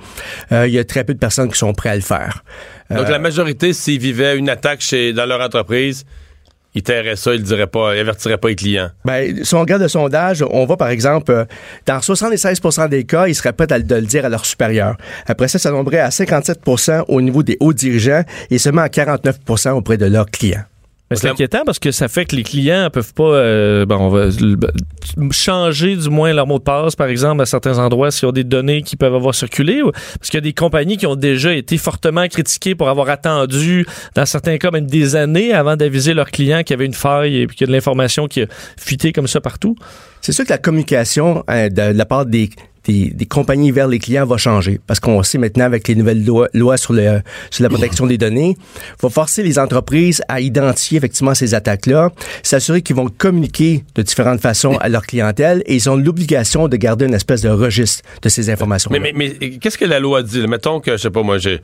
[0.53, 2.43] Euh, il y a très peu de personnes qui sont prêtes à le faire.
[2.89, 6.05] Donc Euh, la majorité, s'ils vivaient une attaque chez, dans leur entreprise,
[6.75, 8.89] ils tairaient ça, ils diraient pas, ils avertiraient pas les clients.
[9.05, 11.45] Ben, si on regarde le sondage, on voit par exemple, euh,
[11.85, 14.95] dans 76% des cas, ils seraient prêts à, de le dire à leur supérieur.
[15.25, 19.71] Après ça, ça tomberait à 57% au niveau des hauts dirigeants et seulement à 49%
[19.71, 20.63] auprès de leurs clients.
[21.09, 24.09] Mais c'est inquiétant parce que ça fait que les clients peuvent pas euh, bon, on
[24.09, 28.11] va, l- b- changer du moins leur mot de passe, par exemple, à certains endroits
[28.11, 29.81] s'ils ont des données qui peuvent avoir circulé.
[29.81, 33.09] ou- Parce qu'il y a des compagnies qui ont déjà été fortement critiquées pour avoir
[33.09, 33.85] attendu,
[34.15, 37.41] dans certains cas même des années, avant d'aviser leurs clients qu'il y avait une faille
[37.41, 38.45] et qu'il y a de l'information qui a
[38.77, 39.75] fuité comme ça partout.
[40.21, 42.49] C'est sûr que la communication euh, de, la part des,
[42.87, 46.77] des, compagnies vers les clients va changer parce qu'on sait maintenant avec les nouvelles lois,
[46.77, 48.57] sur, le, sur la protection des données,
[49.01, 52.09] va forcer les entreprises à identifier effectivement ces attaques-là,
[52.43, 56.77] s'assurer qu'ils vont communiquer de différentes façons à leur clientèle et ils ont l'obligation de
[56.77, 58.89] garder une espèce de registre de ces informations.
[58.91, 60.45] Mais, mais, mais qu'est-ce que la loi dit?
[60.47, 61.61] Mettons que, je sais pas, moi, j'ai.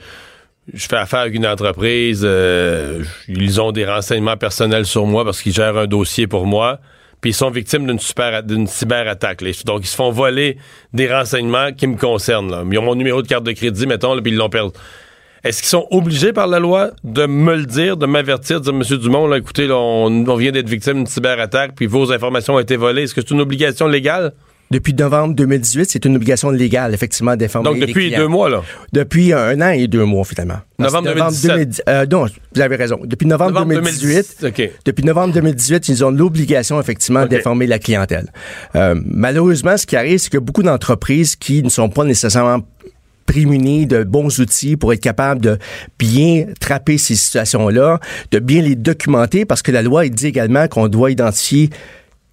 [0.74, 5.44] Je fais affaire avec une entreprise, euh, ils ont des renseignements personnels sur moi parce
[5.44, 6.80] qu'ils gèrent un dossier pour moi,
[7.26, 9.44] puis ils sont victimes d'une super d'une cyberattaque.
[9.66, 10.60] Donc ils se font voler
[10.94, 12.70] des renseignements qui me concernent.
[12.72, 14.74] Ils ont mon numéro de carte de crédit, mettons, puis ils l'ont perdu.
[15.44, 18.74] Est-ce qu'ils sont obligés par la loi de me le dire, de m'avertir, de dire
[18.74, 23.02] Monsieur Dumont, écoutez, on vient d'être victime d'une cyberattaque, puis vos informations ont été volées.
[23.06, 24.34] Est-ce que c'est une obligation légale?
[24.76, 28.62] Depuis novembre 2018, c'est une obligation légale, effectivement, d'informer Donc depuis deux mois, là?
[28.92, 30.58] Depuis un an et deux mois, finalement.
[30.80, 31.52] Novembre Parce que 2017.
[31.56, 33.00] 2010 euh, non, vous avez raison.
[33.06, 34.72] Depuis novembre, Novembre 2018, 2018, OK.
[34.84, 38.34] depuis novembre 2018, ils ont l'obligation, effectivement, d'informer la clientèle.
[38.76, 42.60] Euh, malheureusement, ce qui arrive, c'est que beaucoup d'entreprises qui ne sont pas nécessairement
[43.28, 45.58] prémunies de bons outils pour être capables de
[45.98, 48.02] bien trapper ces situations-là,
[48.32, 51.70] de bien les documenter, parce que la loi dit également qu'on doit identifier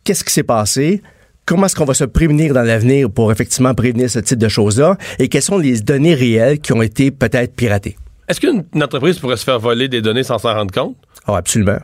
[0.03, 1.03] qu'est-ce qui s'est passé,
[1.47, 4.97] comment est-ce qu'on va se prévenir dans l'avenir pour effectivement prévenir ce type de choses-là?
[5.19, 7.97] Et quelles sont les données réelles qui ont été peut-être piratées?
[8.29, 10.97] Est-ce qu'une une entreprise pourrait se faire voler des données sans s'en rendre compte?
[11.27, 11.79] Oh, absolument.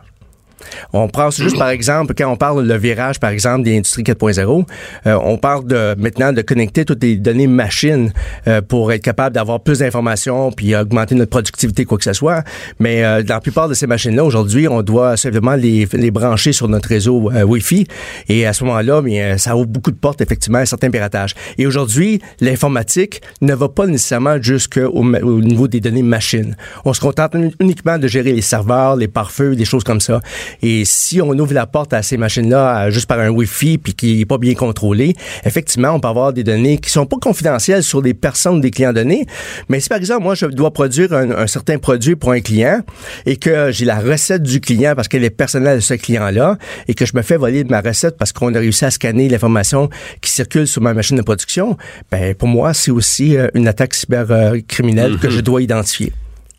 [0.92, 4.64] On prend juste par exemple, quand on parle le virage, par exemple, des industries 4.0,
[5.06, 8.12] euh, on parle de maintenant de connecter toutes les données machines
[8.46, 12.42] euh, pour être capable d'avoir plus d'informations puis augmenter notre productivité, quoi que ce soit.
[12.78, 16.52] Mais euh, dans la plupart de ces machines-là, aujourd'hui, on doit simplement les, les brancher
[16.52, 17.86] sur notre réseau euh, Wi-Fi.
[18.28, 19.02] Et à ce moment-là,
[19.38, 21.34] ça ouvre beaucoup de portes, effectivement, à certains piratages.
[21.56, 26.56] Et aujourd'hui, l'informatique ne va pas nécessairement jusqu'au au niveau des données machines.
[26.84, 30.20] On se contente uniquement de gérer les serveurs, les pare-feux, des choses comme ça.
[30.62, 34.18] Et si on ouvre la porte à ces machines-là juste par un Wi-Fi puis qui
[34.18, 38.00] n'est pas bien contrôlé, effectivement, on peut avoir des données qui sont pas confidentielles sur
[38.02, 39.26] les personnes des clients donnés.
[39.68, 42.80] Mais si par exemple, moi, je dois produire un, un certain produit pour un client
[43.26, 46.94] et que j'ai la recette du client parce qu'elle est personnelle de ce client-là et
[46.94, 49.88] que je me fais voler de ma recette parce qu'on a réussi à scanner l'information
[50.20, 51.76] qui circule sur ma machine de production,
[52.10, 56.12] ben pour moi, c'est aussi euh, une attaque cybercriminelle que je dois identifier.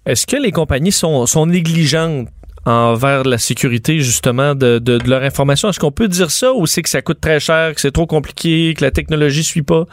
[0.06, 2.28] Est-ce que les compagnies sont, sont négligentes
[2.66, 5.70] envers la sécurité, justement, de, leur information?
[5.70, 8.08] Est-ce qu'on peut dire ça ou c'est que ça coûte très cher, que c'est trop
[8.08, 9.86] compliqué, que la technologie suit pas?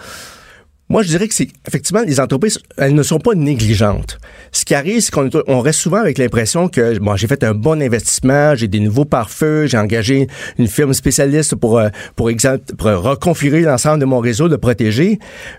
[0.89, 4.19] Moi, je dirais que c'est effectivement les entreprises, elles ne sont pas négligentes.
[4.53, 7.55] Ce qui arrive, c'est qu'on on reste souvent avec l'impression que bon, j'ai fait un
[7.55, 10.29] bon investissement, j'ai des nouveaux pare-feux, j'ai engagé
[10.59, 12.31] une firme spécialiste pour euh, pour
[12.79, 15.19] pour reconfigurer l'ensemble de mon réseau, de protéger.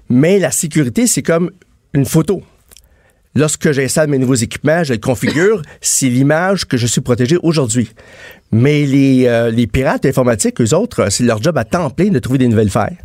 [0.10, 1.52] Mais la sécurité, c'est comme
[1.94, 2.42] une photo.
[3.38, 7.92] Lorsque j'installe mes nouveaux équipements, je le configure, c'est l'image que je suis protégé aujourd'hui.
[8.52, 12.18] Mais les, euh, les pirates informatiques, eux autres, c'est leur job à temps plein de
[12.18, 12.98] trouver des nouvelles failles.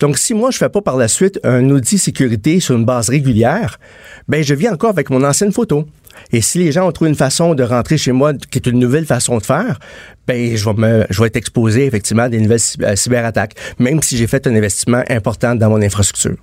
[0.00, 3.10] Donc, si moi, je fais pas par la suite un audit sécurité sur une base
[3.10, 3.78] régulière,
[4.26, 5.86] ben, je viens encore avec mon ancienne photo.
[6.32, 8.78] Et si les gens ont trouvé une façon de rentrer chez moi qui est une
[8.78, 9.80] nouvelle façon de faire,
[10.26, 14.00] ben, je vais me, je vais être exposé, effectivement, à des nouvelles cyber- cyberattaques, même
[14.00, 16.36] si j'ai fait un investissement important dans mon infrastructure.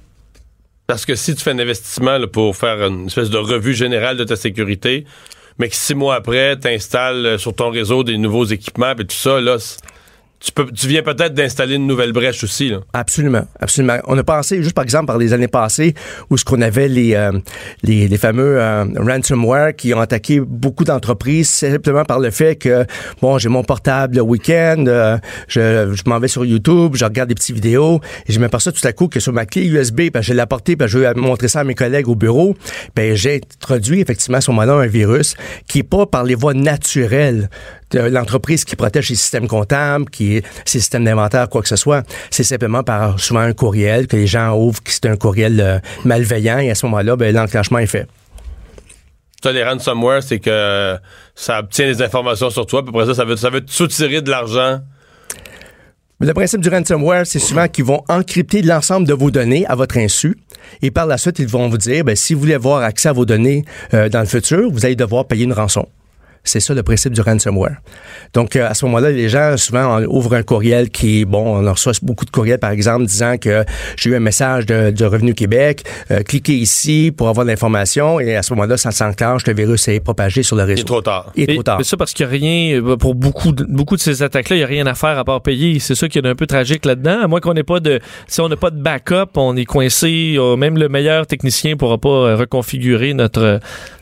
[0.92, 4.26] Parce que si tu fais un investissement pour faire une espèce de revue générale de
[4.26, 5.06] ta sécurité,
[5.58, 9.16] mais que six mois après, tu installes sur ton réseau des nouveaux équipements et tout
[9.16, 9.56] ça, là,
[10.42, 12.70] tu, peux, tu viens peut-être d'installer une nouvelle brèche aussi.
[12.70, 12.80] Là.
[12.94, 13.98] Absolument, absolument.
[14.08, 15.94] On a pensé, juste par exemple, par les années passées,
[16.30, 17.32] où ce qu'on avait les, euh,
[17.84, 22.86] les, les fameux euh, ransomware qui ont attaqué beaucoup d'entreprises simplement par le fait que,
[23.22, 27.30] bon, j'ai mon portable le week-end, euh, je, je m'en vais sur YouTube, je regarde
[27.30, 30.22] des petites vidéos, et je m'aperçois tout à coup que sur ma clé USB, ben,
[30.22, 32.56] je l'ai apporté, ben, je veux montrer ça à mes collègues au bureau,
[32.96, 35.36] ben, j'ai introduit effectivement à ce moment-là un virus
[35.68, 37.50] qui est pas par les voies naturelles
[37.94, 42.04] l'entreprise qui protège ses systèmes comptables, qui est ses systèmes d'inventaire, quoi que ce soit.
[42.30, 45.80] C'est simplement par souvent un courriel que les gens ouvrent, que c'est un courriel euh,
[46.06, 48.08] malveillant, et à ce moment-là, ben, l'enclenchement est fait.
[49.44, 50.98] Ça, les ransomware, c'est que
[51.34, 54.22] ça obtient des informations sur toi, puis après ça, ça veut, ça veut te soutirer
[54.22, 54.80] de l'argent.
[56.20, 59.98] Le principe du ransomware, c'est souvent qu'ils vont encrypter l'ensemble de vos données à votre
[59.98, 60.38] insu.
[60.84, 63.14] Et par la suite, ils vont vous dire, ben, si vous voulez avoir accès à
[63.14, 63.66] vos données
[63.96, 65.88] euh, dans le futur, vous allez devoir payer une rançon.
[66.44, 67.78] C'est ça le principe du ransomware.
[68.34, 71.68] Donc, euh, à ce moment-là, les gens, souvent, on ouvre un courriel qui bon, on
[71.68, 73.64] en reçoit beaucoup de courriels, par exemple, disant que
[73.98, 78.36] j'ai eu un message de, de Revenu Québec, euh, cliquez ici pour avoir l'information, et
[78.36, 80.78] à ce moment-là, ça s'enclenche, le virus est propagé sur le réseau.
[80.78, 81.32] Il est trop tard.
[81.36, 81.78] Il est Et- trop tard.
[81.78, 84.56] mais ça parce qu'il n'y a rien, euh, pour beaucoup de, beaucoup de ces attaques-là,
[84.56, 85.80] il n'y a rien à faire à part payer.
[85.80, 87.20] C'est ça qui est un peu tragique là-dedans.
[87.24, 90.38] À moins qu'on n'ait pas de, si on n'a pas de backup, on est coincé.
[90.58, 93.60] Même le meilleur technicien ne pourra pas reconfigurer notre,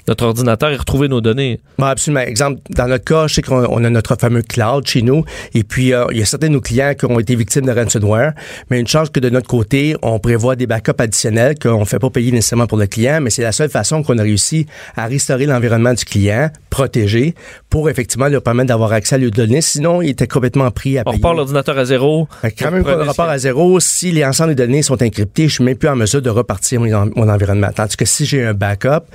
[0.09, 1.59] notre ordinateur et retrouver nos données.
[1.77, 2.21] Bon, absolument.
[2.21, 5.23] Exemple, dans notre cas, je sais qu'on on a notre fameux cloud chez nous,
[5.53, 7.71] et puis euh, il y a certains de nos clients qui ont été victimes de
[7.71, 8.33] ransomware,
[8.69, 11.99] mais une chance que de notre côté, on prévoit des backups additionnels qu'on ne fait
[11.99, 14.65] pas payer nécessairement pour le client, mais c'est la seule façon qu'on a réussi
[14.95, 17.35] à restaurer l'environnement du client, protégé,
[17.69, 19.61] pour effectivement leur permettre d'avoir accès à leurs données.
[19.61, 21.17] Sinon, il était complètement pris à On payer.
[21.17, 22.27] repart l'ordinateur à zéro.
[22.57, 23.29] Quand même, qu'on a.
[23.29, 26.21] à zéro, si les ensembles de données sont encryptés, je suis même plus en mesure
[26.23, 27.69] de repartir mon, mon environnement.
[27.75, 29.05] Tandis que si j'ai un backup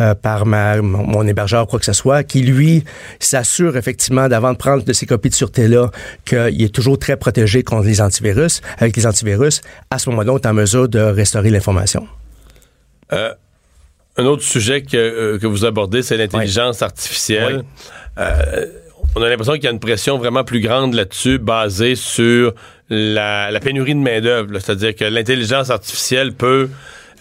[0.00, 2.84] euh, par ma, mon, hébergeur ou quoi que ce soit, qui lui
[3.18, 5.90] s'assure effectivement d'avant de prendre de ces copies de sûreté-là
[6.24, 9.60] qu'il est toujours très protégé contre les antivirus, avec les antivirus,
[9.90, 12.06] à ce moment-là, on est en mesure de restaurer l'information.
[13.12, 13.32] Euh,
[14.16, 17.64] un autre sujet que, euh, que vous abordez, c'est l'intelligence artificielle.
[18.18, 18.66] Euh,
[19.16, 22.54] on a l'impression qu'il y a une pression vraiment plus grande là-dessus, basée sur
[22.88, 24.58] la, la pénurie de main-d'œuvre.
[24.58, 26.68] C'est-à-dire que l'intelligence artificielle peut.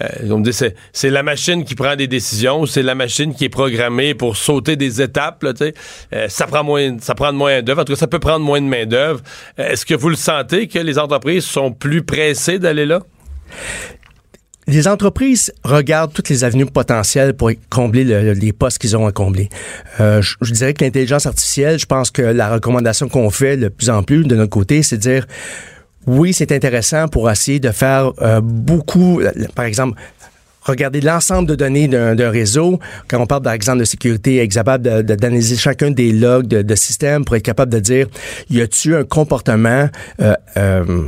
[0.01, 0.51] Euh,
[0.93, 4.75] c'est, la machine qui prend des décisions, c'est la machine qui est programmée pour sauter
[4.75, 5.43] des étapes.
[5.43, 7.81] Euh, ça prend moins, ça prend moins d'œuvre.
[7.81, 9.21] En tout cas, ça peut prendre moins de main d'œuvre.
[9.59, 13.01] Euh, Est-ce que vous le sentez que les entreprises sont plus pressées d'aller là?
[14.67, 19.11] les entreprises regardent toutes les avenues potentielles pour combler le- les postes qu'ils ont à
[19.11, 19.49] combler.
[19.97, 23.89] Je, je dirais que l'intelligence artificielle, je pense que la recommandation qu'on fait de plus
[23.89, 25.25] en plus de notre côté, c'est de dire
[26.07, 29.21] oui, c'est intéressant pour essayer de faire euh, beaucoup,
[29.55, 29.99] par exemple,
[30.61, 32.79] regarder l'ensemble de données d'un réseau.
[33.07, 36.75] Quand on parle, par exemple, de sécurité, être capable d'analyser chacun des logs de, de
[36.75, 38.07] système pour être capable de dire,
[38.49, 39.89] y a-tu un comportement
[40.21, 41.05] euh, euh,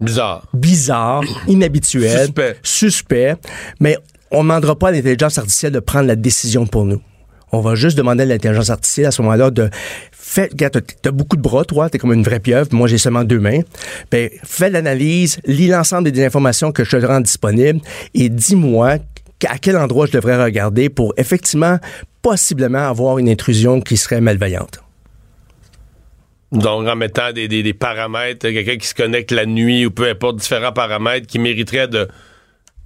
[0.00, 0.46] Bizarre.
[0.52, 2.56] bizarre, inhabituel, Suspect.
[2.62, 3.36] suspect,
[3.80, 3.96] mais
[4.30, 7.00] on ne demandera pas à l'intelligence artificielle de prendre la décision pour nous.
[7.52, 9.70] On va juste demander à l'intelligence artificielle à ce moment-là de
[10.12, 13.22] fais, regarde, t'as- beaucoup de bras, toi, t'es comme une vraie pieuvre, moi j'ai seulement
[13.24, 13.60] deux mains.
[14.10, 17.80] Ben, fais l'analyse, lis l'ensemble des informations que je te rends disponibles
[18.14, 18.96] et dis-moi
[19.46, 21.78] à quel endroit je devrais regarder pour effectivement,
[22.22, 24.80] possiblement avoir une intrusion qui serait malveillante.
[26.52, 30.08] Donc, en mettant des, des- des paramètres, quelqu'un qui se connecte la nuit ou peu
[30.08, 32.08] importe, différents paramètres qui mériteraient de,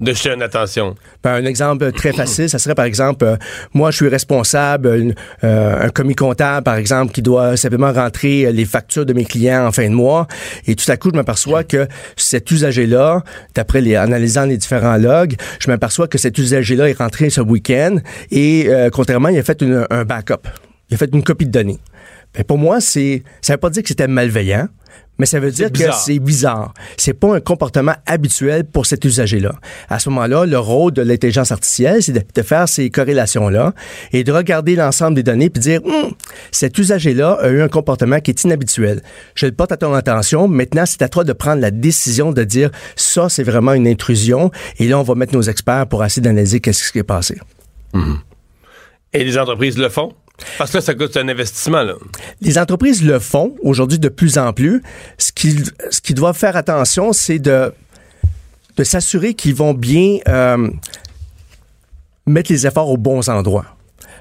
[0.00, 0.94] de jeter une attention.
[1.22, 3.36] Ben, un exemple très facile, ça serait par exemple, euh,
[3.74, 5.14] moi je suis responsable,
[5.44, 9.24] euh, un commis comptable par exemple, qui doit simplement rentrer euh, les factures de mes
[9.24, 10.28] clients en fin de mois,
[10.66, 13.22] et tout à coup je m'aperçois que cet usager-là,
[13.54, 17.96] d'après les analysant les différents logs, je m'aperçois que cet usager-là est rentré ce week-end
[18.30, 20.48] et contrairement, il a fait un backup,
[20.90, 21.78] il a fait une copie de données.
[22.34, 24.68] Ben, pour moi, c'est ça veut pas dire que c'était malveillant.
[25.19, 26.74] Mais ça veut dire que c'est bizarre.
[26.97, 29.53] C'est pas un comportement habituel pour cet usager-là.
[29.89, 33.73] À ce moment-là, le rôle de l'intelligence artificielle, c'est de, de faire ces corrélations-là
[34.12, 36.12] et de regarder l'ensemble des données puis dire, Hum,
[36.51, 39.03] cet usager-là a eu un comportement qui est inhabituel.
[39.35, 40.49] Je le porte à ton attention.
[40.49, 44.51] Maintenant, c'est à toi de prendre la décision de dire, ça, c'est vraiment une intrusion.
[44.78, 47.39] Et là, on va mettre nos experts pour essayer d'analyser qu'est-ce qui est passé.
[49.12, 50.12] Et les entreprises le font?
[50.56, 51.94] Parce que ça coûte un investissement, là.
[52.40, 54.82] Les entreprises le font aujourd'hui de plus en plus.
[55.19, 57.73] Ce qu'ils ce doivent faire attention, c'est de,
[58.77, 60.70] de s'assurer qu'ils vont bien euh,
[62.27, 63.77] mettre les efforts aux bons endroits.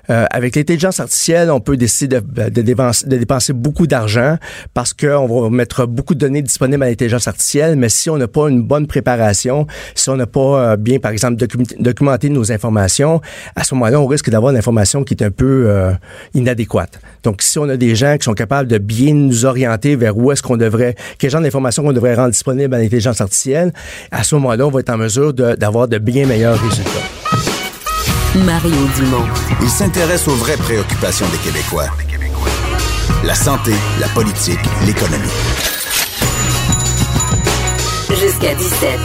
[0.10, 4.38] Euh, avec l'intelligence artificielle, on peut décider de, de, dépenser, de dépenser beaucoup d'argent
[4.74, 8.28] parce qu'on va mettre beaucoup de données disponibles à l'intelligence artificielle, mais si on n'a
[8.28, 10.40] pas une bonne préparation, si on n'a pas
[10.72, 13.22] euh, bien, par exemple, docu- documenté nos informations,
[13.56, 15.92] à ce moment-là, on risque d'avoir une information qui est un peu euh,
[16.34, 17.00] inadéquate.
[17.24, 20.32] Donc, si on a des gens qui sont capables de bien nous orienter vers où
[20.32, 23.74] est-ce qu'on devrait, quel genre d'informations qu'on devrait rendre disponible à l'intelligence artificielle,
[24.12, 27.37] à ce moment-là, on va être en mesure d'avoir de bien meilleurs résultats.
[28.46, 29.26] Mario Dumont.
[29.62, 31.88] Il s'intéresse aux vraies préoccupations des Québécois.
[33.24, 35.28] La santé, la politique, l'économie.
[38.10, 39.00] Jusqu'à 17.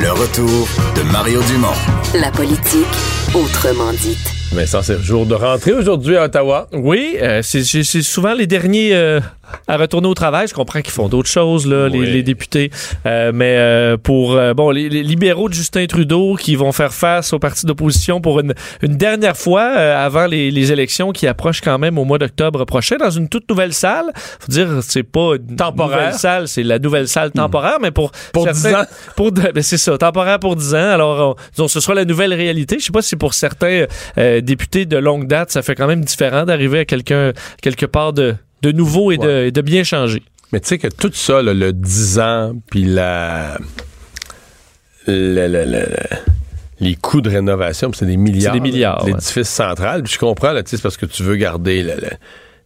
[0.00, 1.74] Le retour de Mario Dumont.
[2.14, 2.86] La politique
[3.34, 4.32] autrement dite.
[4.52, 6.68] Vincent, c'est le jour de rentrée aujourd'hui à Ottawa.
[6.72, 7.62] Oui, euh, c'est
[8.02, 9.20] souvent les derniers euh,
[9.68, 10.48] à retourner au travail.
[10.48, 12.10] Je comprends qu'ils font d'autres choses, là, les, Oui.
[12.10, 12.70] les députés.
[13.06, 16.92] Euh, mais euh, pour euh, bon, les, les libéraux de Justin Trudeau qui vont faire
[16.92, 21.26] face aux partis d'opposition pour une, une dernière fois euh, avant les, les élections qui
[21.26, 24.06] approchent quand même au mois d'octobre prochain dans une toute nouvelle salle.
[24.40, 25.98] Faut dire, c'est pas une Temporaire.
[25.98, 28.84] nouvelle salle, c'est la nouvelle salle temporaire, mais pour Pour certains- 10 ans.
[29.16, 30.90] Pour ben, c'est ça, temporaire pour 10 ans.
[30.90, 32.76] Alors, on- disons, ce sera la nouvelle réalité.
[32.78, 33.86] Je sais pas si pour certains
[34.18, 37.32] euh, députés de longue date, ça fait quand même différent d'arriver à quelqu'un
[37.62, 40.22] quelque part de, de nouveau et, de, et de bien changer.
[40.52, 43.58] Mais tu sais que tout ça, là, le 10 ans, puis la...
[45.06, 45.86] le- le- le- le-
[46.78, 48.52] les coûts de rénovation, puis c'est des milliards.
[48.54, 50.02] C'est des milliards, là, L'édifice central.
[50.02, 51.94] Puis je comprends, là, c'est parce que tu veux garder le-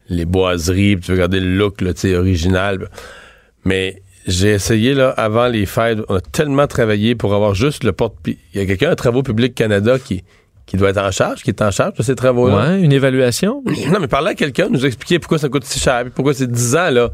[0.08, 2.88] les boiseries, puis tu veux garder le look, là, tu sais, original.
[3.64, 7.92] Mais j'ai essayé, là, avant les fêtes, on a tellement travaillé pour avoir juste le
[7.92, 8.14] porte...
[8.26, 10.24] Il y a quelqu'un à Travaux Publics Canada qui,
[10.70, 12.56] qui doit être en charge, qui est en charge de ces travaux-là.
[12.70, 13.62] Ouais, une évaluation.
[13.92, 16.76] Non, mais parler à quelqu'un, nous expliquer pourquoi ça coûte si cher, pourquoi c'est 10
[16.76, 17.10] ans, là.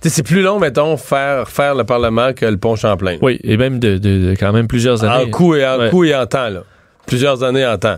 [0.00, 3.18] C'est plus long, mettons, faire, faire le Parlement que le pont Champlain.
[3.20, 5.26] Oui, et même de, de- de quand même plusieurs années.
[5.26, 5.90] En coût et en Ouais.
[5.90, 6.62] coût et en temps, là.
[7.06, 7.96] Plusieurs années en temps.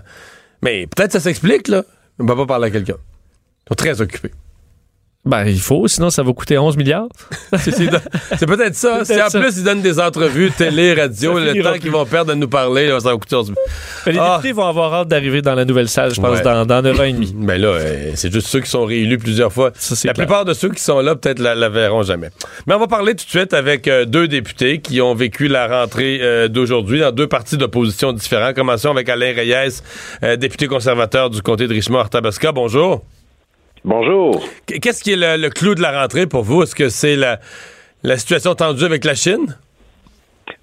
[0.62, 1.85] Mais peut-être ça s'explique, là.
[2.19, 2.97] On va pas parler à quelqu'un.
[2.97, 4.33] Ils sont très occupés.
[5.27, 7.07] Ben, il faut, sinon ça va coûter 11 milliards.
[7.59, 9.05] C'est peut-être ça.
[9.05, 9.39] Si en ça.
[9.39, 12.87] plus ils donnent des entrevues, télé, radio, le temps qu'ils vont perdre à nous parler,
[12.89, 13.37] là, ça va coûter.
[14.07, 14.37] Mais les Ah.
[14.37, 16.43] députés vont avoir hâte d'arriver dans la nouvelle salle, je pense, Ouais.
[16.43, 17.35] dans, dans 9 ans et demi.
[17.37, 19.73] Ben là, euh, c'est juste ceux qui sont réélus plusieurs fois.
[19.77, 20.27] Ça, La clair.
[20.27, 22.31] plupart de ceux qui sont là, peut-être la, la verront jamais.
[22.67, 25.67] Mais on va parler tout de suite avec euh, deux députés qui ont vécu la
[25.69, 28.55] rentrée euh, d'aujourd'hui dans deux partis d'opposition différents.
[28.55, 29.83] Commençons avec Alain Reyes,
[30.23, 32.53] euh, député conservateur du comté de Richmond-Arthabasca.
[32.53, 33.03] Bonjour.
[33.85, 34.43] Bonjour.
[34.66, 36.62] Qu- Qu'est-ce qui est le, le clou de la rentrée pour vous?
[36.62, 37.40] Est-ce que c'est la,
[38.02, 39.57] la situation tendue avec la Chine?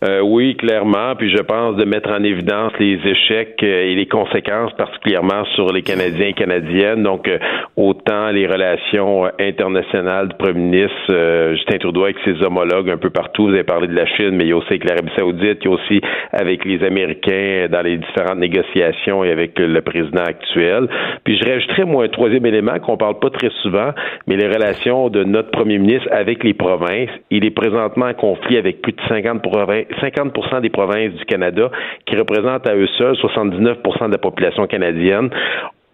[0.04, 1.16] Euh, oui, clairement.
[1.16, 5.72] Puis je pense de mettre en évidence les échecs euh, et les conséquences, particulièrement sur
[5.74, 7.04] les Canadiens et Canadiennes.
[7.04, 7.40] Donc, euh,
[7.76, 13.48] autant les relations internationales du Premier ministre Justin Trudeau avec ses homologues un peu partout.
[13.48, 15.66] Vous avez parlé de la Chine, mais il y a aussi avec l'Arabie Saoudite, il
[15.66, 16.02] y a aussi
[16.32, 20.88] avec les Américains dans les différentes négociations et avec le président actuel.
[21.24, 23.92] Puis je rajouterais, moi, un troisième élément qu'on parle pas très souvent,
[24.28, 27.10] mais les relations de notre Premier ministre avec les provinces.
[27.30, 31.70] Il est présentement en conflit avec plus de 50 provinces 50 des provinces du Canada,
[32.06, 35.30] qui représentent à eux seuls 79 de la population canadienne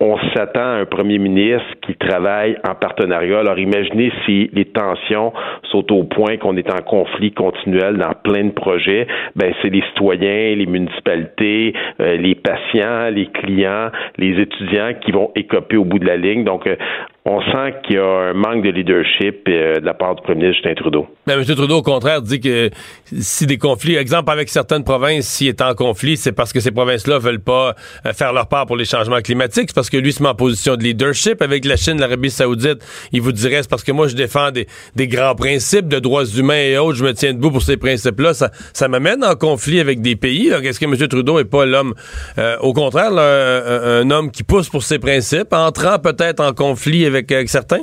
[0.03, 3.39] on s'attend à un premier ministre qui travaille en partenariat.
[3.39, 5.31] Alors imaginez si les tensions
[5.71, 9.81] sont au point qu'on est en conflit continuel dans plein de projets, ben c'est les
[9.89, 15.99] citoyens, les municipalités, euh, les patients, les clients, les étudiants qui vont écoper au bout
[15.99, 16.43] de la ligne.
[16.43, 16.75] Donc euh,
[17.25, 20.41] on sent qu'il y a un manque de leadership euh, de la part du premier
[20.41, 21.07] ministre Justin Trudeau.
[21.25, 21.45] Mais M.
[21.45, 22.69] Trudeau, au contraire, dit que
[23.05, 26.71] si des conflits, exemple avec certaines provinces, s'il est en conflit, c'est parce que ces
[26.71, 27.75] provinces-là veulent pas
[28.05, 29.69] euh, faire leur part pour les changements climatiques.
[29.69, 32.79] C'est parce que lui se met en position de leadership avec la Chine, l'Arabie Saoudite.
[33.13, 34.67] Il vous dirait, c'est parce que moi, je défends des,
[35.07, 36.97] grands principes de droits humains et autres.
[36.97, 38.33] Je me tiens debout pour ces principes-là.
[38.33, 40.49] Ça, ça m'amène en conflit avec des pays.
[40.49, 41.07] Est-ce que M.
[41.07, 41.93] Trudeau est pas l'homme,
[42.37, 47.05] euh, au contraire, un, un homme qui pousse pour ses principes, entrant peut-être en conflit
[47.05, 47.81] avec avec, certains?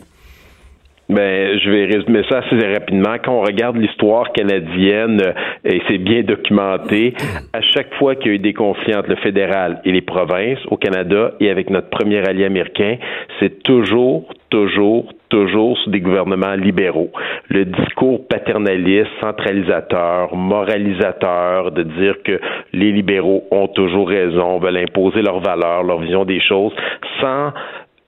[1.11, 3.17] Ben, je vais résumer ça assez rapidement.
[3.25, 5.33] Quand on regarde l'histoire canadienne, euh,
[5.65, 7.15] et c'est bien documenté,
[7.53, 10.61] à chaque fois qu'il y a eu des conflits entre le fédéral et les provinces
[10.69, 12.97] au Canada et avec notre premier allié américain,
[13.41, 17.11] c'est toujours, toujours, toujours sous des gouvernements libéraux.
[17.49, 22.39] Le discours paternaliste, centralisateur, moralisateur, de dire que
[22.73, 26.73] les libéraux ont toujours raison, veulent imposer leurs valeurs, leur vision des choses,
[27.21, 27.53] sans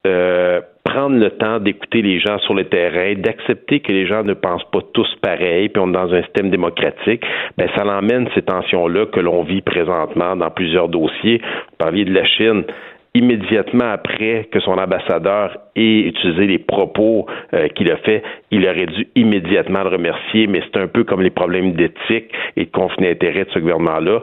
[0.07, 0.61] euh,
[0.93, 4.69] prendre le temps d'écouter les gens sur le terrain, d'accepter que les gens ne pensent
[4.71, 7.25] pas tous pareil, puis on est dans un système démocratique,
[7.57, 11.39] ben ça l'emmène ces tensions-là que l'on vit présentement dans plusieurs dossiers.
[11.39, 12.65] Vous parliez de la Chine
[13.15, 18.87] immédiatement après que son ambassadeur ait utilisé les propos euh, qu'il a fait, il aurait
[18.87, 23.07] dû immédiatement le remercier, mais c'est un peu comme les problèmes d'éthique et de conflit
[23.07, 24.23] d'intérêt de ce gouvernement-là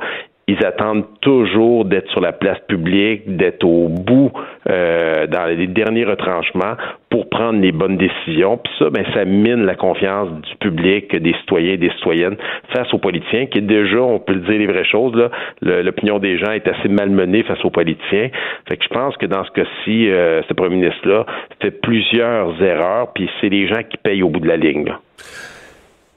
[0.49, 4.31] ils attendent toujours d'être sur la place publique, d'être au bout
[4.67, 6.73] euh, dans les derniers retranchements
[7.11, 8.57] pour prendre les bonnes décisions.
[8.57, 12.35] Puis ça, ben, ça mine la confiance du public, des citoyens et des citoyennes
[12.73, 15.13] face aux politiciens, qui déjà, on peut le dire les vraies choses,
[15.61, 18.29] l'opinion des gens est assez malmenée face aux politiciens.
[18.67, 21.27] Fait que je pense que dans ce cas-ci, euh, ce premier ministre-là
[21.61, 24.91] fait plusieurs erreurs, puis c'est les gens qui payent au bout de la ligne.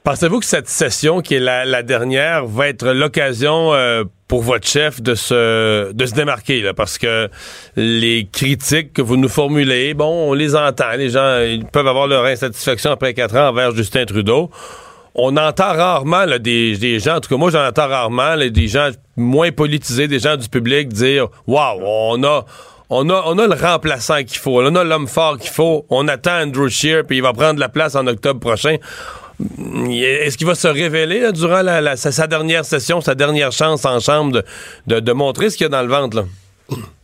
[0.03, 5.01] Pensez-vous que cette session, qui est la, dernière, va être l'occasion euh, pour votre chef
[5.01, 6.61] de se, de se démarquer?
[6.61, 7.29] Là, parce que
[7.77, 10.91] les critiques que vous nous formulez, bon, on les entend.
[10.97, 14.49] Les gens ils peuvent avoir leur insatisfaction après quatre ans envers Justin Trudeau.
[15.15, 18.49] On entend rarement là, des, des, gens, en tout cas moi j'en entends rarement, là,
[18.49, 22.45] des gens moins politisés, des gens du public dire Waouh, on a
[22.89, 26.07] on a, on a le remplaçant qu'il faut, on a l'homme fort qu'il faut, on
[26.07, 28.75] attend Andrew Shear, puis il va prendre la place en octobre prochain.
[29.39, 31.63] Est-ce qu'il va se révéler durant
[31.95, 34.43] sa, dernière session, sa dernière chance en chambre
[34.87, 36.17] de, de montrer ce qu'il y a dans le ventre?
[36.17, 36.25] Là?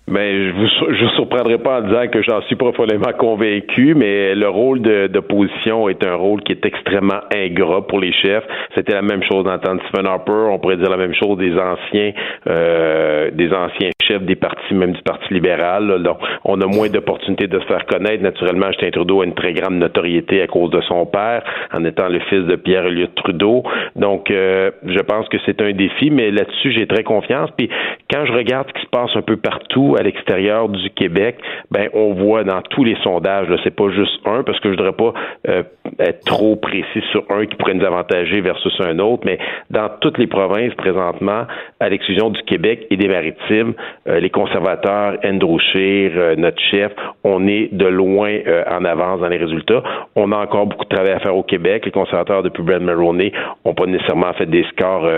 [0.09, 4.33] Ben, je vous, je vous surprendrai pas en disant que j'en suis profondément convaincu, mais
[4.33, 8.43] le rôle d'opposition est un rôle qui est extrêmement ingrat pour les chefs.
[8.73, 10.49] C'était la même chose dans de Stephen Harper.
[10.49, 12.13] On pourrait dire la même chose des anciens,
[12.47, 16.01] euh, des anciens chefs des partis, même du Parti libéral.
[16.01, 18.23] Donc, on a moins d'opportunités de se faire connaître.
[18.23, 22.09] Naturellement, Justin Trudeau a une très grande notoriété à cause de son père, en étant
[22.09, 23.63] le fils de Pierre Elliott Trudeau.
[23.95, 27.51] Donc, euh, je pense que c'est un défi, mais là-dessus, j'ai très confiance.
[27.55, 27.69] Puis,
[28.11, 31.35] quand je regarde ce qui se passe un peu partout à l'extérieur du Québec,
[31.71, 34.93] ben on voit dans tous les sondages, c'est pas juste un, parce que je voudrais
[34.93, 35.13] pas
[35.49, 35.63] euh,
[35.99, 39.37] être trop précis sur un qui pourrait nous avantager versus un autre, mais
[39.69, 41.43] dans toutes les provinces présentement,
[41.81, 43.73] à l'exclusion du Québec et des Maritimes,
[44.07, 46.93] euh, les conservateurs, Andrew Scheer, euh, notre chef,
[47.25, 48.37] on est de loin
[48.71, 49.83] en avance dans les résultats.
[50.15, 51.85] On a encore beaucoup de travail à faire au Québec.
[51.85, 53.33] Les conservateurs depuis Brad Maroney
[53.65, 55.09] n'ont pas nécessairement fait des scores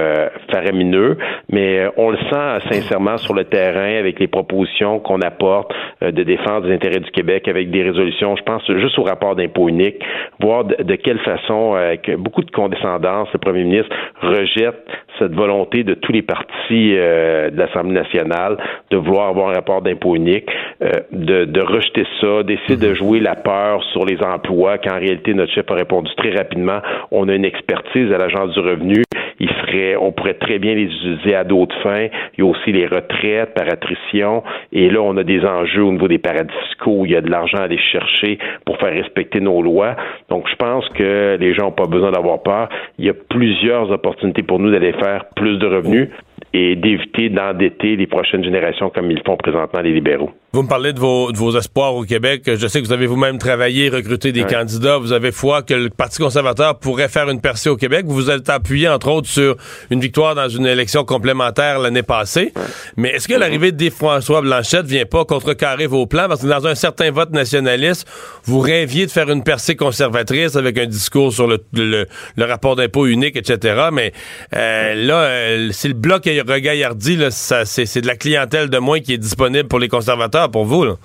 [0.51, 1.17] faramineux,
[1.51, 5.71] mais on le sent sincèrement sur le terrain avec les propositions qu'on apporte
[6.01, 8.35] euh, de défense des intérêts du Québec avec des résolutions.
[8.35, 10.03] Je pense juste au rapport d'impôt unique,
[10.39, 14.87] voir de, quelle façon, avec beaucoup de condescendance, le premier ministre rejette
[15.19, 18.57] cette volonté de tous les partis euh, de l'Assemblée nationale
[18.89, 20.49] de vouloir avoir un rapport d'impôt unique,
[20.81, 25.33] euh, de, rejeter ça, d'essayer de jouer la peur sur les emplois, quand en réalité,
[25.33, 26.79] notre chef a répondu très rapidement,
[27.11, 29.03] on a une expertise à l'Agence du revenu,
[29.41, 32.09] il ferait, on pourrait très bien les utiliser à d'autres fins.
[32.37, 34.43] Il y a aussi les retraites par attrition.
[34.71, 36.97] Et là, on a des enjeux au niveau des paradis fiscaux.
[36.99, 39.95] où Il y a de l'argent à aller chercher pour faire respecter nos lois.
[40.29, 42.69] Donc, je pense que les gens n'ont pas besoin d'avoir peur.
[42.99, 46.09] Il y a plusieurs opportunités pour nous d'aller faire plus de revenus
[46.53, 50.29] et d'éviter d'endetter les prochaines générations comme ils font présentement les libéraux.
[50.53, 52.43] Vous me parlez de vos, de vos espoirs au Québec.
[52.45, 54.97] Je sais que vous avez vous-même travaillé, recruté des candidats.
[54.97, 58.05] Vous avez foi que le Parti conservateur pourrait faire une percée au Québec.
[58.05, 59.55] Vous vous êtes appuyé, entre autres, sur
[59.91, 62.51] une victoire dans une élection complémentaire l'année passée.
[62.97, 66.27] Mais est-ce que l'arrivée de François Blanchette vient pas contrecarrer vos plans?
[66.27, 68.05] Parce que dans un certain vote nationaliste,
[68.43, 72.75] vous rêviez de faire une percée conservatrice avec un discours sur le, le, le rapport
[72.75, 73.87] d'impôt unique, etc.
[73.93, 74.11] Mais
[74.53, 78.69] euh, là, euh, si le bloc est regaillardi, là, ça, c'est, c'est de la clientèle
[78.69, 80.85] de moins qui est disponible pour les conservateurs, pour vous.
[80.85, 80.95] Là.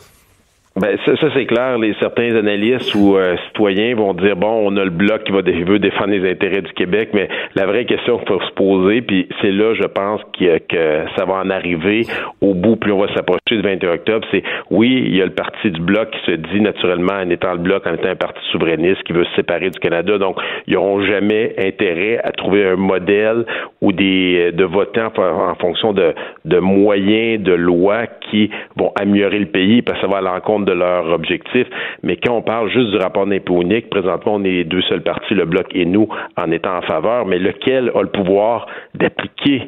[0.77, 1.79] Ben, ça, ça c'est clair.
[1.79, 5.41] Les certains analystes ou euh, citoyens vont dire bon, on a le bloc qui va
[5.41, 9.27] veut défendre les intérêts du Québec, mais la vraie question qu'il faut se poser, puis
[9.41, 12.03] c'est là, je pense que, que ça va en arriver
[12.43, 15.33] au bout, plus on va s'approcher du 21 octobre, c'est oui, il y a le
[15.33, 18.41] parti du bloc qui se dit naturellement en étant le bloc, en étant un parti
[18.53, 20.37] souverainiste qui veut se séparer du Canada, donc
[20.67, 23.47] ils n'auront jamais intérêt à trouver un modèle
[23.81, 26.13] ou des de votants en fonction de,
[26.45, 30.66] de moyens, de lois qui vont améliorer le pays parce que ça va à l'encontre
[30.67, 31.67] de leur objectif.
[32.03, 35.03] Mais quand on parle juste du rapport d'impôt unique, présentement, on est les deux seuls
[35.03, 39.63] partis, le Bloc et nous, en étant en faveur, mais lequel a le pouvoir d'appliquer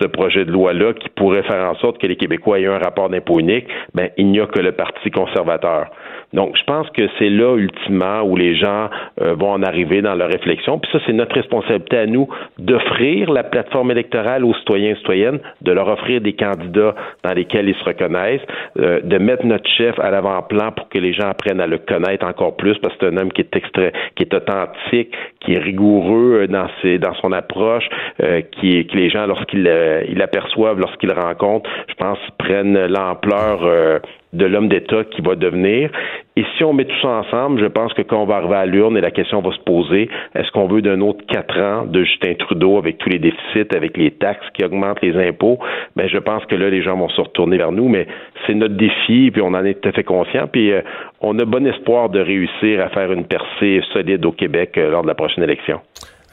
[0.00, 3.08] ce projet de loi-là qui pourrait faire en sorte que les Québécois aient un rapport
[3.08, 5.86] d'impôt unique, ben, il n'y a que le Parti conservateur.
[6.34, 8.90] Donc, je pense que c'est là, ultimement, où les gens
[9.20, 10.78] euh, vont en arriver dans leur réflexion.
[10.78, 12.28] Puis ça, c'est notre responsabilité à nous
[12.58, 17.68] d'offrir la plateforme électorale aux citoyens et citoyennes, de leur offrir des candidats dans lesquels
[17.68, 18.42] ils se reconnaissent,
[18.78, 22.26] euh, de mettre notre chef à l'avant-plan pour que les gens apprennent à le connaître
[22.26, 25.58] encore plus, parce que c'est un homme qui est extrait, qui est authentique, qui est
[25.58, 27.88] rigoureux euh, dans ses, dans son approche,
[28.22, 33.64] euh, qui, que les gens, lorsqu'ils euh, l'aperçoivent, lorsqu'ils le rencontrent, je pense, prennent l'ampleur
[33.64, 33.98] euh,
[34.34, 35.90] de l'homme d'État qui va devenir.
[36.36, 38.66] Et si on met tout ça ensemble, je pense que quand on va arriver à
[38.66, 42.02] l'urne et la question va se poser, est-ce qu'on veut d'un autre quatre ans de
[42.02, 45.58] Justin Trudeau avec tous les déficits, avec les taxes qui augmentent les impôts?
[45.94, 48.06] Ben, je pense que là, les gens vont se retourner vers nous, mais
[48.46, 50.82] c'est notre défi, puis on en est tout à fait conscient, puis euh,
[51.20, 55.02] on a bon espoir de réussir à faire une percée solide au Québec euh, lors
[55.02, 55.80] de la prochaine élection.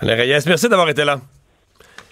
[0.02, 1.18] Alain Reyes, merci d'avoir été là.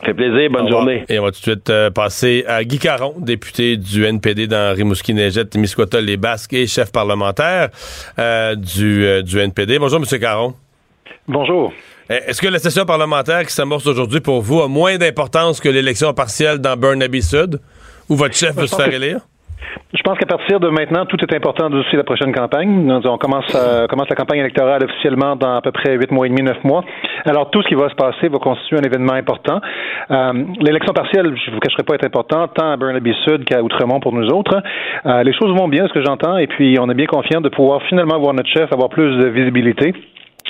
[0.06, 1.04] Fait plaisir, bonne journée.
[1.10, 4.74] Et on va tout de suite euh, passer à Guy Caron, député du NPD dans
[4.74, 7.70] Rimouski-Neigette, Témiscouata, les Basques et chef parlementaire
[8.18, 9.78] euh, du, euh, du NPD.
[9.78, 10.20] Bonjour, M.
[10.20, 10.54] Caron.
[11.28, 11.74] Bonjour.
[12.10, 15.68] Euh, Est-ce que la session parlementaire qui s'amorce aujourd'hui pour vous a moins d'importance que
[15.68, 17.60] l'élection partielle dans Burnaby Sud,
[18.08, 19.20] où votre chef veut se faire que- élire?
[19.94, 22.92] Je pense qu'à partir de maintenant, tout est important d'ici la prochaine campagne.
[23.06, 26.30] On commence, euh, commence la campagne électorale officiellement dans à peu près huit mois et
[26.30, 26.84] demi, neuf mois.
[27.26, 29.60] Alors, tout ce qui va se passer va constituer un événement important.
[30.12, 34.00] Euh, L'élection partielle, je vous cacherai pas, est importante, tant à Burnaby Sud qu'à Outremont
[34.00, 34.62] pour nous autres.
[35.06, 37.50] Euh, les choses vont bien, ce que j'entends, et puis on est bien confiant de
[37.50, 39.94] pouvoir finalement voir notre chef avoir plus de visibilité.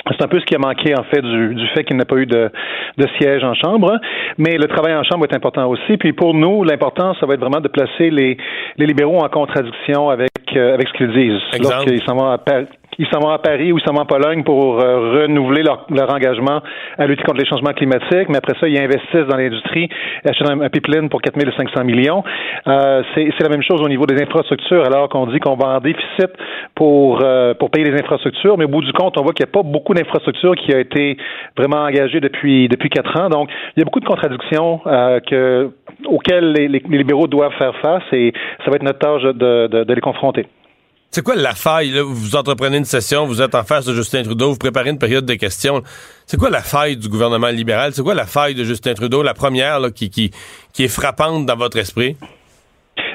[0.08, 2.16] C'est un peu ce qui a manqué, en fait, du, du fait qu'il n'a pas
[2.16, 2.50] eu de,
[2.98, 3.98] de siège en chambre.
[4.38, 5.96] Mais le travail en chambre est important aussi.
[5.96, 8.36] Puis pour nous, l'important, ça va être vraiment de placer les,
[8.76, 11.40] les libéraux en contradiction avec, euh, avec ce qu'ils disent.
[11.60, 12.66] Lorsqu'ils s'en vont à Paris.
[13.02, 15.86] Ils s'en vont à Paris ou ils s'en vont en Pologne pour euh, renouveler leur,
[15.90, 16.60] leur engagement
[16.98, 19.88] à lutter contre les changements climatiques, mais après ça, ils investissent dans l'industrie,
[20.28, 22.22] achètent un, un pipeline pour 4500 millions.
[22.68, 25.80] Euh, c'est la même chose au niveau des infrastructures, alors qu'on dit qu'on va en
[25.80, 26.28] déficit
[26.74, 29.50] pour, euh, pour payer les infrastructures, mais au bout du compte, on voit qu'il n'y
[29.50, 31.16] a pas beaucoup d'infrastructures qui a été
[31.56, 33.30] vraiment engagées depuis, depuis quatre ans.
[33.30, 35.70] Donc, il y a beaucoup de contradictions euh, que,
[36.06, 39.66] auxquelles les, les- les libéraux doivent faire face et ça va être notre tâche de,
[39.68, 40.44] de- de les confronter.
[41.12, 41.98] C'est quoi la faille?
[41.98, 45.26] Vous entreprenez une session, vous êtes en face de Justin Trudeau, vous préparez une période
[45.26, 45.82] de questions.
[46.24, 47.92] C'est quoi la faille du gouvernement libéral?
[47.92, 50.30] C'est quoi la faille de Justin Trudeau, la première là, qui, qui,
[50.72, 52.16] qui est frappante dans votre esprit?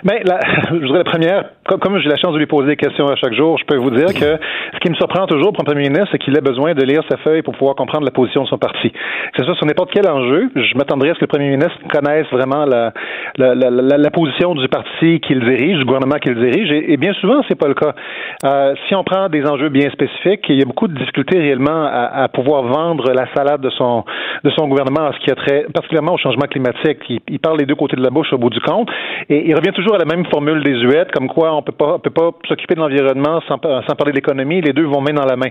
[0.05, 2.75] Ben, la, je voudrais la première, comme, comme j'ai la chance de lui poser des
[2.75, 4.37] questions à chaque jour, je peux vous dire que
[4.73, 7.01] ce qui me surprend toujours pour un premier ministre, c'est qu'il a besoin de lire
[7.09, 8.91] sa feuille pour pouvoir comprendre la position de son parti.
[8.91, 11.75] Que ce soit sur n'importe quel enjeu, je m'attendrais à ce que le premier ministre
[11.91, 12.93] connaisse vraiment la,
[13.39, 17.41] la, la, la, position du parti qu'il dirige, du gouvernement qu'il dirige, et, bien souvent,
[17.47, 17.95] c'est pas le cas.
[18.45, 21.83] Euh, si on prend des enjeux bien spécifiques, il y a beaucoup de difficultés réellement
[21.83, 24.05] à, à pouvoir vendre la salade de son,
[24.43, 26.99] de son gouvernement en ce qui a trait particulièrement au changement climatique.
[27.09, 28.87] Il, il parle les deux côtés de la bouche au bout du compte,
[29.29, 32.09] et il revient toujours la même formule désuète, comme quoi on peut pas, on peut
[32.09, 34.61] pas s'occuper de l'environnement sans, sans parler de l'économie.
[34.61, 35.49] Les deux vont main dans la main.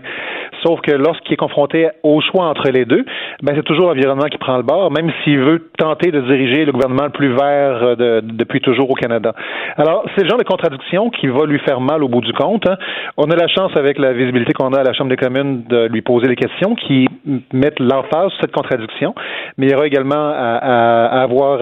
[0.62, 3.04] Sauf que lorsqu'il est confronté au choix entre les deux,
[3.42, 6.72] ben c'est toujours l'environnement qui prend le bord, même s'il veut tenter de diriger le
[6.72, 9.32] gouvernement le plus vert euh, de, depuis toujours au Canada.
[9.76, 12.66] Alors, c'est le genre de contradiction qui va lui faire mal au bout du compte.
[12.68, 12.76] hein.
[13.16, 15.86] On a la chance, avec la visibilité qu'on a à la Chambre des communes, de
[15.88, 17.08] lui poser des questions qui
[17.52, 19.14] mettent l'emphase sur cette contradiction,
[19.58, 21.60] mais il y aura également à, à- à avoir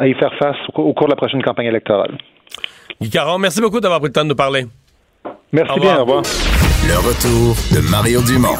[0.00, 2.12] à, y faire face au cours de la prochaine campagne électorale.
[3.00, 4.66] Guy Caron, merci beaucoup d'avoir pris le temps de nous parler.
[5.52, 6.22] Merci Au bien, au revoir.
[6.86, 8.56] Le retour de Mario Dumont,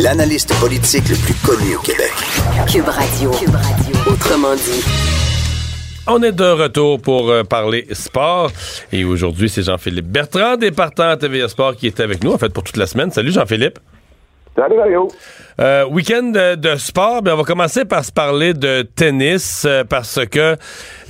[0.00, 2.12] l'analyste politique le plus connu au Québec.
[2.70, 3.30] Cube Radio.
[4.10, 4.82] Autrement dit.
[6.06, 8.50] On est de retour pour euh, parler sport.
[8.92, 12.38] Et aujourd'hui, c'est Jean-Philippe Bertrand, des partants à TVA Sport, qui est avec nous, en
[12.38, 13.10] fait, pour toute la semaine.
[13.10, 13.78] Salut, Jean-Philippe.
[14.56, 15.08] Salut, Mario.
[15.60, 19.84] Euh, week-end de, de sport, ben on va commencer par se parler de tennis euh,
[19.84, 20.56] parce que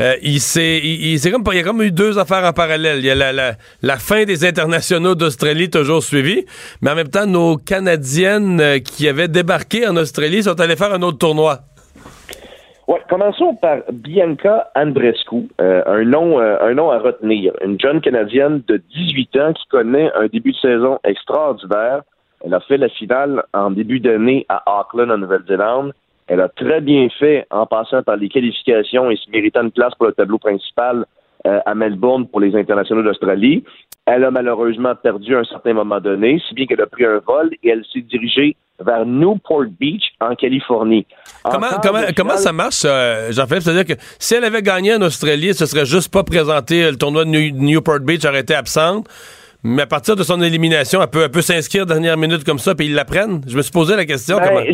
[0.00, 2.98] euh, il s'est il, comme il y a comme eu deux affaires en parallèle.
[2.98, 3.52] Il y a la, la,
[3.82, 6.44] la fin des internationaux d'Australie toujours suivie,
[6.82, 10.92] mais en même temps nos canadiennes euh, qui avaient débarqué en Australie sont allées faire
[10.92, 11.60] un autre tournoi.
[12.88, 17.52] Ouais, commençons par Bianca Andrescu, euh, un nom euh, un nom à retenir.
[17.64, 22.02] Une jeune canadienne de 18 ans qui connaît un début de saison extraordinaire.
[22.46, 25.92] Elle a fait la finale en début d'année à Auckland, en Nouvelle-Zélande.
[26.28, 29.92] Elle a très bien fait en passant par les qualifications et se méritant une place
[29.96, 31.04] pour le tableau principal
[31.44, 33.64] euh, à Melbourne pour les internationaux d'Australie.
[34.06, 37.18] Elle a malheureusement perdu à un certain moment donné, si bien qu'elle a pris un
[37.26, 41.04] vol et elle s'est dirigée vers Newport Beach, en Californie.
[41.44, 43.62] En Comment, ça marche, euh, Jean-Philippe?
[43.62, 47.24] C'est-à-dire que si elle avait gagné en Australie, ce serait juste pas présenté le tournoi
[47.24, 49.08] de New- Newport Beach, aurait été absente.
[49.68, 52.76] Mais à partir de son élimination, elle peut, elle peut s'inscrire dernière minute comme ça,
[52.76, 53.40] puis ils la prennent.
[53.48, 54.36] Je me suis posé la question.
[54.38, 54.64] Ben,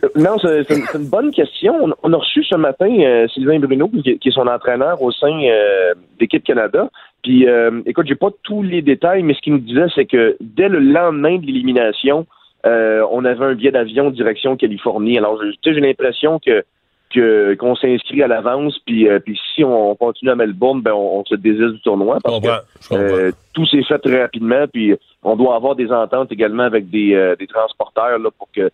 [0.00, 0.12] comment...
[0.14, 1.74] non, c'est une, une bonne question.
[1.82, 5.10] On, on a reçu ce matin euh, Sylvain Bruno, qui, qui est son entraîneur au
[5.10, 6.88] sein euh, d'équipe Canada.
[7.24, 10.36] Puis, euh, écoute, j'ai pas tous les détails, mais ce qu'il nous disait, c'est que
[10.40, 12.26] dès le lendemain de l'élimination,
[12.66, 15.18] euh, on avait un billet d'avion direction Californie.
[15.18, 16.62] Alors, tu sais, j'ai l'impression que
[17.12, 21.20] que- qu'on s'inscrit à l'avance, puis, euh, puis si on continue à Melbourne, ben on,
[21.20, 25.36] on se désiste du tournoi parce que euh, tout s'est fait très rapidement, puis on
[25.36, 28.70] doit avoir des ententes également avec des, euh, des transporteurs là, pour que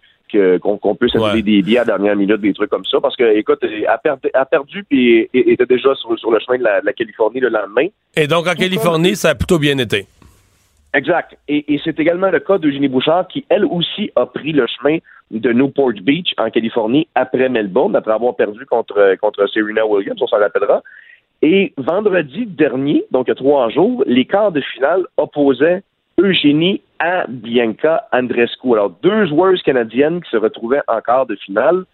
[0.59, 3.01] qu'on puisse annuler des billets à la dernière minute, des trucs comme ça.
[3.01, 6.65] Parce que, écoute, a perdu, a perdu puis était déjà sur, sur le chemin de
[6.65, 7.87] la, de la Californie le lendemain.
[8.15, 10.05] Et donc, en Californie, ça a plutôt bien été.
[10.93, 11.39] Exact.
[11.47, 14.99] Et, et c'est également le cas d'Eugénie Bouchard qui, elle aussi, a pris le chemin
[15.31, 20.27] de Newport Beach en Californie après Melbourne, après avoir perdu contre, contre Serena Williams, on
[20.27, 20.83] s'en rappellera.
[21.43, 25.83] Et vendredi dernier, donc il trois jours, les quarts de finale opposaient
[26.19, 28.73] Eugénie à Bianca Andrescu.
[28.73, 31.85] Alors, deux joueuses canadiennes qui se retrouvaient en quart de finale.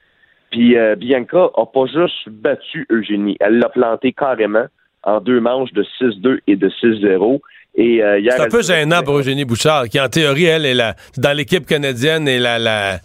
[0.50, 4.66] Puis euh, Bianca a pas juste battu Eugénie, elle l'a planté carrément
[5.02, 7.40] en deux manches de 6-2 et de 6-0.
[7.74, 10.74] Et euh, hier, C'est un peu gênant pour Eugénie Bouchard, qui en théorie, elle est
[10.74, 12.98] la, dans l'équipe canadienne et la, la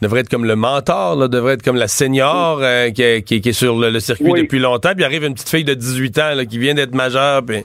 [0.00, 3.36] devrait être comme le mentor, là, devrait être comme la senior euh, qui, est, qui
[3.36, 4.42] est- est sur le, le circuit Oui.
[4.42, 4.92] depuis longtemps.
[4.94, 7.42] Puis arrive une petite fille de 18 ans là, qui vient d'être majeure.
[7.44, 7.64] Puis...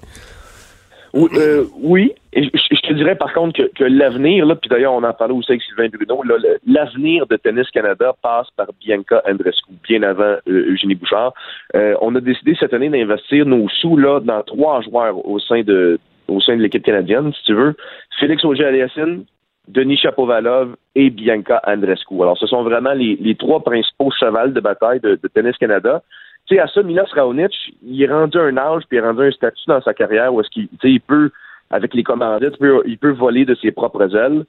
[1.14, 2.12] Oui, euh, oui.
[2.34, 5.12] Et je, je te dirais par contre que, que l'avenir, là, puis d'ailleurs on en
[5.14, 9.72] parlait aussi avec Sylvain Bruno, là, le- l'avenir de Tennis Canada passe par Bianca Andrescu,
[9.88, 11.34] bien avant euh, Eugénie Bouchard.
[11.74, 16.00] On a décidé cette année d'investir nos sous là dans trois joueurs au sein de
[16.30, 17.76] au sein de l'équipe canadienne, si tu veux.
[18.20, 19.26] Félix Auger-Aliassime,
[19.70, 22.22] Denis Chapovalov et Bianca Andrescu.
[22.22, 26.02] Alors, ce sont vraiment les, trois principaux chevals de bataille de, Tennis Canada.
[26.48, 27.54] Tu sais, à ça, Milos Raonic,
[27.84, 30.42] il est rendu un âge puis il est rendu un statut dans sa carrière où
[30.42, 31.30] est-ce qu'il il peut,
[31.70, 34.46] avec les commandites, il peut, voler de ses propres ailes.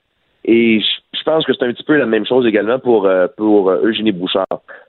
[0.47, 3.81] Et je, pense que c'est un petit peu la même chose également pour, euh, euh,
[3.85, 4.47] Eugénie Bouchard.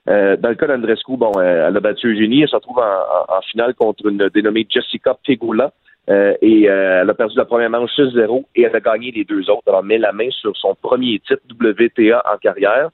[0.07, 3.73] Euh, dans le cas d'Andrescu, bon, elle a battu Eugénie, elle se retrouve en finale
[3.73, 5.73] contre une dénommée Jessica Pegula.
[6.10, 9.23] Euh, et euh, elle a perdu la première manche 6-0 et elle a gagné les
[9.23, 9.64] deux autres.
[9.68, 12.90] Elle a mis la main sur son premier titre WTA en carrière.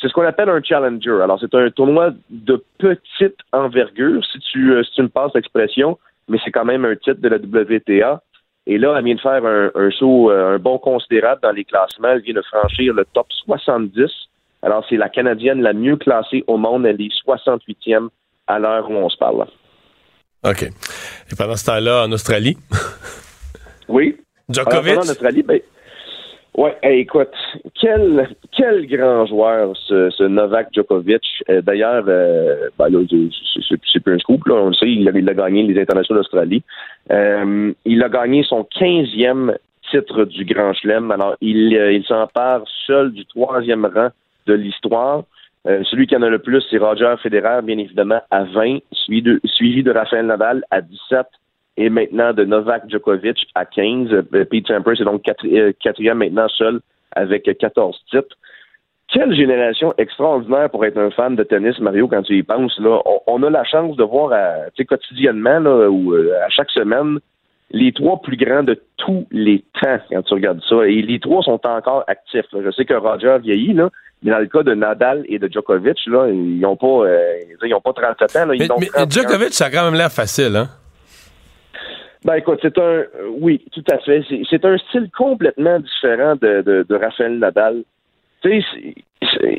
[0.00, 1.20] C'est ce qu'on appelle un challenger.
[1.22, 5.98] Alors, c'est un tournoi de petite envergure, si tu, euh, si tu me passes l'expression,
[6.28, 8.22] mais c'est quand même un titre de la WTA.
[8.66, 11.64] Et là, elle vient de faire un, un saut, euh, un bon considérable dans les
[11.64, 12.08] classements.
[12.08, 14.10] Elle vient de franchir le top 70.
[14.62, 16.86] Alors, c'est la Canadienne la mieux classée au monde.
[16.86, 18.08] Elle est 68e
[18.46, 19.46] à l'heure où on se parle.
[20.44, 20.62] OK.
[20.62, 22.56] Et pendant ce temps-là, en Australie,
[23.88, 24.16] Oui.
[24.48, 24.92] Djokovic?
[24.92, 25.60] Alors, en Australie, ben,
[26.56, 27.28] ouais, hey, écoute,
[27.80, 31.22] quel, quel grand joueur, ce, ce Novak Djokovic.
[31.48, 35.12] Euh, D'ailleurs, euh, ben là, c'est- plus un scoop, là, on le sait, il a,
[35.16, 36.62] il a gagné les internationaux d'Australie.
[37.10, 39.54] Euh, il a gagné son 15e
[39.90, 41.10] titre du Grand Chelem.
[41.10, 44.08] Alors, il, il s'empare seul du troisième rang
[44.46, 45.24] de l'histoire.
[45.66, 49.22] Euh, celui qui en a le plus, c'est Roger Federer, bien évidemment, à 20, suivi
[49.22, 51.26] de, suivi de Rafael Nadal à 17
[51.76, 54.12] et maintenant de Novak Djokovic à 15.
[54.12, 56.80] Euh, Pete Sampras est donc euh, quatrième maintenant seul
[57.12, 58.36] avec 14 titres.
[59.12, 62.78] Quelle génération extraordinaire pour être un fan de tennis, Mario, quand tu y penses.
[62.78, 63.00] Là.
[63.26, 67.18] On, a la chance de voir à, quotidiennement là, ou à chaque semaine
[67.72, 70.86] les trois plus grands de tous les temps quand tu regardes ça.
[70.86, 72.46] Et les trois sont encore actifs.
[72.52, 72.60] là.
[72.64, 73.90] Je sais que Roger vieillit, là,
[74.22, 77.34] mais dans le cas de Nadal et de Djokovic, là, ils n'ont pas, euh,
[77.64, 78.46] ils ont pas 37 ans.
[78.46, 79.08] Là, ils Mais, ont mais 31.
[79.22, 80.68] Djokovic, ça a quand même l'air facile, hein?
[82.22, 83.06] Ben écoute, c'est un euh,
[83.38, 84.22] oui, tout à fait.
[84.50, 87.82] C'est- un style complètement différent de, de, de Raphaël Nadal.
[88.42, 89.58] Tu sais,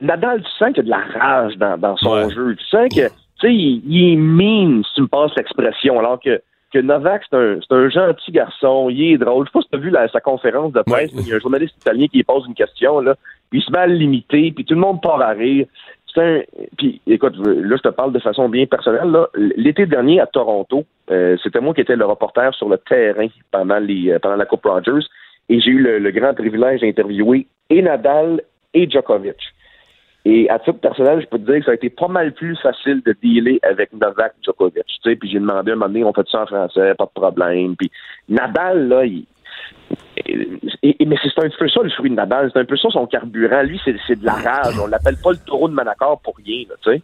[0.00, 2.54] Nadal, tu sens qu'il y a de la rage dans, dans son jeu.
[2.56, 6.20] Tu sens que tu sais, il, il est mean, si tu me passes l'expression, alors
[6.20, 6.40] que
[6.74, 9.46] que Novak, c'est un, c'est un gentil garçon, il est drôle.
[9.46, 11.36] Je sais pas si tu as vu la- sa conférence de presse, il y a
[11.36, 13.14] un journaliste italien qui lui pose une question, là,
[13.50, 15.66] puis il se met à limiter, puis tout le monde part à rire.
[16.12, 16.42] C'est un.
[16.78, 19.10] Puis, écoute, là, je te parle de façon bien personnelle.
[19.56, 23.78] L'été dernier à Toronto, euh, c'était moi qui étais le reporter sur le terrain pendant
[23.78, 25.06] les euh, pendant la Coupe Rogers,
[25.48, 28.42] et j'ai eu le, le grand privilège d'interviewer et Nadal
[28.74, 29.36] et Djokovic.
[30.26, 32.56] Et à titre personnel, je peux te dire que ça a été pas mal plus
[32.56, 34.86] facile de dealer avec Novak Djokovic.
[34.86, 37.20] Tu sais, puis j'ai demandé un moment donné, on fait ça en français, pas de
[37.20, 37.76] problème.
[37.76, 37.90] Puis
[38.28, 39.26] Nadal, là, il,
[41.06, 43.62] mais c'est un peu ça le fruit de Nadal, c'est un peu ça son carburant.
[43.62, 44.78] Lui, c'est de la rage.
[44.82, 47.02] On l'appelle pas le taureau de Manacor pour rien, tu sais.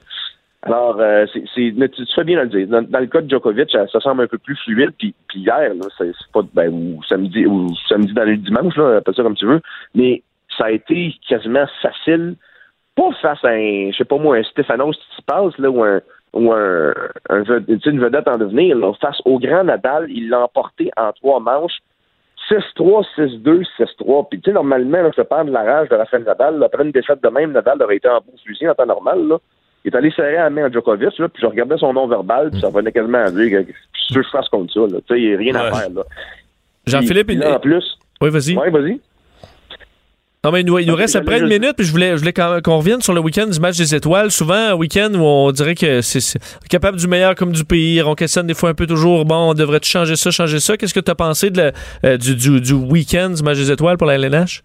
[0.63, 2.69] Alors, euh, c'est, tu, tu fais bien le dire.
[2.69, 4.91] Dans, le cas de Djokovic, ça, semble un peu plus fluide.
[4.99, 9.15] Puis, puis hier, c'est pas ben, ou samedi ou samedi dans le dimanche, là, appelle
[9.15, 9.61] ça comme tu veux.
[9.95, 10.23] Mais
[10.59, 12.37] ça a été quasiment facile,
[12.97, 16.01] pas face à un, je sais pas moi, un Stéphanos Tsitsipas, là, ou un
[16.33, 16.93] ou un,
[17.31, 21.79] une vedette en devenir, là, face au grand Nadal, il l'a emporté en trois manches.
[22.49, 24.29] 6-3, 6-2, 6-3.
[24.31, 26.59] Puis, tu sais, normalement, là, je te parle de la rage de Rafael Nadal.
[26.59, 29.27] Là, après une défaite de même, Nadal aurait été en beau fusil en temps normal.
[29.29, 29.39] Là.
[29.85, 32.51] Il est allé serrer la main à Djokovic, là, puis je regardais son nom verbal,
[32.51, 33.73] puis ça venait quasiment à dire que
[34.11, 34.81] je fasse contre ça.
[34.81, 34.99] Là.
[35.07, 35.91] Tu sais, il n'y a rien à faire.
[35.91, 36.03] Là.
[36.87, 37.99] Jean-Philippe, il- là, en plus.
[38.21, 38.57] Oui, vas-y.
[38.57, 39.01] Oui, vas-y.
[40.43, 42.13] Non, mais il nous, il nous Ok, reste à près une minute, puis je voulais,
[42.13, 44.31] je voulais qu'on revienne sur le week-end du match des étoiles.
[44.31, 46.39] Souvent, un week-end où on dirait que c'est
[46.71, 48.09] capable du meilleur comme du pire.
[48.09, 50.79] On questionne des fois un peu toujours, bon, on devrait changer ça, changer ça?
[50.79, 51.73] Qu'est-ce que tu as pensé de la-
[52.07, 54.63] euh, du, du, du week-end du match des étoiles pour la LNH?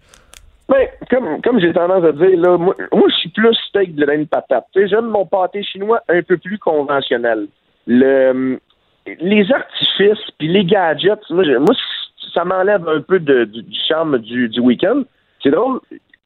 [0.70, 4.06] Ben, comme, comme j'ai tendance à dire, là, moi, moi je suis plus steak de
[4.06, 4.64] laine patate.
[4.74, 7.48] J'aime mon pâté chinois un peu plus conventionnel.
[7.86, 8.58] Le,
[9.20, 11.74] les artifices puis les gadgets, moi, je- moi,
[12.32, 15.02] ça m'enlève un peu de, du, du charme du, du week-end.
[15.46, 15.78] C'est drôle.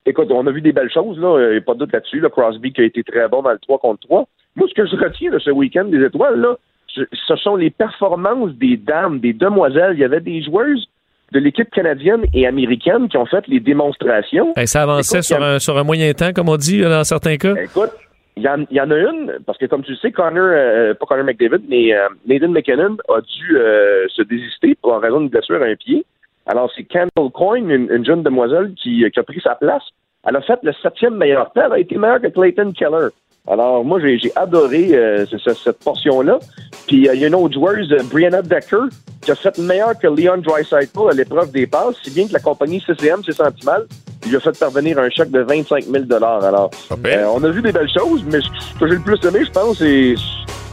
[0.07, 1.39] Écoute, on a vu des belles choses, là.
[1.49, 2.21] Il n'y a pas de doute là-dessus.
[2.21, 2.31] Là.
[2.31, 4.25] Crosby qui a été très bon dans le 3 contre 3.
[4.57, 6.57] Moi, ce que je retiens de ce week-end des étoiles, là,
[6.89, 9.93] ce sont les performances des dames, des demoiselles.
[9.95, 10.87] Il y a des joueuses
[11.33, 14.55] de l'équipe canadienne et américaine qui ont fait les démonstrations.
[14.65, 17.37] Ça avançait Écoute, sur, a- un, sur un moyen temps, comme on dit, dans certains
[17.37, 17.55] cas.
[17.63, 17.91] Écoute,
[18.39, 20.45] il y, en- il y en a une, parce que comme tu le sais, Connor,
[20.51, 24.99] euh, pas Connor McDavid, mais euh, Nathan McKinnon a dû euh, se désister pour en
[24.99, 26.05] raison d'une blessure à un pied.
[26.51, 29.83] Alors, c'est Kendall Coyne, une, une jeune demoiselle qui, qui a pris sa place.
[30.29, 31.63] Elle a fait le septième meilleur temps.
[31.67, 33.09] Elle a été meilleure que Clayton Keller.
[33.49, 36.39] Alors, moi, j'ai adoré euh, ce- ce- cette portion-là.
[36.87, 38.85] Puis, euh, il y a une autre joueuse, euh, Brianna Decker,
[39.23, 42.41] qui a fait meilleur que Leon Draisaitl à l'épreuve des passes, si bien que la
[42.41, 43.87] compagnie CCM s'est senti mal.
[44.27, 46.71] Il a fait parvenir un chèque de 25 000 Alors,
[47.07, 49.51] euh, on a vu des belles choses, mais ce que j'ai le plus aimé, je
[49.51, 50.15] pense, c'est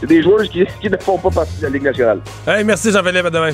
[0.00, 2.20] c'est des joueurs qui, qui ne font pas partie de la Ligue nationale.
[2.46, 3.50] Hey, merci Jean-Philippe, à demain.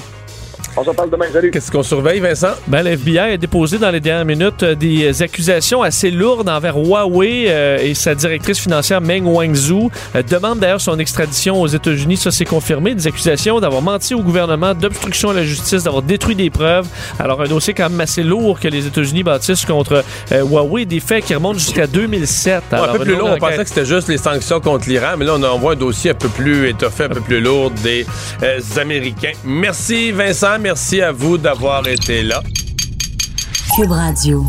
[0.77, 1.53] On s'en parle demain, salut.
[1.53, 2.49] Qu'est-ce qu'on surveille, Vincent?
[2.67, 6.77] Ben, le FBI a déposé dans les dernières minutes euh, des accusations assez lourdes envers
[6.77, 9.93] Huawei euh, et sa directrice financière Meng Wanzhou.
[10.17, 12.17] Euh, demande d'ailleurs son extradition aux États-Unis.
[12.17, 12.95] Ça, c'est confirmé.
[12.97, 16.89] Des accusations d'avoir menti au gouvernement, d'obstruction à la justice, d'avoir détruit des preuves.
[17.21, 20.03] Alors, un dossier quand même assez lourd que les États-Unis bâtissent contre
[20.33, 20.87] euh, Huawei.
[20.87, 22.55] Des faits qui remontent jusqu'à 2007.
[22.73, 25.15] Ouais, Alors, un peu plus lourd, on pensait que c'était juste les sanctions contre l'Iran,
[25.17, 28.05] mais là, on envoie un dossier un peu plus étoffé, un peu plus lourd des
[28.43, 29.33] euh, Américains.
[29.45, 32.43] Merci Vincent, merci à vous d'avoir été là.
[33.77, 34.47] Cube Radio.